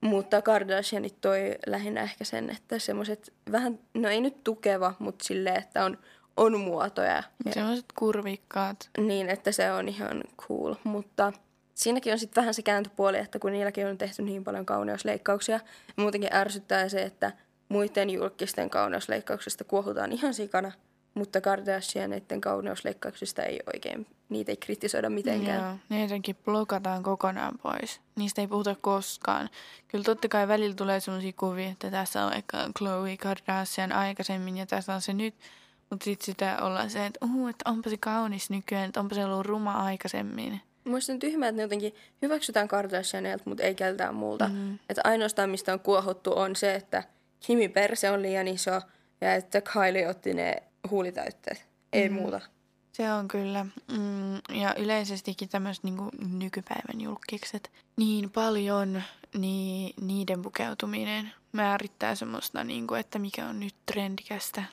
Mutta 0.00 0.42
Kardashianit 0.42 1.20
toi 1.20 1.56
lähinnä 1.66 2.02
ehkä 2.02 2.24
sen, 2.24 2.50
että 2.50 2.78
semmoiset 2.78 3.32
vähän, 3.52 3.78
no 3.94 4.08
ei 4.08 4.20
nyt 4.20 4.44
tukeva, 4.44 4.94
mutta 4.98 5.24
silleen, 5.24 5.56
että 5.56 5.84
on, 5.84 5.98
on 6.36 6.60
muotoja. 6.60 7.22
Ja 7.44 7.52
Semmoiset 7.52 7.84
kurvikkaat. 7.98 8.90
niin, 8.98 9.28
että 9.28 9.52
se 9.52 9.72
on 9.72 9.88
ihan 9.88 10.24
cool. 10.48 10.74
Mutta 10.84 11.32
siinäkin 11.80 12.12
on 12.12 12.18
sitten 12.18 12.42
vähän 12.42 12.54
se 12.54 12.62
kääntöpuoli, 12.62 13.18
että 13.18 13.38
kun 13.38 13.52
niilläkin 13.52 13.86
on 13.86 13.98
tehty 13.98 14.22
niin 14.22 14.44
paljon 14.44 14.66
kauneusleikkauksia, 14.66 15.54
ja 15.54 15.60
muutenkin 15.96 16.34
ärsyttää 16.34 16.88
se, 16.88 17.02
että 17.02 17.32
muiden 17.68 18.10
julkisten 18.10 18.70
kauneusleikkauksista 18.70 19.64
kuohutaan 19.64 20.12
ihan 20.12 20.34
sikana, 20.34 20.72
mutta 21.14 21.40
Kardashianeiden 21.40 22.40
kauneusleikkauksista 22.40 23.42
ei 23.42 23.60
oikein, 23.74 24.06
niitä 24.28 24.52
ei 24.52 24.56
kritisoida 24.56 25.10
mitenkään. 25.10 25.64
Joo, 25.64 25.76
ne 25.88 26.02
jotenkin 26.02 26.36
blokataan 26.44 27.02
kokonaan 27.02 27.58
pois. 27.62 28.00
Niistä 28.16 28.40
ei 28.40 28.46
puhuta 28.46 28.76
koskaan. 28.80 29.50
Kyllä 29.88 30.04
totta 30.04 30.28
kai 30.28 30.48
välillä 30.48 30.74
tulee 30.74 31.00
sellaisia 31.00 31.32
kuvia, 31.36 31.68
että 31.68 31.90
tässä 31.90 32.24
on 32.24 32.32
vaikka 32.32 32.58
Khloe 32.78 33.16
Kardashian 33.16 33.92
aikaisemmin 33.92 34.56
ja 34.56 34.66
tässä 34.66 34.94
on 34.94 35.00
se 35.00 35.12
nyt. 35.12 35.34
Mutta 35.90 36.04
sitten 36.04 36.26
sitä 36.26 36.58
ollaan 36.60 36.90
se, 36.90 37.06
että, 37.06 37.26
uh, 37.26 37.48
että 37.48 37.70
onpa 37.70 37.90
se 37.90 37.96
kaunis 37.96 38.50
nykyään, 38.50 38.88
että 38.88 39.00
onpa 39.00 39.14
se 39.14 39.24
ollut 39.24 39.46
ruma 39.46 39.72
aikaisemmin. 39.72 40.60
Mielestäni 40.90 41.14
on 41.14 41.20
tyhmää, 41.20 41.48
että 41.48 41.56
ne 41.56 41.62
jotenkin 41.62 41.94
hyväksytään 42.22 42.68
Kardashianilta, 42.68 43.44
mutta 43.46 43.62
ei 43.62 43.74
keltään 43.74 44.14
muulta. 44.14 44.48
Mm. 44.48 44.78
Että 44.88 45.00
ainoastaan, 45.04 45.50
mistä 45.50 45.72
on 45.72 45.80
kuohuttu, 45.80 46.32
on 46.32 46.56
se, 46.56 46.74
että 46.74 47.02
Kimi 47.40 47.68
perse 47.68 48.10
on 48.10 48.22
liian 48.22 48.48
iso 48.48 48.80
ja 49.20 49.34
että 49.34 49.60
Kylie 49.60 50.08
otti 50.08 50.34
ne 50.34 50.62
huulitäytteet. 50.90 51.66
Ei 51.92 52.08
mm. 52.08 52.14
muuta. 52.14 52.40
Se 52.92 53.12
on 53.12 53.28
kyllä. 53.28 53.66
Mm, 53.92 54.34
ja 54.60 54.74
yleisestikin 54.78 55.48
tämmöiset 55.48 55.84
niinku 55.84 56.10
nykypäivän 56.38 57.00
julkikset. 57.00 57.70
Niin 57.96 58.30
paljon 58.30 59.02
niin 59.38 59.94
niiden 60.00 60.42
pukeutuminen 60.42 61.30
määrittää 61.52 62.14
semmoista, 62.14 62.64
niinku, 62.64 62.94
että 62.94 63.18
mikä 63.18 63.46
on 63.46 63.60
nyt 63.60 63.74
trendikästä. 63.86 64.64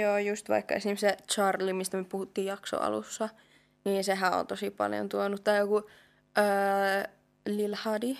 Joo, 0.00 0.18
just 0.18 0.48
vaikka 0.48 0.74
esimerkiksi 0.74 1.06
se 1.06 1.16
Charlie, 1.32 1.72
mistä 1.72 1.96
me 1.96 2.04
puhuttiin 2.04 2.46
jakso 2.46 2.80
alussa, 2.80 3.28
niin 3.84 4.04
sehän 4.04 4.32
on 4.32 4.46
tosi 4.46 4.70
paljon 4.70 5.08
tuonut. 5.08 5.44
Tai 5.44 5.58
joku 5.58 5.76
öö, 6.38 7.12
Lil 7.46 7.74
Hadi, 7.74 8.18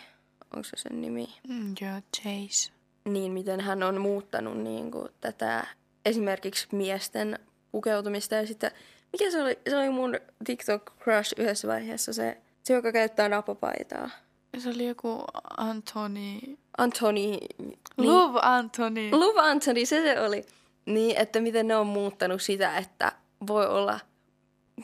onko 0.57 0.65
se 0.65 0.77
sen 0.77 1.01
nimi? 1.01 1.35
Mm, 1.49 1.75
joo, 1.81 2.01
Chase. 2.17 2.73
Niin, 3.05 3.33
miten 3.33 3.61
hän 3.61 3.83
on 3.83 4.01
muuttanut 4.01 4.59
niin 4.59 4.91
kuin, 4.91 5.09
tätä 5.21 5.67
esimerkiksi 6.05 6.67
miesten 6.73 7.39
pukeutumista. 7.73 8.35
Ja 8.35 8.47
sitten, 8.47 8.71
mikä 9.13 9.31
se 9.31 9.43
oli? 9.43 9.59
Se 9.69 9.77
oli 9.77 9.91
mun 9.91 10.15
TikTok-crush 10.45 11.33
yhdessä 11.37 11.69
vaiheessa, 11.69 12.13
se, 12.13 12.39
se 12.63 12.75
joka 12.75 12.93
käyttää 12.93 13.29
napapaitaa. 13.29 14.11
Se 14.59 14.69
oli 14.69 14.87
joku 14.87 15.25
Anthony. 15.57 16.39
Antoni... 16.79 17.39
Niin, 17.59 17.79
Love 17.97 18.41
Anthony. 18.43 19.11
Love 19.11 19.41
Anthony, 19.41 19.87
se 19.87 20.03
se 20.03 20.21
oli. 20.21 20.45
Niin, 20.87 21.17
että 21.17 21.41
miten 21.41 21.69
ne 21.69 21.77
on 21.77 21.87
muuttanut 21.87 22.43
sitä, 22.43 22.77
että 22.77 23.13
voi 23.47 23.67
olla 23.67 24.01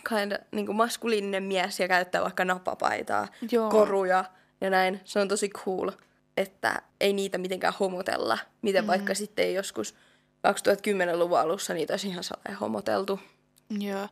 kind 0.09 0.33
of, 0.33 0.39
niin 0.53 0.67
kuin 0.67 0.77
maskuliininen 0.77 1.43
mies 1.43 1.81
ja 1.81 1.89
käyttää 1.89 2.23
vaikka 2.23 2.45
napapaitaa, 2.45 3.29
Joo. 3.51 3.71
koruja 3.71 4.25
ja 4.61 4.71
näin. 4.71 5.01
Se 5.05 5.21
on 5.21 5.29
tosi 5.29 5.49
cool, 5.49 5.91
että 6.37 6.83
ei 7.01 7.13
niitä 7.13 7.39
mitenkään 7.39 7.75
homotella. 7.81 8.39
Miten 8.63 8.85
mm. 8.85 8.89
vaikka 8.89 9.15
sitten 9.15 9.55
joskus 9.55 9.95
2010-luvun 10.49 11.39
alussa 11.39 11.75
niitä 11.75 11.93
olisi 11.93 12.09
ihan 12.09 12.25
sellainen 12.25 12.59
homoteltu. 12.61 13.21
Joo. 13.79 14.09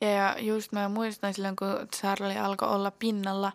Ja, 0.00 0.08
ja 0.10 0.36
just 0.38 0.72
mä 0.72 0.88
muistan 0.88 1.34
silloin, 1.34 1.56
kun 1.56 1.88
Charlie 1.96 2.38
alkoi 2.38 2.68
olla 2.68 2.90
pinnalla 2.90 3.52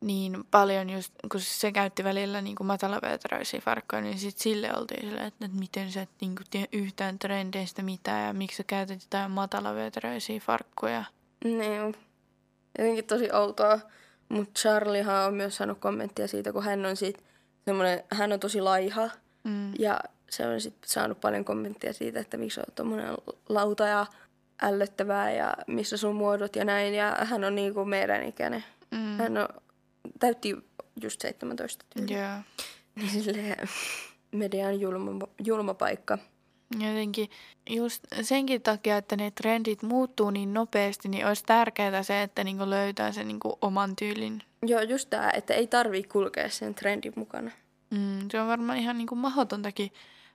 niin 0.00 0.44
paljon, 0.50 0.90
just, 0.90 1.12
kun 1.32 1.40
se 1.40 1.72
käytti 1.72 2.04
välillä 2.04 2.40
niin 2.40 2.56
matalaveteräisiä 2.62 3.60
farkkoja, 3.60 4.02
niin 4.02 4.18
sitten 4.18 4.42
sille 4.42 4.70
oltiin 4.76 5.08
silleen, 5.08 5.26
että, 5.26 5.44
että 5.44 5.58
miten 5.58 5.92
sä 5.92 6.02
et 6.02 6.10
niin 6.20 6.36
kuin, 6.36 6.46
tiedä 6.50 6.66
yhtään 6.72 7.18
trendeistä 7.18 7.82
mitään 7.82 8.26
ja 8.26 8.32
miksi 8.32 8.56
sä 8.56 8.64
käytät 8.64 9.02
jotain 9.02 9.30
matalaveteräisiä 9.30 10.40
farkkuja. 10.40 11.04
Niin, 11.44 11.96
jotenkin 12.78 13.04
tosi 13.04 13.32
outoa. 13.32 13.80
Mutta 14.28 14.60
Charliehan 14.60 15.26
on 15.26 15.34
myös 15.34 15.56
saanut 15.56 15.78
kommenttia 15.78 16.28
siitä, 16.28 16.52
kun 16.52 16.64
hän 16.64 16.86
on 16.86 16.96
siitä 16.96 17.20
semmoinen, 17.64 18.04
hän 18.12 18.32
on 18.32 18.40
tosi 18.40 18.60
laiha. 18.60 19.10
Mm. 19.44 19.72
Ja 19.78 20.00
se 20.30 20.46
on 20.46 20.60
sitten 20.60 20.90
saanut 20.90 21.20
paljon 21.20 21.44
kommenttia 21.44 21.92
siitä, 21.92 22.20
että 22.20 22.36
miksi 22.36 22.60
on 22.60 22.74
tommonen 22.74 23.14
lauta 23.48 23.86
ja 23.86 24.06
ällöttävää 24.62 25.32
ja 25.32 25.54
missä 25.66 25.96
sun 25.96 26.14
muodot 26.14 26.56
ja 26.56 26.64
näin. 26.64 26.94
Ja 26.94 27.16
hän 27.20 27.44
on 27.44 27.54
niinku 27.54 27.84
meidän 27.84 28.22
ikäinen. 28.22 28.64
Mm. 28.90 29.18
Hän 29.18 29.38
on, 29.38 29.48
täytti 30.20 30.56
just 31.02 31.20
17 31.20 31.84
tyyliä. 31.94 32.28
Joo. 32.28 32.38
Niin 32.94 33.22
silleen 33.22 33.68
median 34.32 34.80
julma, 34.80 35.28
julma 35.44 35.74
paikka. 35.74 36.18
Jotenkin 36.78 37.30
just 37.70 38.04
senkin 38.22 38.62
takia, 38.62 38.96
että 38.96 39.16
ne 39.16 39.30
trendit 39.30 39.82
muuttuu 39.82 40.30
niin 40.30 40.54
nopeasti, 40.54 41.08
niin 41.08 41.26
olisi 41.26 41.44
tärkeää 41.44 42.02
se, 42.02 42.22
että 42.22 42.44
niinku 42.44 42.70
löytää 42.70 43.12
sen 43.12 43.28
niinku 43.28 43.58
oman 43.62 43.96
tyylin. 43.96 44.42
Joo, 44.66 44.80
just 44.80 45.10
tämä, 45.10 45.30
että 45.30 45.54
ei 45.54 45.66
tarvii 45.66 46.02
kulkea 46.02 46.48
sen 46.48 46.74
trendin 46.74 47.12
mukana. 47.16 47.50
Mm, 47.90 48.28
se 48.30 48.40
on 48.40 48.48
varmaan 48.48 48.78
ihan 48.78 48.98
niinku 48.98 49.14
mahdotontakin 49.14 49.92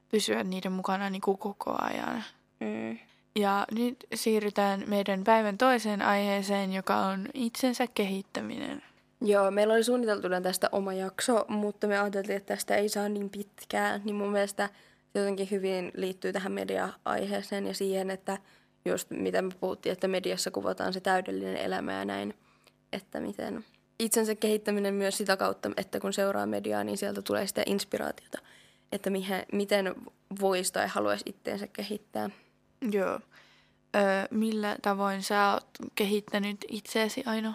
pysyä 0.09 0.43
niiden 0.43 0.71
mukana 0.71 1.09
niinku 1.09 1.37
koko 1.37 1.75
ajan. 1.81 2.23
Mm. 2.59 2.99
Ja 3.35 3.67
nyt 3.71 4.05
siirrytään 4.13 4.83
meidän 4.87 5.23
päivän 5.23 5.57
toiseen 5.57 6.01
aiheeseen, 6.01 6.73
joka 6.73 6.97
on 6.97 7.27
itsensä 7.33 7.87
kehittäminen. 7.87 8.83
Joo, 9.25 9.51
meillä 9.51 9.73
oli 9.73 9.83
suunniteltuna 9.83 10.41
tästä 10.41 10.69
oma 10.71 10.93
jakso, 10.93 11.45
mutta 11.47 11.87
me 11.87 11.99
ajateltiin, 11.99 12.37
että 12.37 12.53
tästä 12.53 12.75
ei 12.75 12.89
saa 12.89 13.09
niin 13.09 13.29
pitkään. 13.29 14.01
Niin 14.03 14.15
mun 14.15 14.31
mielestä 14.31 14.69
se 15.13 15.19
jotenkin 15.19 15.51
hyvin 15.51 15.91
liittyy 15.95 16.33
tähän 16.33 16.51
media-aiheeseen 16.51 17.67
ja 17.67 17.73
siihen, 17.73 18.09
että 18.09 18.37
just 18.85 19.09
mitä 19.09 19.41
me 19.41 19.51
puhuttiin, 19.59 19.93
että 19.93 20.07
mediassa 20.07 20.51
kuvataan 20.51 20.93
se 20.93 20.99
täydellinen 20.99 21.55
elämä 21.55 21.93
ja 21.93 22.05
näin. 22.05 22.33
Että 22.93 23.19
miten 23.19 23.65
itsensä 23.99 24.35
kehittäminen 24.35 24.93
myös 24.93 25.17
sitä 25.17 25.37
kautta, 25.37 25.71
että 25.77 25.99
kun 25.99 26.13
seuraa 26.13 26.45
mediaa, 26.45 26.83
niin 26.83 26.97
sieltä 26.97 27.21
tulee 27.21 27.47
sitä 27.47 27.63
inspiraatiota, 27.65 28.39
että 28.91 29.09
mihin, 29.09 29.43
miten 29.51 29.95
voisi 30.41 30.73
tai 30.73 30.87
haluaisi 30.87 31.23
itteensä 31.27 31.67
kehittää. 31.67 32.29
Joo. 32.91 33.19
Öö, 33.95 34.01
millä 34.31 34.75
tavoin 34.81 35.23
sä 35.23 35.53
oot 35.53 35.67
kehittänyt 35.95 36.65
itseäsi 36.67 37.23
Aino? 37.25 37.53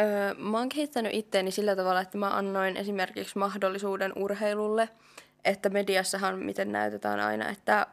Öö, 0.00 0.34
mä 0.34 0.58
oon 0.58 0.68
kehittänyt 0.68 1.14
itteeni 1.14 1.50
sillä 1.50 1.76
tavalla, 1.76 2.00
että 2.00 2.18
mä 2.18 2.36
annoin 2.36 2.76
esimerkiksi 2.76 3.38
mahdollisuuden 3.38 4.12
urheilulle, 4.16 4.88
että 5.44 5.68
mediassahan 5.68 6.38
miten 6.38 6.72
näytetään 6.72 7.20
aina, 7.20 7.48
että 7.48 7.86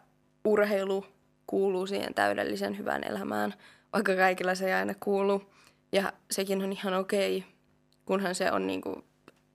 urheilu 0.45 1.05
kuuluu 1.47 1.87
siihen 1.87 2.13
täydellisen 2.13 2.77
hyvään 2.77 3.03
elämään, 3.03 3.53
vaikka 3.93 4.15
kaikilla 4.15 4.55
se 4.55 4.67
ei 4.67 4.73
aina 4.73 4.93
kuulu. 4.99 5.43
Ja 5.91 6.13
sekin 6.31 6.63
on 6.63 6.71
ihan 6.71 6.93
okei, 6.93 7.45
kunhan 8.05 8.35
se 8.35 8.51
on 8.51 8.67
niinku, 8.67 9.03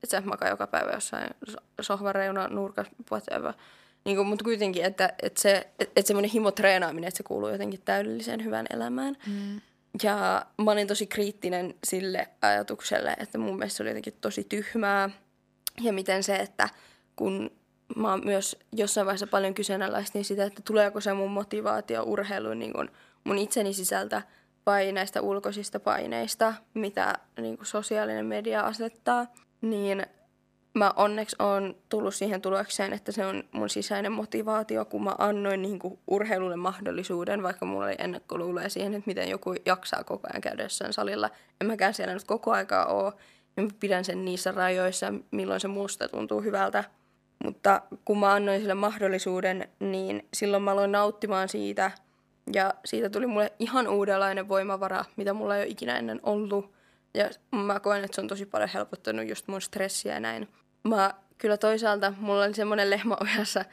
että 0.03 0.11
sä 0.11 0.21
makaa 0.21 0.49
joka 0.49 0.67
päivä 0.67 0.91
jossain 0.91 1.31
sohvareuna 1.81 2.49
nurkassa, 2.49 2.93
whatever. 3.13 3.53
Niinku, 4.05 4.25
mutta 4.25 4.45
kuitenkin, 4.45 4.85
että, 4.85 5.13
että, 5.23 5.43
se, 5.43 5.67
että, 5.79 6.03
semmoinen 6.03 6.31
himo 6.31 6.51
treenaaminen, 6.51 7.09
että 7.09 7.19
se 7.19 7.23
kuuluu 7.23 7.49
jotenkin 7.49 7.83
täydelliseen 7.85 8.45
hyvään 8.45 8.67
elämään. 8.71 9.17
Mm. 9.27 9.61
Ja 10.03 10.47
mä 10.65 10.71
olin 10.71 10.87
tosi 10.87 11.07
kriittinen 11.07 11.75
sille 11.85 12.29
ajatukselle, 12.43 13.17
että 13.19 13.39
mun 13.39 13.57
mielestä 13.57 13.77
se 13.77 13.83
oli 13.83 13.91
jotenkin 13.91 14.19
tosi 14.21 14.47
tyhmää. 14.49 15.11
Ja 15.81 15.93
miten 15.93 16.23
se, 16.23 16.37
että 16.37 16.69
kun 17.17 17.51
mä 17.97 18.17
myös 18.17 18.57
jossain 18.73 19.07
vaiheessa 19.07 19.27
paljon 19.27 19.55
kyseenalaistin 19.55 20.25
sitä, 20.25 20.45
että 20.45 20.63
tuleeko 20.63 21.01
se 21.01 21.13
mun 21.13 21.31
motivaatio 21.31 22.03
urheiluun 22.03 22.59
niin 22.59 22.73
mun 23.25 23.39
itseni 23.39 23.73
sisältä 23.73 24.23
vai 24.67 24.93
näistä 24.93 25.21
ulkoisista 25.21 25.81
paineista, 25.81 26.55
mitä 26.75 27.15
niin 27.41 27.59
sosiaalinen 27.63 28.27
media 28.27 28.61
asettaa, 28.61 29.27
niin 29.61 30.07
mä 30.79 30.93
onneksi 30.97 31.37
on 31.39 31.77
tullut 31.89 32.15
siihen 32.15 32.43
tulokseen, 32.43 32.93
että 32.93 33.13
se 33.13 33.27
on 33.27 33.45
mun 33.53 33.69
sisäinen 33.69 34.13
motivaatio, 34.13 34.85
kun 34.85 35.05
mä 35.05 35.15
annoin 35.19 35.63
niin 35.63 35.79
kuin 35.79 35.99
urheilulle 36.07 36.57
mahdollisuuden, 36.57 37.43
vaikka 37.43 37.67
mulla 37.67 37.85
oli 37.85 37.95
ennakkoluuloja 37.99 38.69
siihen, 38.69 38.95
että 38.95 39.07
miten 39.07 39.31
joku 39.31 39.55
jaksaa 39.67 40.05
koko 40.05 40.29
ajan 40.33 40.41
käydä 40.41 40.63
jossain 40.63 40.93
salilla. 40.93 41.31
En 41.61 41.67
mäkään 41.67 41.95
siellä 41.95 42.15
nyt 42.15 42.25
koko 42.25 42.53
aikaa 42.53 42.87
ole, 42.87 43.13
ja 43.57 43.63
mä 43.63 43.69
pidän 43.81 44.05
sen 44.05 44.25
niissä 44.25 44.53
rajoissa, 44.53 45.15
milloin 45.31 45.61
se 45.61 45.69
musta 45.69 46.09
tuntuu 46.09 46.41
hyvältä. 46.41 46.85
Mutta 47.45 47.83
kun 48.05 48.19
mä 48.19 48.33
annoin 48.33 48.61
sille 48.61 48.75
mahdollisuuden, 48.75 49.69
niin 49.81 50.29
silloin 50.35 50.63
mä 50.63 50.73
aloin 50.73 50.93
nauttimaan 50.93 51.49
siitä, 51.49 51.91
ja 52.53 52.75
siitä 52.85 53.11
tuli 53.11 53.27
mulle 53.27 53.53
ihan 53.59 53.89
uudenlainen 53.89 54.49
voimavara, 54.49 55.05
mitä 55.17 55.33
mulla 55.33 55.57
ei 55.57 55.63
ole 55.63 55.71
ikinä 55.71 55.99
ennen 55.99 56.21
ollut. 56.23 56.73
Ja 57.15 57.31
mä 57.51 57.81
koen, 57.81 58.05
että 58.05 58.15
se 58.15 58.21
on 58.21 58.29
tosi 58.29 58.47
paljon 58.47 58.71
helpottanut 58.75 59.29
just 59.29 59.49
mun 59.49 59.63
stressiä 59.63 60.15
ja 60.15 60.21
näin 60.21 60.49
mä 60.89 61.15
kyllä 61.39 61.57
toisaalta, 61.57 62.13
mulla 62.19 62.45
oli 62.45 62.55
semmoinen 62.55 62.91
lehmä 62.91 63.17
ojassa 63.21 63.65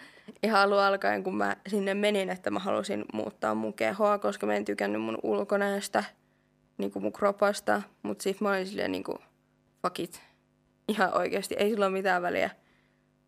ihan 0.43 0.61
alun 0.61 0.80
alkaen, 0.80 1.24
kun 1.24 1.36
mä 1.36 1.55
sinne 1.68 1.93
menin, 1.93 2.30
että 2.30 2.51
mä 2.51 2.59
halusin 2.59 3.05
muuttaa 3.14 3.55
mun 3.55 3.74
kehoa, 3.74 4.20
koska 4.20 4.45
mä 4.45 4.55
en 4.55 4.66
tykännyt 4.66 5.01
mun 5.01 5.18
ulkonäöstä, 5.24 6.03
niin 6.78 6.91
kuin 6.91 7.03
mun 7.03 7.14
kropasta. 7.14 7.82
Mutta 8.03 8.24
sitten 8.24 8.45
mä 8.45 8.51
olin 8.51 8.68
silleen 8.68 8.91
niin 8.91 9.03
kuin, 9.03 9.18
fuck 9.82 9.99
it. 9.99 10.22
Ihan 10.88 11.18
oikeasti, 11.18 11.55
ei 11.57 11.70
sillä 11.70 11.86
ole 11.86 11.93
mitään 11.93 12.22
väliä. 12.22 12.49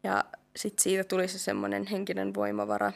Ja 0.04 0.24
sitten 0.56 0.84
siitä 0.84 1.04
tuli 1.04 1.28
se 1.28 1.40
semmoinen 1.40 1.88
henkinen 1.88 2.34
voimavara. 2.34 2.92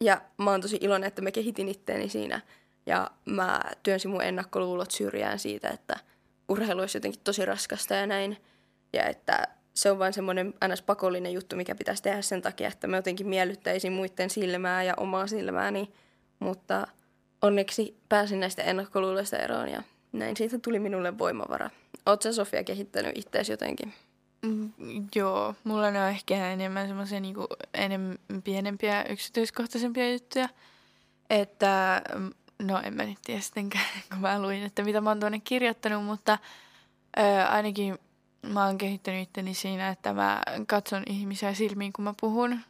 Ja 0.00 0.20
mä 0.38 0.50
oon 0.50 0.60
tosi 0.60 0.78
iloinen, 0.80 1.08
että 1.08 1.22
mä 1.22 1.30
kehitin 1.30 1.68
itteeni 1.68 2.08
siinä. 2.08 2.40
Ja 2.86 3.10
mä 3.24 3.60
työnsin 3.82 4.10
mun 4.10 4.22
ennakkoluulot 4.22 4.90
syrjään 4.90 5.38
siitä, 5.38 5.68
että 5.68 5.96
urheilu 6.48 6.80
olisi 6.80 6.96
jotenkin 6.96 7.20
tosi 7.24 7.44
raskasta 7.44 7.94
ja 7.94 8.06
näin. 8.06 8.36
Ja 8.92 9.04
että 9.04 9.48
se 9.80 9.90
on 9.90 9.98
vain 9.98 10.12
semmoinen 10.12 10.54
ns. 10.68 10.82
pakollinen 10.82 11.32
juttu, 11.32 11.56
mikä 11.56 11.74
pitäisi 11.74 12.02
tehdä 12.02 12.22
sen 12.22 12.42
takia, 12.42 12.68
että 12.68 12.86
mä 12.86 12.96
jotenkin 12.96 13.28
miellyttäisin 13.28 13.92
muiden 13.92 14.30
silmää 14.30 14.82
ja 14.82 14.94
omaa 14.96 15.26
silmääni. 15.26 15.92
Mutta 16.38 16.86
onneksi 17.42 17.96
pääsin 18.08 18.40
näistä 18.40 18.62
ennakkoluuloista 18.62 19.36
eroon 19.36 19.68
ja 19.68 19.82
näin 20.12 20.36
siitä 20.36 20.58
tuli 20.58 20.78
minulle 20.78 21.18
voimavara. 21.18 21.70
Oletko 22.06 22.32
Sofia 22.32 22.64
kehittänyt 22.64 23.18
itseäsi 23.18 23.52
jotenkin? 23.52 23.94
Mm, 24.42 24.72
joo, 25.14 25.54
mulla 25.64 25.86
on 25.86 25.96
ehkä 25.96 26.52
enemmän 26.52 26.86
semmoisia 26.86 27.20
niinku 27.20 27.46
enemmän 27.74 28.18
pienempiä, 28.44 29.04
yksityiskohtaisempia 29.04 30.12
juttuja. 30.12 30.48
Että, 31.30 32.02
mm, 32.14 32.30
no 32.62 32.80
en 32.84 32.94
mä 32.94 33.04
nyt 33.04 33.18
tiedä 33.24 33.40
sittenkään, 33.40 33.84
kun 34.08 34.18
mä 34.18 34.42
luin, 34.42 34.62
että 34.62 34.82
mitä 34.82 35.00
mä 35.00 35.10
oon 35.10 35.20
tuonne 35.20 35.40
kirjoittanut, 35.44 36.04
mutta 36.04 36.38
ö, 37.18 37.44
ainakin 37.44 37.98
mä 38.42 38.66
oon 38.66 38.78
kehittänyt 38.78 39.22
itteni 39.22 39.54
siinä, 39.54 39.88
että 39.88 40.12
mä 40.12 40.42
katson 40.66 41.02
ihmisiä 41.06 41.54
silmiin, 41.54 41.92
kun 41.92 42.04
mä 42.04 42.14
puhun. 42.20 42.60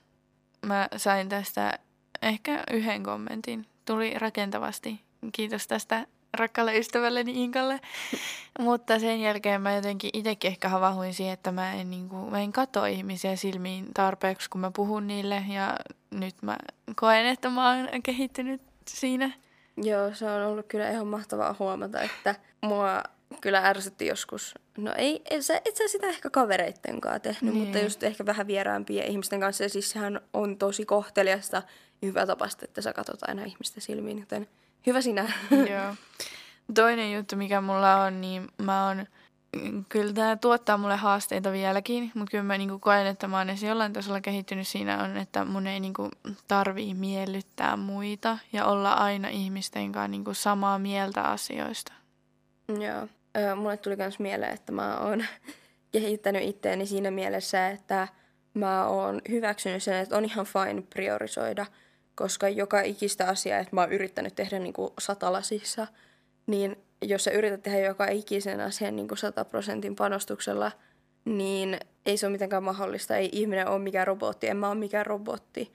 Mä 0.66 0.88
sain 0.96 1.28
tästä 1.28 1.78
ehkä 2.22 2.64
yhden 2.70 3.02
kommentin. 3.02 3.66
Tuli 3.84 4.18
rakentavasti. 4.18 5.00
Kiitos 5.32 5.66
tästä 5.66 6.06
rakkaalle 6.34 6.78
ystävälleni 6.78 7.44
Inkalle. 7.44 7.80
Mutta 8.58 8.98
sen 8.98 9.20
jälkeen 9.20 9.62
mä 9.62 9.74
jotenkin 9.74 10.10
itsekin 10.12 10.48
ehkä 10.48 10.68
havahuin 10.68 11.14
siihen, 11.14 11.32
että 11.32 11.52
mä 11.52 11.72
en, 11.72 11.90
niin 11.90 12.08
kuin, 12.08 12.30
mä 12.30 12.40
en 12.40 12.52
katso 12.52 12.84
ihmisiä 12.84 13.36
silmiin 13.36 13.86
tarpeeksi, 13.94 14.50
kun 14.50 14.60
mä 14.60 14.70
puhun 14.70 15.06
niille. 15.06 15.44
Ja 15.48 15.76
nyt 16.10 16.42
mä 16.42 16.56
koen, 16.96 17.26
että 17.26 17.50
mä 17.50 17.70
oon 17.70 17.88
kehittynyt 18.02 18.62
siinä. 18.88 19.30
Joo, 19.76 20.14
se 20.14 20.30
on 20.30 20.42
ollut 20.42 20.66
kyllä 20.66 20.90
ihan 20.90 21.06
mahtavaa 21.06 21.56
huomata, 21.58 22.00
että 22.00 22.34
mua 22.60 23.02
kyllä 23.40 23.58
ärsytti 23.58 24.06
joskus. 24.06 24.54
No 24.78 24.92
ei, 24.96 25.22
et 25.30 25.42
sä, 25.42 25.60
et 25.64 25.76
sä 25.76 25.88
sitä 25.88 26.06
ehkä 26.06 26.30
kavereitten 26.30 27.00
kanssa 27.00 27.20
tehnyt, 27.20 27.54
niin. 27.54 27.64
mutta 27.64 27.78
just 27.78 28.02
ehkä 28.02 28.26
vähän 28.26 28.46
vieraampia 28.46 29.04
ihmisten 29.04 29.40
kanssa. 29.40 29.64
Ja 29.64 29.68
siis 29.68 29.90
sehän 29.90 30.20
on 30.32 30.56
tosi 30.58 30.84
kohteliasta 30.84 31.62
ja 32.02 32.08
hyvä 32.08 32.26
tapasta, 32.26 32.64
että 32.64 32.82
sä 32.82 32.92
katsot 32.92 33.28
aina 33.28 33.44
ihmisten 33.44 33.82
silmiin, 33.82 34.18
joten 34.18 34.48
hyvä 34.86 35.00
sinä. 35.00 35.32
Joo. 35.74 35.94
Toinen 36.74 37.12
juttu, 37.12 37.36
mikä 37.36 37.60
mulla 37.60 38.02
on, 38.02 38.20
niin 38.20 38.48
mä 38.62 38.86
oon, 38.86 39.06
kyllä 39.88 40.12
tämä 40.12 40.36
tuottaa 40.36 40.76
mulle 40.76 40.96
haasteita 40.96 41.52
vieläkin, 41.52 42.12
mutta 42.14 42.30
kyllä 42.30 42.44
mä 42.44 42.58
niinku 42.58 42.78
koen, 42.78 43.06
että 43.06 43.28
mä 43.28 43.38
oon 43.38 43.50
edes 43.50 43.62
jollain 43.62 43.92
tasolla 43.92 44.20
kehittynyt 44.20 44.68
siinä 44.68 45.02
on, 45.02 45.16
että 45.16 45.44
mun 45.44 45.66
ei 45.66 45.80
niinku 45.80 46.08
tarvii 46.48 46.94
miellyttää 46.94 47.76
muita 47.76 48.38
ja 48.52 48.64
olla 48.66 48.92
aina 48.92 49.28
ihmisten 49.28 49.92
kanssa 49.92 50.08
niinku 50.08 50.34
samaa 50.34 50.78
mieltä 50.78 51.22
asioista. 51.22 51.92
Joo. 52.68 53.08
Ö, 53.36 53.54
mulle 53.54 53.76
tuli 53.76 53.96
myös 53.96 54.18
mieleen, 54.18 54.52
että 54.52 54.72
mä 54.72 54.98
oon 54.98 55.24
kehittänyt 55.92 56.42
itteeni 56.42 56.86
siinä 56.86 57.10
mielessä, 57.10 57.68
että 57.68 58.08
mä 58.54 58.86
oon 58.86 59.20
hyväksynyt 59.28 59.82
sen, 59.82 59.96
että 59.96 60.16
on 60.16 60.24
ihan 60.24 60.46
fine 60.46 60.82
priorisoida, 60.82 61.66
koska 62.14 62.48
joka 62.48 62.80
ikistä 62.80 63.28
asiaa, 63.28 63.58
että 63.58 63.76
mä 63.76 63.80
oon 63.80 63.92
yrittänyt 63.92 64.34
tehdä 64.34 64.58
niin 64.58 64.72
kuin 64.72 64.92
satalasissa, 64.98 65.86
niin 66.46 66.76
jos 67.02 67.24
sä 67.24 67.30
yrität 67.30 67.62
tehdä 67.62 67.78
joka 67.78 68.06
ikisen 68.06 68.60
asian 68.60 68.96
niin 68.96 69.08
kuin 69.08 69.18
100 69.18 69.44
prosentin 69.44 69.96
panostuksella, 69.96 70.72
niin 71.24 71.80
ei 72.06 72.16
se 72.16 72.26
ole 72.26 72.32
mitenkään 72.32 72.62
mahdollista. 72.62 73.16
Ei 73.16 73.28
ihminen 73.32 73.68
ole 73.68 73.78
mikään 73.78 74.06
robotti, 74.06 74.48
en 74.48 74.56
mä 74.56 74.68
ole 74.68 74.74
mikään 74.74 75.06
robotti. 75.06 75.72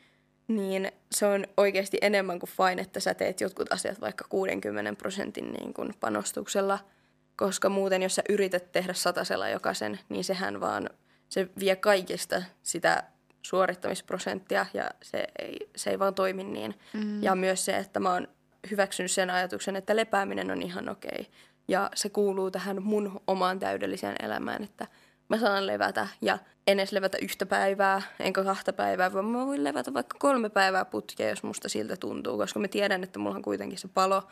Niin 0.48 0.92
se 1.12 1.26
on 1.26 1.48
oikeasti 1.58 1.98
enemmän 2.02 2.40
kuin 2.40 2.50
fine, 2.50 2.82
että 2.82 3.00
sä 3.00 3.14
teet 3.14 3.42
jotkut 3.42 3.72
asiat 3.72 4.02
vaikka 4.02 4.26
60 4.30 4.94
prosentin 4.94 5.54
niin 5.54 5.74
kuin 5.74 5.94
panostuksella– 6.00 6.80
koska 7.38 7.70
muuten 7.70 8.04
jos 8.04 8.16
sä 8.16 8.22
yrität 8.30 8.72
tehdä 8.72 8.94
satasella 8.94 9.50
jokaisen, 9.50 10.00
niin 10.10 10.24
sehän 10.24 10.62
vaan, 10.62 10.90
se 11.30 11.50
vie 11.60 11.76
kaikesta 11.76 12.42
sitä 12.64 13.04
suorittamisprosenttia 13.42 14.66
ja 14.74 14.90
se 15.04 15.28
ei, 15.40 15.70
se 15.76 15.90
ei 15.90 16.00
vaan 16.00 16.16
toimi 16.16 16.44
niin. 16.44 16.76
Mm. 16.94 17.24
Ja 17.24 17.36
myös 17.36 17.66
se, 17.66 17.78
että 17.78 18.00
mä 18.00 18.14
oon 18.14 18.28
hyväksynyt 18.72 19.12
sen 19.12 19.30
ajatuksen, 19.30 19.76
että 19.76 19.96
lepääminen 19.96 20.52
on 20.52 20.62
ihan 20.62 20.90
okei. 20.90 21.28
Ja 21.68 21.90
se 21.96 22.10
kuuluu 22.10 22.52
tähän 22.52 22.84
mun 22.84 23.22
omaan 23.28 23.60
täydelliseen 23.60 24.16
elämään, 24.22 24.64
että 24.64 24.88
mä 25.30 25.38
saan 25.38 25.68
levätä 25.68 26.08
ja 26.22 26.38
en 26.68 26.80
edes 26.80 26.92
levätä 26.92 27.18
yhtä 27.22 27.46
päivää, 27.46 28.02
enkä 28.20 28.44
kahta 28.44 28.74
päivää, 28.74 29.14
vaan 29.14 29.26
mä 29.26 29.46
voin 29.46 29.64
levätä 29.64 29.94
vaikka 29.94 30.18
kolme 30.20 30.50
päivää 30.50 30.86
putkea, 30.86 31.30
jos 31.30 31.44
musta 31.44 31.70
siltä 31.70 31.98
tuntuu, 31.98 32.38
koska 32.38 32.60
mä 32.60 32.68
tiedän, 32.68 33.04
että 33.04 33.20
mulla 33.20 33.36
on 33.36 33.42
kuitenkin 33.42 33.78
se 33.78 33.88
palo, 33.88 34.24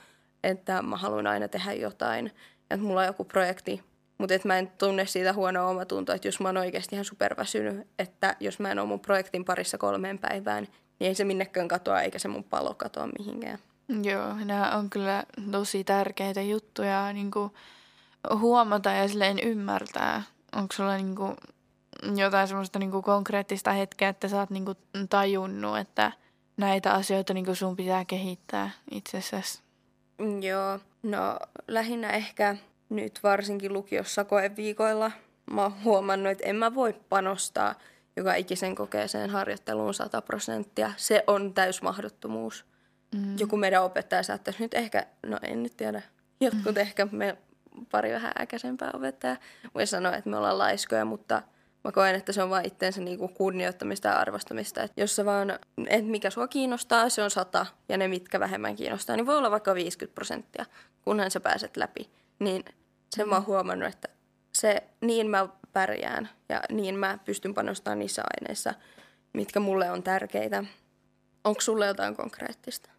että 0.43 0.81
mä 0.81 0.97
haluan 0.97 1.27
aina 1.27 1.47
tehdä 1.47 1.73
jotain, 1.73 2.31
että 2.73 2.85
mulla 2.85 3.01
on 3.01 3.07
joku 3.07 3.25
projekti, 3.25 3.83
mutta 4.17 4.33
että 4.33 4.47
mä 4.47 4.59
en 4.59 4.71
tunne 4.77 5.05
siitä 5.05 5.33
huonoa 5.33 5.67
omatuntoa, 5.67 6.15
että 6.15 6.27
jos 6.27 6.39
mä 6.39 6.47
oon 6.47 6.57
oikeasti 6.57 6.95
ihan 6.95 7.05
superväsynyt, 7.05 7.87
että 7.99 8.35
jos 8.39 8.59
mä 8.59 8.71
en 8.71 8.79
ole 8.79 8.87
mun 8.87 8.99
projektin 8.99 9.45
parissa 9.45 9.77
kolmeen 9.77 10.19
päivään, 10.19 10.63
niin 10.99 11.07
ei 11.07 11.15
se 11.15 11.23
minnekään 11.23 11.67
katoa 11.67 12.01
eikä 12.01 12.19
se 12.19 12.27
mun 12.27 12.43
palo 12.43 12.73
katoa 12.73 13.09
mihinkään. 13.19 13.59
Joo, 14.03 14.33
nämä 14.45 14.71
on 14.77 14.89
kyllä 14.89 15.23
tosi 15.51 15.83
tärkeitä 15.83 16.41
juttuja 16.41 17.13
niin 17.13 17.31
kuin 17.31 17.51
huomata 18.39 18.89
ja 18.89 19.07
silleen 19.07 19.39
ymmärtää. 19.39 20.23
Onko 20.55 20.73
sulla 20.73 20.97
niin 20.97 21.15
kuin 21.15 21.35
jotain 22.15 22.47
semmoista 22.47 22.79
niin 22.79 22.91
kuin 22.91 23.03
konkreettista 23.03 23.71
hetkeä, 23.71 24.09
että 24.09 24.27
sä 24.27 24.39
oot 24.39 24.49
niin 24.49 24.65
kuin 24.65 24.77
tajunnut, 25.09 25.77
että 25.77 26.11
näitä 26.57 26.93
asioita 26.93 27.33
niin 27.33 27.45
kuin 27.45 27.55
sun 27.55 27.75
pitää 27.75 28.05
kehittää 28.05 28.69
itsessäsi? 28.91 29.63
Joo, 30.41 30.79
no 31.03 31.39
lähinnä 31.67 32.09
ehkä 32.09 32.55
nyt 32.89 33.19
varsinkin 33.23 33.73
lukiossa 33.73 34.23
koeviikoilla 34.23 35.11
mä 35.51 35.63
oon 35.63 35.83
huomannut, 35.83 36.31
että 36.31 36.47
en 36.47 36.55
mä 36.55 36.75
voi 36.75 36.93
panostaa 37.09 37.75
joka 38.15 38.35
ikisen 38.35 38.75
kokeeseen 38.75 39.29
harjoitteluun 39.29 39.93
100 39.93 40.21
prosenttia. 40.21 40.93
Se 40.97 41.23
on 41.27 41.53
täysmahdottomuus. 41.53 42.65
Mm. 43.15 43.35
Joku 43.39 43.57
meidän 43.57 43.83
opettaja 43.83 44.23
saattaisi 44.23 44.63
nyt 44.63 44.73
ehkä, 44.73 45.05
no 45.25 45.39
en 45.41 45.63
nyt 45.63 45.77
tiedä, 45.77 46.01
jotkut 46.41 46.75
mm. 46.75 46.81
ehkä 46.81 47.07
me 47.11 47.37
pari 47.91 48.11
vähän 48.11 48.31
äkäisempää 48.41 48.91
opettajaa 48.93 49.37
voi 49.75 49.87
sanoa, 49.87 50.15
että 50.15 50.29
me 50.29 50.37
ollaan 50.37 50.57
laiskoja, 50.57 51.05
mutta 51.05 51.41
mä 51.83 51.91
koen, 51.91 52.15
että 52.15 52.31
se 52.31 52.43
on 52.43 52.49
vain 52.49 52.65
itteensä 52.67 53.01
niinku 53.01 53.27
kunnioittamista 53.27 54.07
ja 54.07 54.19
arvostamista. 54.19 54.83
Että 54.83 55.01
jos 55.01 55.15
se 55.15 55.25
vaan, 55.25 55.51
että 55.87 56.11
mikä 56.11 56.29
sua 56.29 56.47
kiinnostaa, 56.47 57.09
se 57.09 57.23
on 57.23 57.31
sata, 57.31 57.65
ja 57.89 57.97
ne 57.97 58.07
mitkä 58.07 58.39
vähemmän 58.39 58.75
kiinnostaa, 58.75 59.15
niin 59.15 59.25
voi 59.25 59.37
olla 59.37 59.51
vaikka 59.51 59.75
50 59.75 60.15
prosenttia, 60.15 60.65
kunhan 61.01 61.31
sä 61.31 61.39
pääset 61.39 61.77
läpi. 61.77 62.09
Niin 62.39 62.65
sen 63.15 63.29
mä 63.29 63.35
oon 63.35 63.45
huomannut, 63.45 63.89
että 63.89 64.09
se, 64.53 64.83
niin 65.01 65.29
mä 65.29 65.47
pärjään 65.73 66.29
ja 66.49 66.61
niin 66.69 66.95
mä 66.95 67.17
pystyn 67.25 67.53
panostamaan 67.53 67.99
niissä 67.99 68.23
aineissa, 68.33 68.73
mitkä 69.33 69.59
mulle 69.59 69.91
on 69.91 70.03
tärkeitä. 70.03 70.63
Onko 71.43 71.61
sulle 71.61 71.87
jotain 71.87 72.15
konkreettista? 72.15 72.89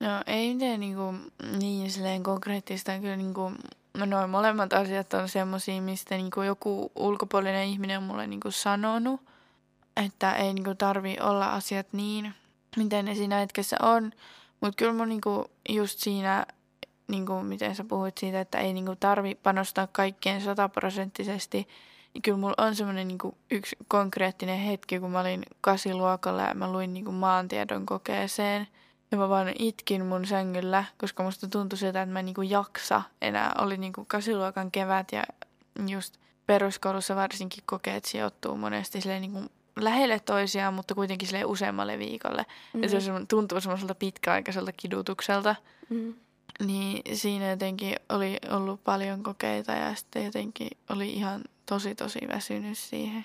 No 0.00 0.22
ei 0.26 0.54
mitään 0.54 0.80
niinku, 0.80 1.14
niin 1.58 1.90
silleen 1.90 2.22
konkreettista. 2.22 2.98
Kyllä 2.98 3.16
niinku, 3.16 3.52
noin 3.94 4.30
molemmat 4.30 4.72
asiat 4.72 5.14
on 5.14 5.28
semmoisia, 5.28 5.82
mistä 5.82 6.16
niinku 6.16 6.42
joku 6.42 6.92
ulkopuolinen 6.96 7.68
ihminen 7.68 7.98
on 7.98 8.04
mulle 8.04 8.26
niinku 8.26 8.50
sanonut, 8.50 9.20
että 10.04 10.32
ei 10.32 10.54
niinku 10.54 10.74
tarvi 10.74 11.16
olla 11.20 11.46
asiat 11.46 11.86
niin, 11.92 12.34
miten 12.76 13.04
ne 13.04 13.14
siinä 13.14 13.38
hetkessä 13.38 13.76
on. 13.82 14.12
Mutta 14.60 14.76
kyllä 14.76 14.92
mun 14.92 15.08
niinku 15.08 15.50
just 15.68 15.98
siinä 15.98 16.46
niin 17.08 17.26
kuin 17.26 17.46
miten 17.46 17.74
sä 17.74 17.84
puhuit 17.84 18.18
siitä, 18.18 18.40
että 18.40 18.58
ei 18.58 18.72
niin 18.72 18.86
kuin 18.86 18.98
tarvi 19.00 19.34
panostaa 19.34 19.86
kaikkeen 19.86 20.40
sataprosenttisesti, 20.40 21.68
niin 22.14 22.22
kyllä 22.22 22.38
mulla 22.38 22.64
on 22.64 22.74
semmoinen 22.74 23.08
niin 23.08 23.18
kuin 23.18 23.34
yksi 23.50 23.76
konkreettinen 23.88 24.58
hetki, 24.58 25.00
kun 25.00 25.10
mä 25.10 25.20
olin 25.20 25.42
kasiluokalla 25.60 26.42
ja 26.42 26.54
mä 26.54 26.72
luin 26.72 26.94
niin 26.94 27.04
kuin 27.04 27.14
maantiedon 27.14 27.86
kokeeseen. 27.86 28.68
Ja 29.10 29.18
mä 29.18 29.28
vaan 29.28 29.52
itkin 29.58 30.06
mun 30.06 30.26
sängyllä, 30.26 30.84
koska 30.98 31.22
musta 31.22 31.48
tuntui 31.48 31.78
siltä, 31.78 32.02
että 32.02 32.12
mä 32.12 32.18
en 32.18 32.24
niin 32.24 32.34
kuin 32.34 32.50
jaksa 32.50 33.02
enää. 33.22 33.54
Oli 33.58 33.76
niin 33.76 33.92
kuin 33.92 34.06
kasiluokan 34.06 34.70
kevät 34.70 35.12
ja 35.12 35.24
just 35.88 36.16
peruskoulussa 36.46 37.16
varsinkin 37.16 37.62
kokeet 37.66 38.04
sijoittuu 38.04 38.56
monesti 38.56 39.00
silleen 39.00 39.20
niin 39.22 39.32
kuin 39.32 39.50
lähelle 39.76 40.20
toisiaan, 40.20 40.74
mutta 40.74 40.94
kuitenkin 40.94 41.28
sille 41.28 41.44
useammalle 41.44 41.98
viikolle. 41.98 42.42
Mm-hmm. 42.42 42.82
Ja 42.82 42.88
se 42.88 43.12
tuntuu 43.28 43.60
semmoiselta 43.60 43.94
pitkäaikaiselta 43.94 44.72
kidutukselta. 44.72 45.56
Mm-hmm. 45.88 46.14
Niin 46.66 47.16
siinä 47.16 47.50
jotenkin 47.50 47.96
oli 48.08 48.36
ollut 48.50 48.84
paljon 48.84 49.22
kokeita 49.22 49.72
ja 49.72 49.94
sitten 49.94 50.24
jotenkin 50.24 50.68
oli 50.88 51.12
ihan 51.12 51.42
tosi 51.66 51.94
tosi 51.94 52.18
väsynyt 52.28 52.78
siihen. 52.78 53.24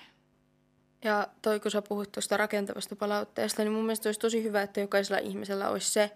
Ja 1.04 1.28
toi 1.42 1.60
kun 1.60 1.70
sä 1.70 1.82
puhut 1.82 2.12
tuosta 2.12 2.36
rakentavasta 2.36 2.96
palautteesta, 2.96 3.62
niin 3.62 3.72
mun 3.72 3.84
mielestä 3.84 4.08
olisi 4.08 4.20
tosi 4.20 4.42
hyvä, 4.42 4.62
että 4.62 4.80
jokaisella 4.80 5.18
ihmisellä 5.18 5.68
olisi 5.68 5.90
se, 5.90 6.10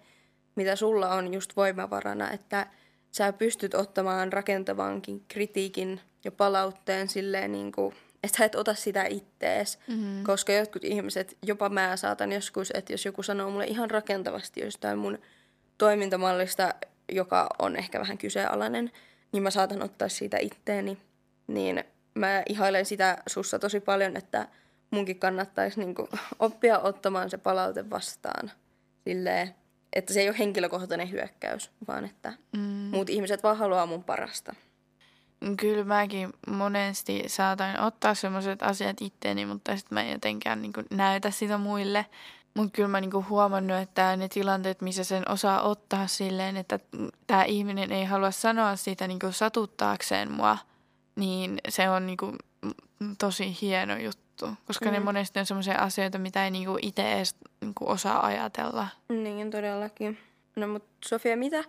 mitä 0.54 0.76
sulla 0.76 1.14
on 1.14 1.34
just 1.34 1.56
voimavarana, 1.56 2.30
että 2.30 2.66
sä 3.10 3.32
pystyt 3.32 3.74
ottamaan 3.74 4.32
rakentavankin 4.32 5.24
kritiikin 5.28 6.00
ja 6.24 6.32
palautteen 6.32 7.08
silleen 7.08 7.52
niin 7.52 7.72
kuin, 7.72 7.94
että 8.22 8.38
sä 8.38 8.44
et 8.44 8.54
ota 8.54 8.74
sitä 8.74 9.04
ittees, 9.04 9.78
mm-hmm. 9.88 10.24
koska 10.24 10.52
jotkut 10.52 10.84
ihmiset, 10.84 11.36
jopa 11.46 11.68
mä 11.68 11.96
saatan 11.96 12.32
joskus, 12.32 12.70
että 12.74 12.92
jos 12.92 13.04
joku 13.04 13.22
sanoo 13.22 13.50
mulle 13.50 13.64
ihan 13.64 13.90
rakentavasti 13.90 14.60
jostain 14.60 14.98
mun 14.98 15.18
toimintamallista, 15.78 16.74
joka 17.12 17.48
on 17.58 17.76
ehkä 17.76 18.00
vähän 18.00 18.18
kyseenalainen, 18.18 18.90
niin 19.32 19.42
mä 19.42 19.50
saatan 19.50 19.82
ottaa 19.82 20.08
siitä 20.08 20.38
itteeni. 20.40 20.98
Niin 21.46 21.84
mä 22.14 22.42
ihailen 22.48 22.86
sitä 22.86 23.22
sussa 23.26 23.58
tosi 23.58 23.80
paljon, 23.80 24.16
että 24.16 24.48
munkin 24.90 25.18
kannattaisi 25.18 25.80
niinku 25.80 26.08
oppia 26.38 26.78
ottamaan 26.78 27.30
se 27.30 27.38
palaute 27.38 27.90
vastaan. 27.90 28.50
Silleen, 29.04 29.54
että 29.92 30.14
se 30.14 30.20
ei 30.20 30.28
ole 30.28 30.38
henkilökohtainen 30.38 31.10
hyökkäys, 31.10 31.70
vaan 31.88 32.04
että 32.04 32.32
mm. 32.56 32.60
muut 32.62 33.10
ihmiset 33.10 33.42
vaan 33.42 33.56
haluaa 33.56 33.86
mun 33.86 34.04
parasta. 34.04 34.54
Kyllä 35.56 35.84
mäkin 35.84 36.32
monesti 36.46 37.24
saatan 37.26 37.80
ottaa 37.80 38.14
sellaiset 38.14 38.62
asiat 38.62 38.96
itteeni, 39.00 39.46
mutta 39.46 39.76
sitten 39.76 39.96
mä 39.96 40.02
en 40.02 40.12
jotenkään 40.12 40.62
niin 40.62 40.72
näytä 40.90 41.30
sitä 41.30 41.58
muille. 41.58 42.06
Mutta 42.54 42.76
kyllä 42.76 42.88
mä 42.88 43.00
niinku 43.00 43.24
huomannut, 43.28 43.76
että 43.76 44.16
ne 44.16 44.28
tilanteet, 44.28 44.80
missä 44.80 45.04
sen 45.04 45.30
osaa 45.30 45.62
ottaa 45.62 46.06
silleen, 46.06 46.56
että 46.56 46.78
tämä 47.26 47.44
ihminen 47.44 47.92
ei 47.92 48.04
halua 48.04 48.30
sanoa 48.30 48.76
sitä 48.76 49.08
niinku 49.08 49.32
satuttaakseen 49.32 50.32
mua, 50.32 50.58
niin 51.16 51.58
se 51.68 51.90
on 51.90 52.06
niinku 52.06 52.32
tosi 53.18 53.56
hieno 53.60 53.96
juttu. 53.96 54.29
Koska 54.66 54.86
mm. 54.86 54.92
ne 54.92 55.00
monesti 55.00 55.38
on 55.38 55.46
sellaisia 55.46 55.78
asioita, 55.78 56.18
mitä 56.18 56.44
ei 56.44 56.50
niinku 56.50 56.78
itse 56.82 57.12
edes 57.12 57.34
niinku 57.60 57.88
osaa 57.88 58.26
ajatella. 58.26 58.88
Niin, 59.08 59.50
todellakin. 59.50 60.18
No 60.56 60.68
mutta 60.68 61.08
Sofia, 61.08 61.36
mitä 61.36 61.64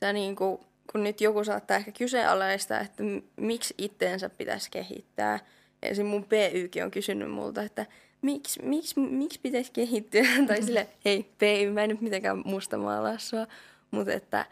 sä 0.00 0.12
niinku, 0.12 0.66
kun 0.92 1.04
nyt 1.04 1.20
joku 1.20 1.44
saattaa 1.44 1.76
ehkä 1.76 1.92
kyseenalaista, 1.92 2.80
että 2.80 3.02
miksi 3.36 3.74
itteensä 3.78 4.30
pitäisi 4.30 4.70
kehittää. 4.70 5.38
Esim. 5.82 6.06
mun 6.06 6.24
PYkin 6.24 6.84
on 6.84 6.90
kysynyt 6.90 7.30
multa, 7.30 7.62
että 7.62 7.86
miksi, 8.22 8.62
miksi, 8.62 9.00
miksi 9.00 9.40
pitäisi 9.42 9.72
kehittyä? 9.72 10.22
tai 10.48 10.62
sille, 10.62 10.88
hei, 11.04 11.22
P, 11.22 11.42
mä 11.72 11.82
en 11.82 11.88
nyt 11.88 12.00
mitenkään 12.00 12.42
musta 12.44 12.78
maalaa 12.78 13.18
sua, 13.18 13.46
mutta 13.90 14.12
että 14.12 14.46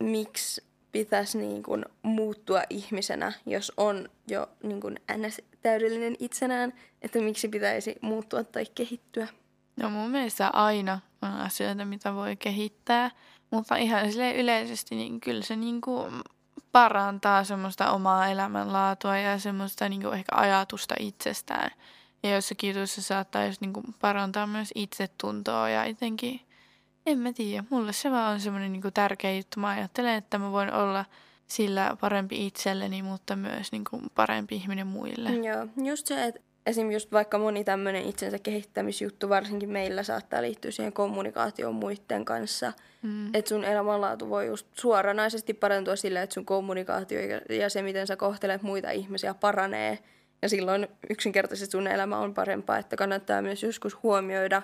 miksi 0.00 0.62
pitäisi 0.92 1.38
niin 1.38 1.62
kuin 1.62 1.84
muuttua 2.02 2.62
ihmisenä, 2.70 3.32
jos 3.46 3.72
on 3.76 4.08
jo 4.28 4.48
niin 4.62 4.80
kuin 4.80 4.96
ns. 5.16 5.42
täydellinen 5.62 6.16
itsenään, 6.18 6.72
että 7.02 7.18
miksi 7.18 7.48
pitäisi 7.48 7.96
muuttua 8.00 8.44
tai 8.44 8.66
kehittyä? 8.74 9.28
No 9.76 9.90
mun 9.90 10.10
mielestä 10.10 10.48
aina 10.48 11.00
on 11.22 11.30
asioita, 11.30 11.84
mitä 11.84 12.14
voi 12.14 12.36
kehittää, 12.36 13.10
mutta 13.50 13.76
ihan 13.76 14.12
sille 14.12 14.34
yleisesti, 14.34 14.94
niin 14.94 15.20
kyllä 15.20 15.42
se 15.42 15.56
niin 15.56 15.80
kuin 15.80 16.22
parantaa 16.72 17.44
semmoista 17.44 17.90
omaa 17.90 18.28
elämänlaatua 18.28 19.18
ja 19.18 19.38
semmoista 19.38 19.88
niin 19.88 20.02
kuin 20.02 20.14
ehkä 20.14 20.36
ajatusta 20.36 20.94
itsestään. 20.98 21.70
Ja 22.22 22.30
joissakin 22.30 22.70
jutuissa 22.70 23.02
saattaisi 23.02 23.58
niinku 23.60 23.82
parantaa 24.00 24.46
myös 24.46 24.70
itsetuntoa 24.74 25.68
ja 25.68 25.86
jotenkin, 25.86 26.40
en 27.06 27.18
mä 27.18 27.32
tiedä, 27.32 27.64
mulle 27.70 27.92
se 27.92 28.10
vaan 28.10 28.32
on 28.32 28.40
semmoinen 28.40 28.72
niinku 28.72 28.90
tärkeä 28.90 29.36
juttu. 29.36 29.60
Mä 29.60 29.68
ajattelen, 29.68 30.14
että 30.14 30.38
mä 30.38 30.52
voin 30.52 30.72
olla 30.72 31.04
sillä 31.46 31.96
parempi 32.00 32.46
itselleni, 32.46 33.02
mutta 33.02 33.36
myös 33.36 33.72
niinku 33.72 34.02
parempi 34.14 34.54
ihminen 34.54 34.86
muille. 34.86 35.30
Joo, 35.30 35.66
just 35.84 36.06
se, 36.06 36.24
että 36.24 36.40
esim. 36.66 36.90
just 36.90 37.12
vaikka 37.12 37.38
moni 37.38 37.64
tämmöinen 37.64 38.08
itsensä 38.08 38.38
kehittämisjuttu, 38.38 39.28
varsinkin 39.28 39.70
meillä 39.70 40.02
saattaa 40.02 40.42
liittyä 40.42 40.70
siihen 40.70 40.92
kommunikaatioon 40.92 41.74
muiden 41.74 42.24
kanssa. 42.24 42.72
Mm. 43.02 43.34
Että 43.34 43.48
sun 43.48 43.64
elämänlaatu 43.64 44.28
voi 44.28 44.46
just 44.46 44.66
suoranaisesti 44.74 45.54
parantua 45.54 45.96
sillä, 45.96 46.22
että 46.22 46.34
sun 46.34 46.46
kommunikaatio 46.46 47.20
ja 47.48 47.70
se, 47.70 47.82
miten 47.82 48.06
sä 48.06 48.16
kohtelet 48.16 48.62
muita 48.62 48.90
ihmisiä, 48.90 49.34
paranee– 49.34 49.98
ja 50.42 50.48
silloin 50.48 50.88
yksinkertaisesti 51.10 51.72
sun 51.72 51.86
elämä 51.86 52.18
on 52.18 52.34
parempaa, 52.34 52.78
että 52.78 52.96
kannattaa 52.96 53.42
myös 53.42 53.62
joskus 53.62 54.02
huomioida 54.02 54.62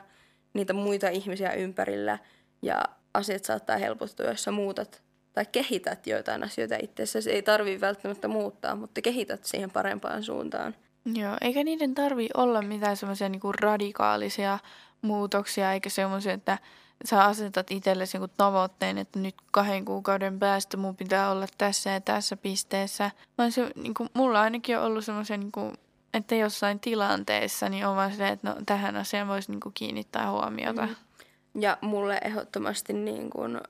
niitä 0.56 0.72
muita 0.72 1.08
ihmisiä 1.08 1.52
ympärillä 1.52 2.18
ja 2.62 2.84
asiat 3.14 3.44
saattaa 3.44 3.76
helpottua, 3.76 4.26
jos 4.26 4.44
sä 4.44 4.50
muutat 4.50 5.02
tai 5.32 5.46
kehität 5.52 6.06
joitain 6.06 6.44
asioita 6.44 6.76
itsessäsi. 6.82 7.30
Ei 7.30 7.42
tarvii 7.42 7.80
välttämättä 7.80 8.28
muuttaa, 8.28 8.74
mutta 8.74 9.02
kehität 9.02 9.44
siihen 9.44 9.70
parempaan 9.70 10.22
suuntaan. 10.22 10.74
Joo, 11.14 11.36
eikä 11.40 11.64
niiden 11.64 11.94
tarvi 11.94 12.28
olla 12.34 12.62
mitään 12.62 12.96
semmoisia 12.96 13.28
niinku 13.28 13.52
radikaalisia 13.52 14.58
muutoksia, 15.02 15.72
eikä 15.72 15.90
semmoisia, 15.90 16.32
että 16.32 16.58
sä 17.04 17.24
asetat 17.24 17.70
itsellesi 17.70 18.16
joku 18.16 18.28
tavoitteen, 18.28 18.98
että 18.98 19.18
nyt 19.18 19.34
kahden 19.52 19.84
kuukauden 19.84 20.38
päästä 20.38 20.76
mun 20.76 20.96
pitää 20.96 21.30
olla 21.30 21.46
tässä 21.58 21.90
ja 21.90 22.00
tässä 22.00 22.36
pisteessä. 22.36 23.10
Vaan 23.38 23.52
se, 23.52 23.70
niin 23.74 23.94
kuin, 23.94 24.08
mulla 24.14 24.40
ainakin 24.40 24.78
on 24.78 24.84
ollut 24.84 25.04
semmoisia 25.04 25.36
niin 25.36 25.52
että 26.16 26.34
jossain 26.34 26.80
tilanteessa 26.80 27.68
niin 27.68 27.86
on 27.86 27.96
vaan 27.96 28.10
silleen, 28.10 28.32
että 28.32 28.48
no, 28.48 28.56
tähän 28.66 28.96
asiaan 28.96 29.28
voisi 29.28 29.50
niinku 29.50 29.70
kiinnittää 29.74 30.30
huomiota. 30.30 30.86
Mm. 30.86 30.96
Ja 31.60 31.78
mulle 31.80 32.20
ehdottomasti 32.24 32.92
niin 32.92 33.30
kun, 33.30 33.60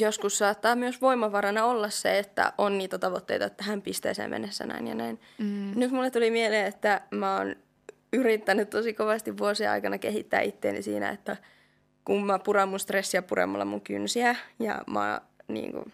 joskus 0.00 0.38
saattaa 0.38 0.76
myös 0.76 1.00
voimavarana 1.00 1.64
olla 1.64 1.90
se, 1.90 2.18
että 2.18 2.52
on 2.58 2.78
niitä 2.78 2.98
tavoitteita, 2.98 3.44
että 3.44 3.56
tähän 3.56 3.82
pisteeseen 3.82 4.30
mennessä 4.30 4.66
näin 4.66 4.86
ja 4.86 4.94
näin. 4.94 5.20
Mm. 5.38 5.72
Nyt 5.76 5.90
mulle 5.90 6.10
tuli 6.10 6.30
mieleen, 6.30 6.66
että 6.66 7.00
mä 7.10 7.36
oon 7.36 7.56
yrittänyt 8.12 8.70
tosi 8.70 8.94
kovasti 8.94 9.38
vuosien 9.38 9.70
aikana 9.70 9.98
kehittää 9.98 10.40
itteeni 10.40 10.82
siinä, 10.82 11.10
että 11.10 11.36
kun 12.04 12.26
mä 12.26 12.38
puran 12.38 12.68
mun 12.68 12.80
stressiä 12.80 13.22
puremalla 13.22 13.64
mun 13.64 13.80
kynsiä 13.80 14.36
ja 14.58 14.82
mä, 14.86 15.20
niin 15.48 15.72
kun, 15.72 15.92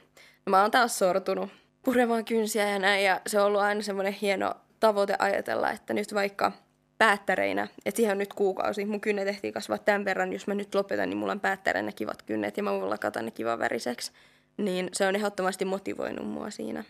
mä 0.50 0.62
oon 0.62 0.70
taas 0.70 0.98
sortunut 0.98 1.50
puremaan 1.82 2.24
kynsiä 2.24 2.68
ja 2.68 2.78
näin 2.78 3.04
ja 3.04 3.20
se 3.26 3.40
on 3.40 3.46
ollut 3.46 3.60
aina 3.60 3.82
semmoinen 3.82 4.12
hieno 4.12 4.54
tavoite 4.80 5.16
ajatella, 5.18 5.70
että 5.70 5.94
nyt 5.94 6.14
vaikka 6.14 6.52
päättäreinä, 6.98 7.68
että 7.86 7.96
siihen 7.96 8.12
on 8.12 8.18
nyt 8.18 8.34
kuukausi, 8.34 8.84
mun 8.84 9.00
kynnet 9.00 9.24
tehtiin 9.24 9.54
kasvaa 9.54 9.78
tämän 9.78 10.04
verran, 10.04 10.32
jos 10.32 10.46
mä 10.46 10.54
nyt 10.54 10.74
lopetan, 10.74 11.10
niin 11.10 11.18
mulla 11.18 11.32
on 11.32 11.40
päättäreinä 11.40 11.92
kivat 11.92 12.22
kynnet 12.22 12.56
ja 12.56 12.62
mä 12.62 12.70
voin 12.70 12.90
lakata 12.90 13.22
ne 13.22 13.30
kivan 13.30 13.58
väriseksi. 13.58 14.12
Niin 14.56 14.88
se 14.92 15.06
on 15.06 15.16
ehdottomasti 15.16 15.64
motivoinut 15.64 16.26
mua 16.26 16.50
siinä. 16.50 16.84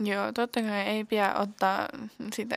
Joo, 0.00 0.32
totta 0.32 0.62
kai 0.62 0.80
ei 0.80 1.04
pidä 1.04 1.34
ottaa 1.34 1.88
sitä 2.32 2.56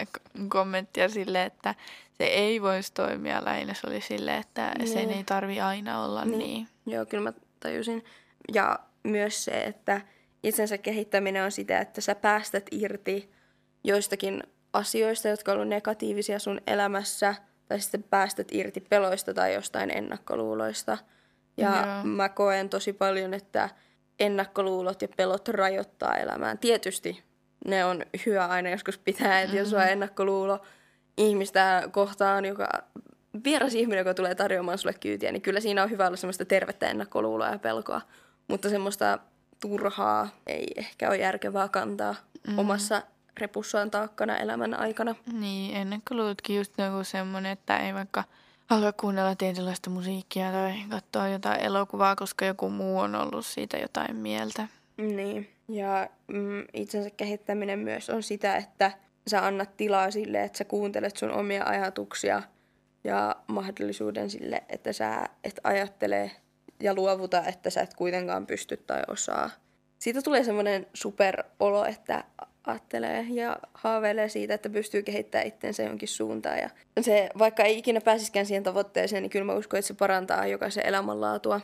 kommenttia 0.49 1.09
sille, 1.09 1.43
että 1.43 1.75
se 2.17 2.23
ei 2.23 2.61
voisi 2.61 2.93
toimia. 2.93 3.45
Lähinnä 3.45 3.73
se 3.73 3.87
oli 3.87 4.01
sille, 4.01 4.37
että 4.37 4.71
niin. 4.77 4.87
sen 4.87 5.11
ei 5.11 5.23
tarvi 5.23 5.61
aina 5.61 6.03
olla 6.03 6.25
niin. 6.25 6.39
niin. 6.39 6.67
Joo, 6.85 7.05
kyllä 7.05 7.23
mä 7.23 7.33
tajusin. 7.59 8.05
Ja 8.53 8.79
myös 9.03 9.45
se, 9.45 9.63
että 9.63 10.01
itsensä 10.43 10.77
kehittäminen 10.77 11.43
on 11.43 11.51
sitä, 11.51 11.79
että 11.79 12.01
sä 12.01 12.15
päästät 12.15 12.65
irti 12.71 13.31
joistakin 13.83 14.43
asioista, 14.75 15.27
jotka 15.27 15.51
on 15.51 15.55
ollut 15.55 15.69
negatiivisia 15.69 16.39
sun 16.39 16.61
elämässä, 16.67 17.35
tai 17.67 17.79
sitten 17.79 18.03
päästät 18.03 18.47
irti 18.51 18.79
peloista 18.79 19.33
tai 19.33 19.53
jostain 19.53 19.97
ennakkoluuloista. 19.97 20.97
Ja 21.57 21.69
Joo. 21.69 22.03
mä 22.03 22.29
koen 22.29 22.69
tosi 22.69 22.93
paljon, 22.93 23.33
että 23.33 23.69
ennakkoluulot 24.19 25.01
ja 25.01 25.07
pelot 25.17 25.47
rajoittaa 25.47 26.17
elämään. 26.17 26.57
Tietysti 26.57 27.23
ne 27.65 27.85
on 27.85 28.05
hyvä 28.25 28.45
aina 28.45 28.69
joskus 28.69 28.97
pitää, 28.97 29.41
että 29.41 29.47
mm-hmm. 29.47 29.59
jos 29.59 29.73
on 29.73 29.79
mm-hmm. 29.79 29.91
ennakkoluulo 29.91 30.59
ihmistä 31.17 31.83
kohtaan, 31.91 32.45
joka 32.45 32.67
vieras 33.43 33.73
ihminen, 33.75 33.99
joka 33.99 34.13
tulee 34.13 34.35
tarjoamaan 34.35 34.77
sulle 34.77 34.93
kyytiä, 34.93 35.31
niin 35.31 35.41
kyllä 35.41 35.59
siinä 35.59 35.83
on 35.83 35.89
hyvä 35.89 36.07
olla 36.07 36.17
semmoista 36.17 36.45
tervettä 36.45 36.87
ennakkoluuloa 36.87 37.49
ja 37.49 37.59
pelkoa. 37.59 38.01
Mutta 38.47 38.69
semmoista 38.69 39.19
turhaa 39.59 40.27
ei 40.47 40.67
ehkä 40.75 41.07
ole 41.07 41.17
järkevää 41.17 41.69
kantaa 41.69 42.13
mm-hmm. 42.13 42.59
omassa 42.59 43.01
repussaan 43.39 43.91
taakkana 43.91 44.37
elämän 44.37 44.79
aikana. 44.79 45.15
Niin, 45.33 45.75
ennen 45.75 46.01
kuin 46.07 46.17
luultkin 46.17 46.57
just 46.57 46.73
joku 46.77 47.03
semmoinen, 47.03 47.51
että 47.51 47.77
ei 47.77 47.93
vaikka 47.93 48.23
halua 48.67 48.91
kuunnella 48.93 49.35
tietynlaista 49.35 49.89
musiikkia 49.89 50.51
tai 50.51 50.73
katsoa 50.89 51.27
jotain 51.27 51.59
elokuvaa, 51.59 52.15
koska 52.15 52.45
joku 52.45 52.69
muu 52.69 52.99
on 52.99 53.15
ollut 53.15 53.45
siitä 53.45 53.77
jotain 53.77 54.15
mieltä. 54.15 54.67
Niin, 54.97 55.49
ja 55.67 56.09
mm, 56.27 56.65
itsensä 56.73 57.09
kehittäminen 57.09 57.79
myös 57.79 58.09
on 58.09 58.23
sitä, 58.23 58.55
että 58.55 58.91
sä 59.27 59.45
annat 59.45 59.77
tilaa 59.77 60.11
sille, 60.11 60.43
että 60.43 60.57
sä 60.57 60.65
kuuntelet 60.65 61.17
sun 61.17 61.31
omia 61.31 61.63
ajatuksia 61.65 62.41
ja 63.03 63.35
mahdollisuuden 63.47 64.29
sille, 64.29 64.63
että 64.69 64.93
sä 64.93 65.29
et 65.43 65.59
ajattele 65.63 66.31
ja 66.79 66.93
luovuta, 66.93 67.45
että 67.45 67.69
sä 67.69 67.81
et 67.81 67.93
kuitenkaan 67.93 68.47
pysty 68.47 68.77
tai 68.77 69.03
osaa. 69.07 69.49
Siitä 69.99 70.21
tulee 70.21 70.43
semmoinen 70.43 70.87
superolo, 70.93 71.85
että 71.85 72.23
ajattelee 72.65 73.25
ja 73.29 73.57
haaveilee 73.73 74.29
siitä, 74.29 74.53
että 74.53 74.69
pystyy 74.69 75.03
kehittämään 75.03 75.47
itsensä 75.47 75.83
jonkin 75.83 76.07
suuntaan. 76.07 76.57
Ja 76.59 76.69
se, 77.01 77.29
vaikka 77.37 77.63
ei 77.63 77.77
ikinä 77.77 78.01
pääsiskään 78.01 78.45
siihen 78.45 78.63
tavoitteeseen, 78.63 79.23
niin 79.23 79.29
kyllä 79.29 79.45
mä 79.45 79.53
uskon, 79.53 79.77
että 79.77 79.87
se 79.87 79.93
parantaa 79.93 80.45
jokaisen 80.45 80.85
elämänlaatua, 80.85 81.61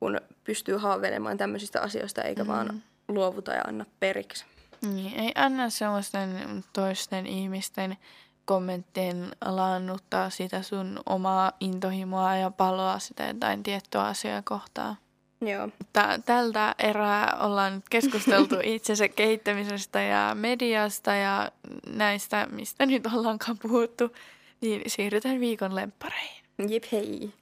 kun 0.00 0.20
pystyy 0.44 0.76
haaveilemaan 0.76 1.38
tämmöisistä 1.38 1.80
asioista, 1.80 2.22
eikä 2.22 2.44
mm. 2.44 2.48
vaan 2.48 2.82
luovuta 3.08 3.52
ja 3.52 3.62
anna 3.66 3.86
periksi. 4.00 4.44
Niin, 4.82 5.20
ei 5.20 5.32
anna 5.34 5.70
semmoisten 5.70 6.30
toisten 6.72 7.26
ihmisten 7.26 7.96
kommenttien 8.44 9.28
laannuttaa 9.44 10.30
sitä 10.30 10.62
sun 10.62 11.00
omaa 11.06 11.52
intohimoa 11.60 12.36
ja 12.36 12.50
paloa 12.50 12.98
sitä 12.98 13.26
jotain 13.26 13.62
tiettyä 13.62 14.02
asiaa 14.02 14.42
kohtaan. 14.44 14.96
Joo. 15.40 15.68
Mutta 15.78 16.18
tältä 16.24 16.74
erää 16.78 17.36
ollaan 17.40 17.74
nyt 17.74 17.88
keskusteltu 17.90 18.54
itsensä 18.62 19.08
kehittämisestä 19.08 20.02
ja 20.02 20.32
mediasta 20.34 21.14
ja 21.14 21.52
näistä, 21.86 22.46
mistä 22.50 22.86
nyt 22.86 23.06
ollaankaan 23.06 23.58
puhuttu, 23.62 24.16
niin 24.60 24.82
siirrytään 24.86 25.40
viikon 25.40 25.74
lemppareihin. 25.74 26.44
Jep 26.68 26.84
hei. 26.92 27.32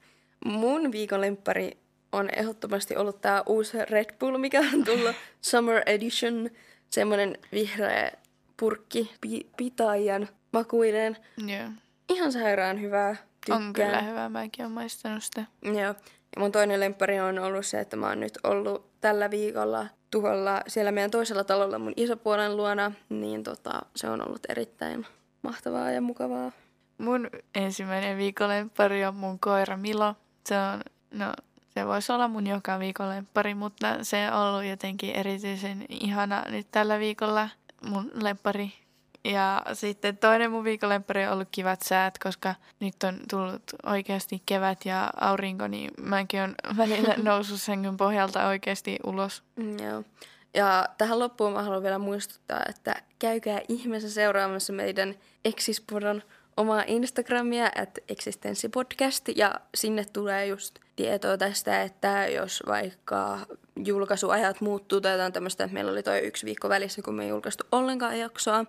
Mun 0.45 0.93
viikon 0.93 1.21
lemppari 1.21 1.79
on 2.13 2.29
ehdottomasti 2.37 2.97
ollut 2.97 3.21
tämä 3.21 3.43
uusi 3.47 3.79
Red 3.85 4.15
Bull, 4.19 4.39
mikä 4.39 4.61
on 4.75 4.85
tullut 4.85 5.17
Summer 5.51 5.83
Edition. 5.87 6.51
Semmoinen 6.91 7.39
vihreä 7.53 8.13
purkki, 8.57 9.15
pi- 9.21 9.47
pitaajan 9.57 10.29
makuinen. 10.53 11.17
Joo. 11.47 11.71
Ihan 12.09 12.33
sairaan 12.33 12.81
hyvää. 12.81 13.17
Tykkään. 13.47 13.63
On 13.67 13.73
kyllä 13.73 14.03
hyvä, 14.03 14.29
mäkin 14.29 14.65
olen 14.65 14.73
maistanut 14.73 15.25
sitä. 15.25 15.45
Joo. 15.63 15.95
Ja 16.39 16.41
mun 16.41 16.53
toinen 16.53 16.80
lemppari 16.80 17.20
on 17.20 17.39
ollut 17.39 17.66
se, 17.66 17.80
että 17.80 17.97
mä 17.97 18.09
oon 18.09 18.20
nyt 18.20 18.39
ollut 18.45 19.01
tällä 19.01 19.30
viikolla 19.30 19.86
tuolla 20.11 20.62
siellä 20.66 20.93
meidän 20.93 21.11
toisella 21.11 21.45
talolla 21.45 21.78
mun 21.78 21.93
isopuolen 21.97 22.57
luona, 22.57 22.93
niin 23.09 23.43
tota, 23.43 23.82
se 23.97 24.09
on 24.09 24.28
ollut 24.28 24.41
erittäin 24.49 25.07
mahtavaa 25.43 25.91
ja 25.91 26.01
mukavaa. 26.01 26.53
Mun 26.99 27.30
ensimmäinen 27.55 28.18
viikolemppari 28.18 29.05
on 29.05 29.14
mun 29.14 29.39
koira 29.39 29.76
Milo. 29.76 30.14
Se 30.47 30.55
on, 30.59 30.80
no, 31.11 31.32
se 31.68 31.86
voisi 31.86 32.12
olla 32.12 32.28
mun 32.28 32.47
joka 32.47 32.78
viikolemppari, 32.78 33.55
mutta 33.55 34.05
se 34.05 34.30
on 34.32 34.43
ollut 34.43 34.64
jotenkin 34.64 35.16
erityisen 35.16 35.84
ihana 35.89 36.45
nyt 36.51 36.66
tällä 36.70 36.99
viikolla 36.99 37.49
mun 37.89 38.11
lemppari 38.14 38.72
ja 39.25 39.62
sitten 39.73 40.16
toinen 40.16 40.51
mun 40.51 40.64
viikonlempari 40.64 41.27
on 41.27 41.33
ollut 41.33 41.49
kivat 41.53 41.83
säät, 41.83 42.19
koska 42.19 42.55
nyt 42.81 42.95
on 43.05 43.19
tullut 43.31 43.62
oikeasti 43.87 44.43
kevät 44.47 44.85
ja 44.85 45.11
aurinko, 45.21 45.66
niin 45.66 45.91
mäkin 46.03 46.41
on 46.41 46.55
välillä 46.77 47.14
noussut 47.23 47.61
sängyn 47.61 47.97
pohjalta 47.97 48.47
oikeasti 48.47 48.99
ulos. 49.07 49.43
Mm, 49.57 49.79
joo. 49.79 50.05
Ja 50.55 50.89
tähän 50.99 51.19
loppuun 51.19 51.53
mä 51.53 51.62
haluan 51.62 51.83
vielä 51.83 51.99
muistuttaa, 51.99 52.61
että 52.69 53.03
käykää 53.19 53.61
ihmeessä 53.69 54.11
seuraamassa 54.11 54.73
meidän 54.73 55.14
Exispodon 55.45 56.23
omaa 56.57 56.85
Instagramia, 56.87 57.71
at 57.83 57.99
existenssipodcast, 58.09 59.29
ja 59.37 59.55
sinne 59.75 60.05
tulee 60.12 60.47
just 60.47 60.79
tietoa 60.97 61.39
tästä, 61.39 61.83
että 61.83 62.27
jos 62.27 62.62
vaikka 62.66 63.39
julkaisuajat 63.85 64.61
muuttuu 64.61 65.01
tai 65.01 65.12
jotain 65.12 65.33
tämmöistä, 65.33 65.64
että 65.64 65.75
meillä 65.75 65.93
oli 65.93 66.03
toi 66.03 66.19
yksi 66.19 66.47
viikko 66.47 66.69
välissä, 66.69 67.03
kun 67.03 67.14
me 67.14 67.23
ei 67.23 67.29
julkaistu 67.29 67.64
ollenkaan 67.73 68.19
jaksoa, 68.19 68.64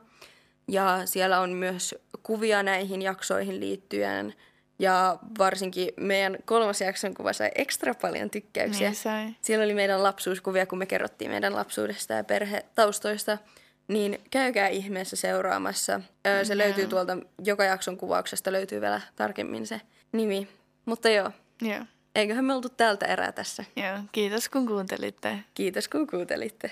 ja 0.70 1.02
siellä 1.06 1.40
on 1.40 1.50
myös 1.50 1.96
kuvia 2.24 2.64
näihin 2.64 3.02
jaksoihin 3.02 3.60
liittyen. 3.60 4.34
Ja 4.80 5.18
varsinkin 5.38 5.90
meidän 5.98 6.38
kolmas 6.46 6.82
jakson 6.82 7.14
kuva 7.14 7.34
sai 7.34 7.52
ekstra 7.56 7.94
paljon 7.94 8.30
tykkäyksiä. 8.30 8.88
Niin 8.88 8.96
sai. 8.96 9.36
Siellä 9.42 9.66
oli 9.66 9.74
meidän 9.74 10.04
lapsuuskuvia, 10.04 10.66
kun 10.66 10.78
me 10.78 10.86
kerrottiin 10.86 11.32
meidän 11.32 11.56
lapsuudesta 11.56 12.14
ja 12.14 12.24
perhetaustoista. 12.24 13.38
Niin 13.88 14.22
käykää 14.32 14.68
ihmeessä 14.68 15.16
seuraamassa. 15.16 16.02
Se 16.24 16.30
yeah. 16.30 16.58
löytyy 16.58 16.88
tuolta, 16.88 17.18
joka 17.46 17.64
jakson 17.64 17.98
kuvauksesta 17.98 18.52
löytyy 18.52 18.82
vielä 18.82 19.02
tarkemmin 19.16 19.68
se 19.68 19.82
nimi. 20.12 20.48
Mutta 20.86 21.10
joo. 21.10 21.32
Yeah. 21.66 21.88
Eiköhän 22.16 22.46
me 22.46 22.54
oltu 22.54 22.70
tältä 22.70 23.06
erää 23.06 23.32
tässä. 23.32 23.66
Joo, 23.76 24.00
kiitos 24.12 24.50
kun 24.50 24.68
kuuntelitte. 24.68 25.40
Kiitos 25.54 25.88
kun 25.88 26.08
kuuntelitte. 26.08 26.72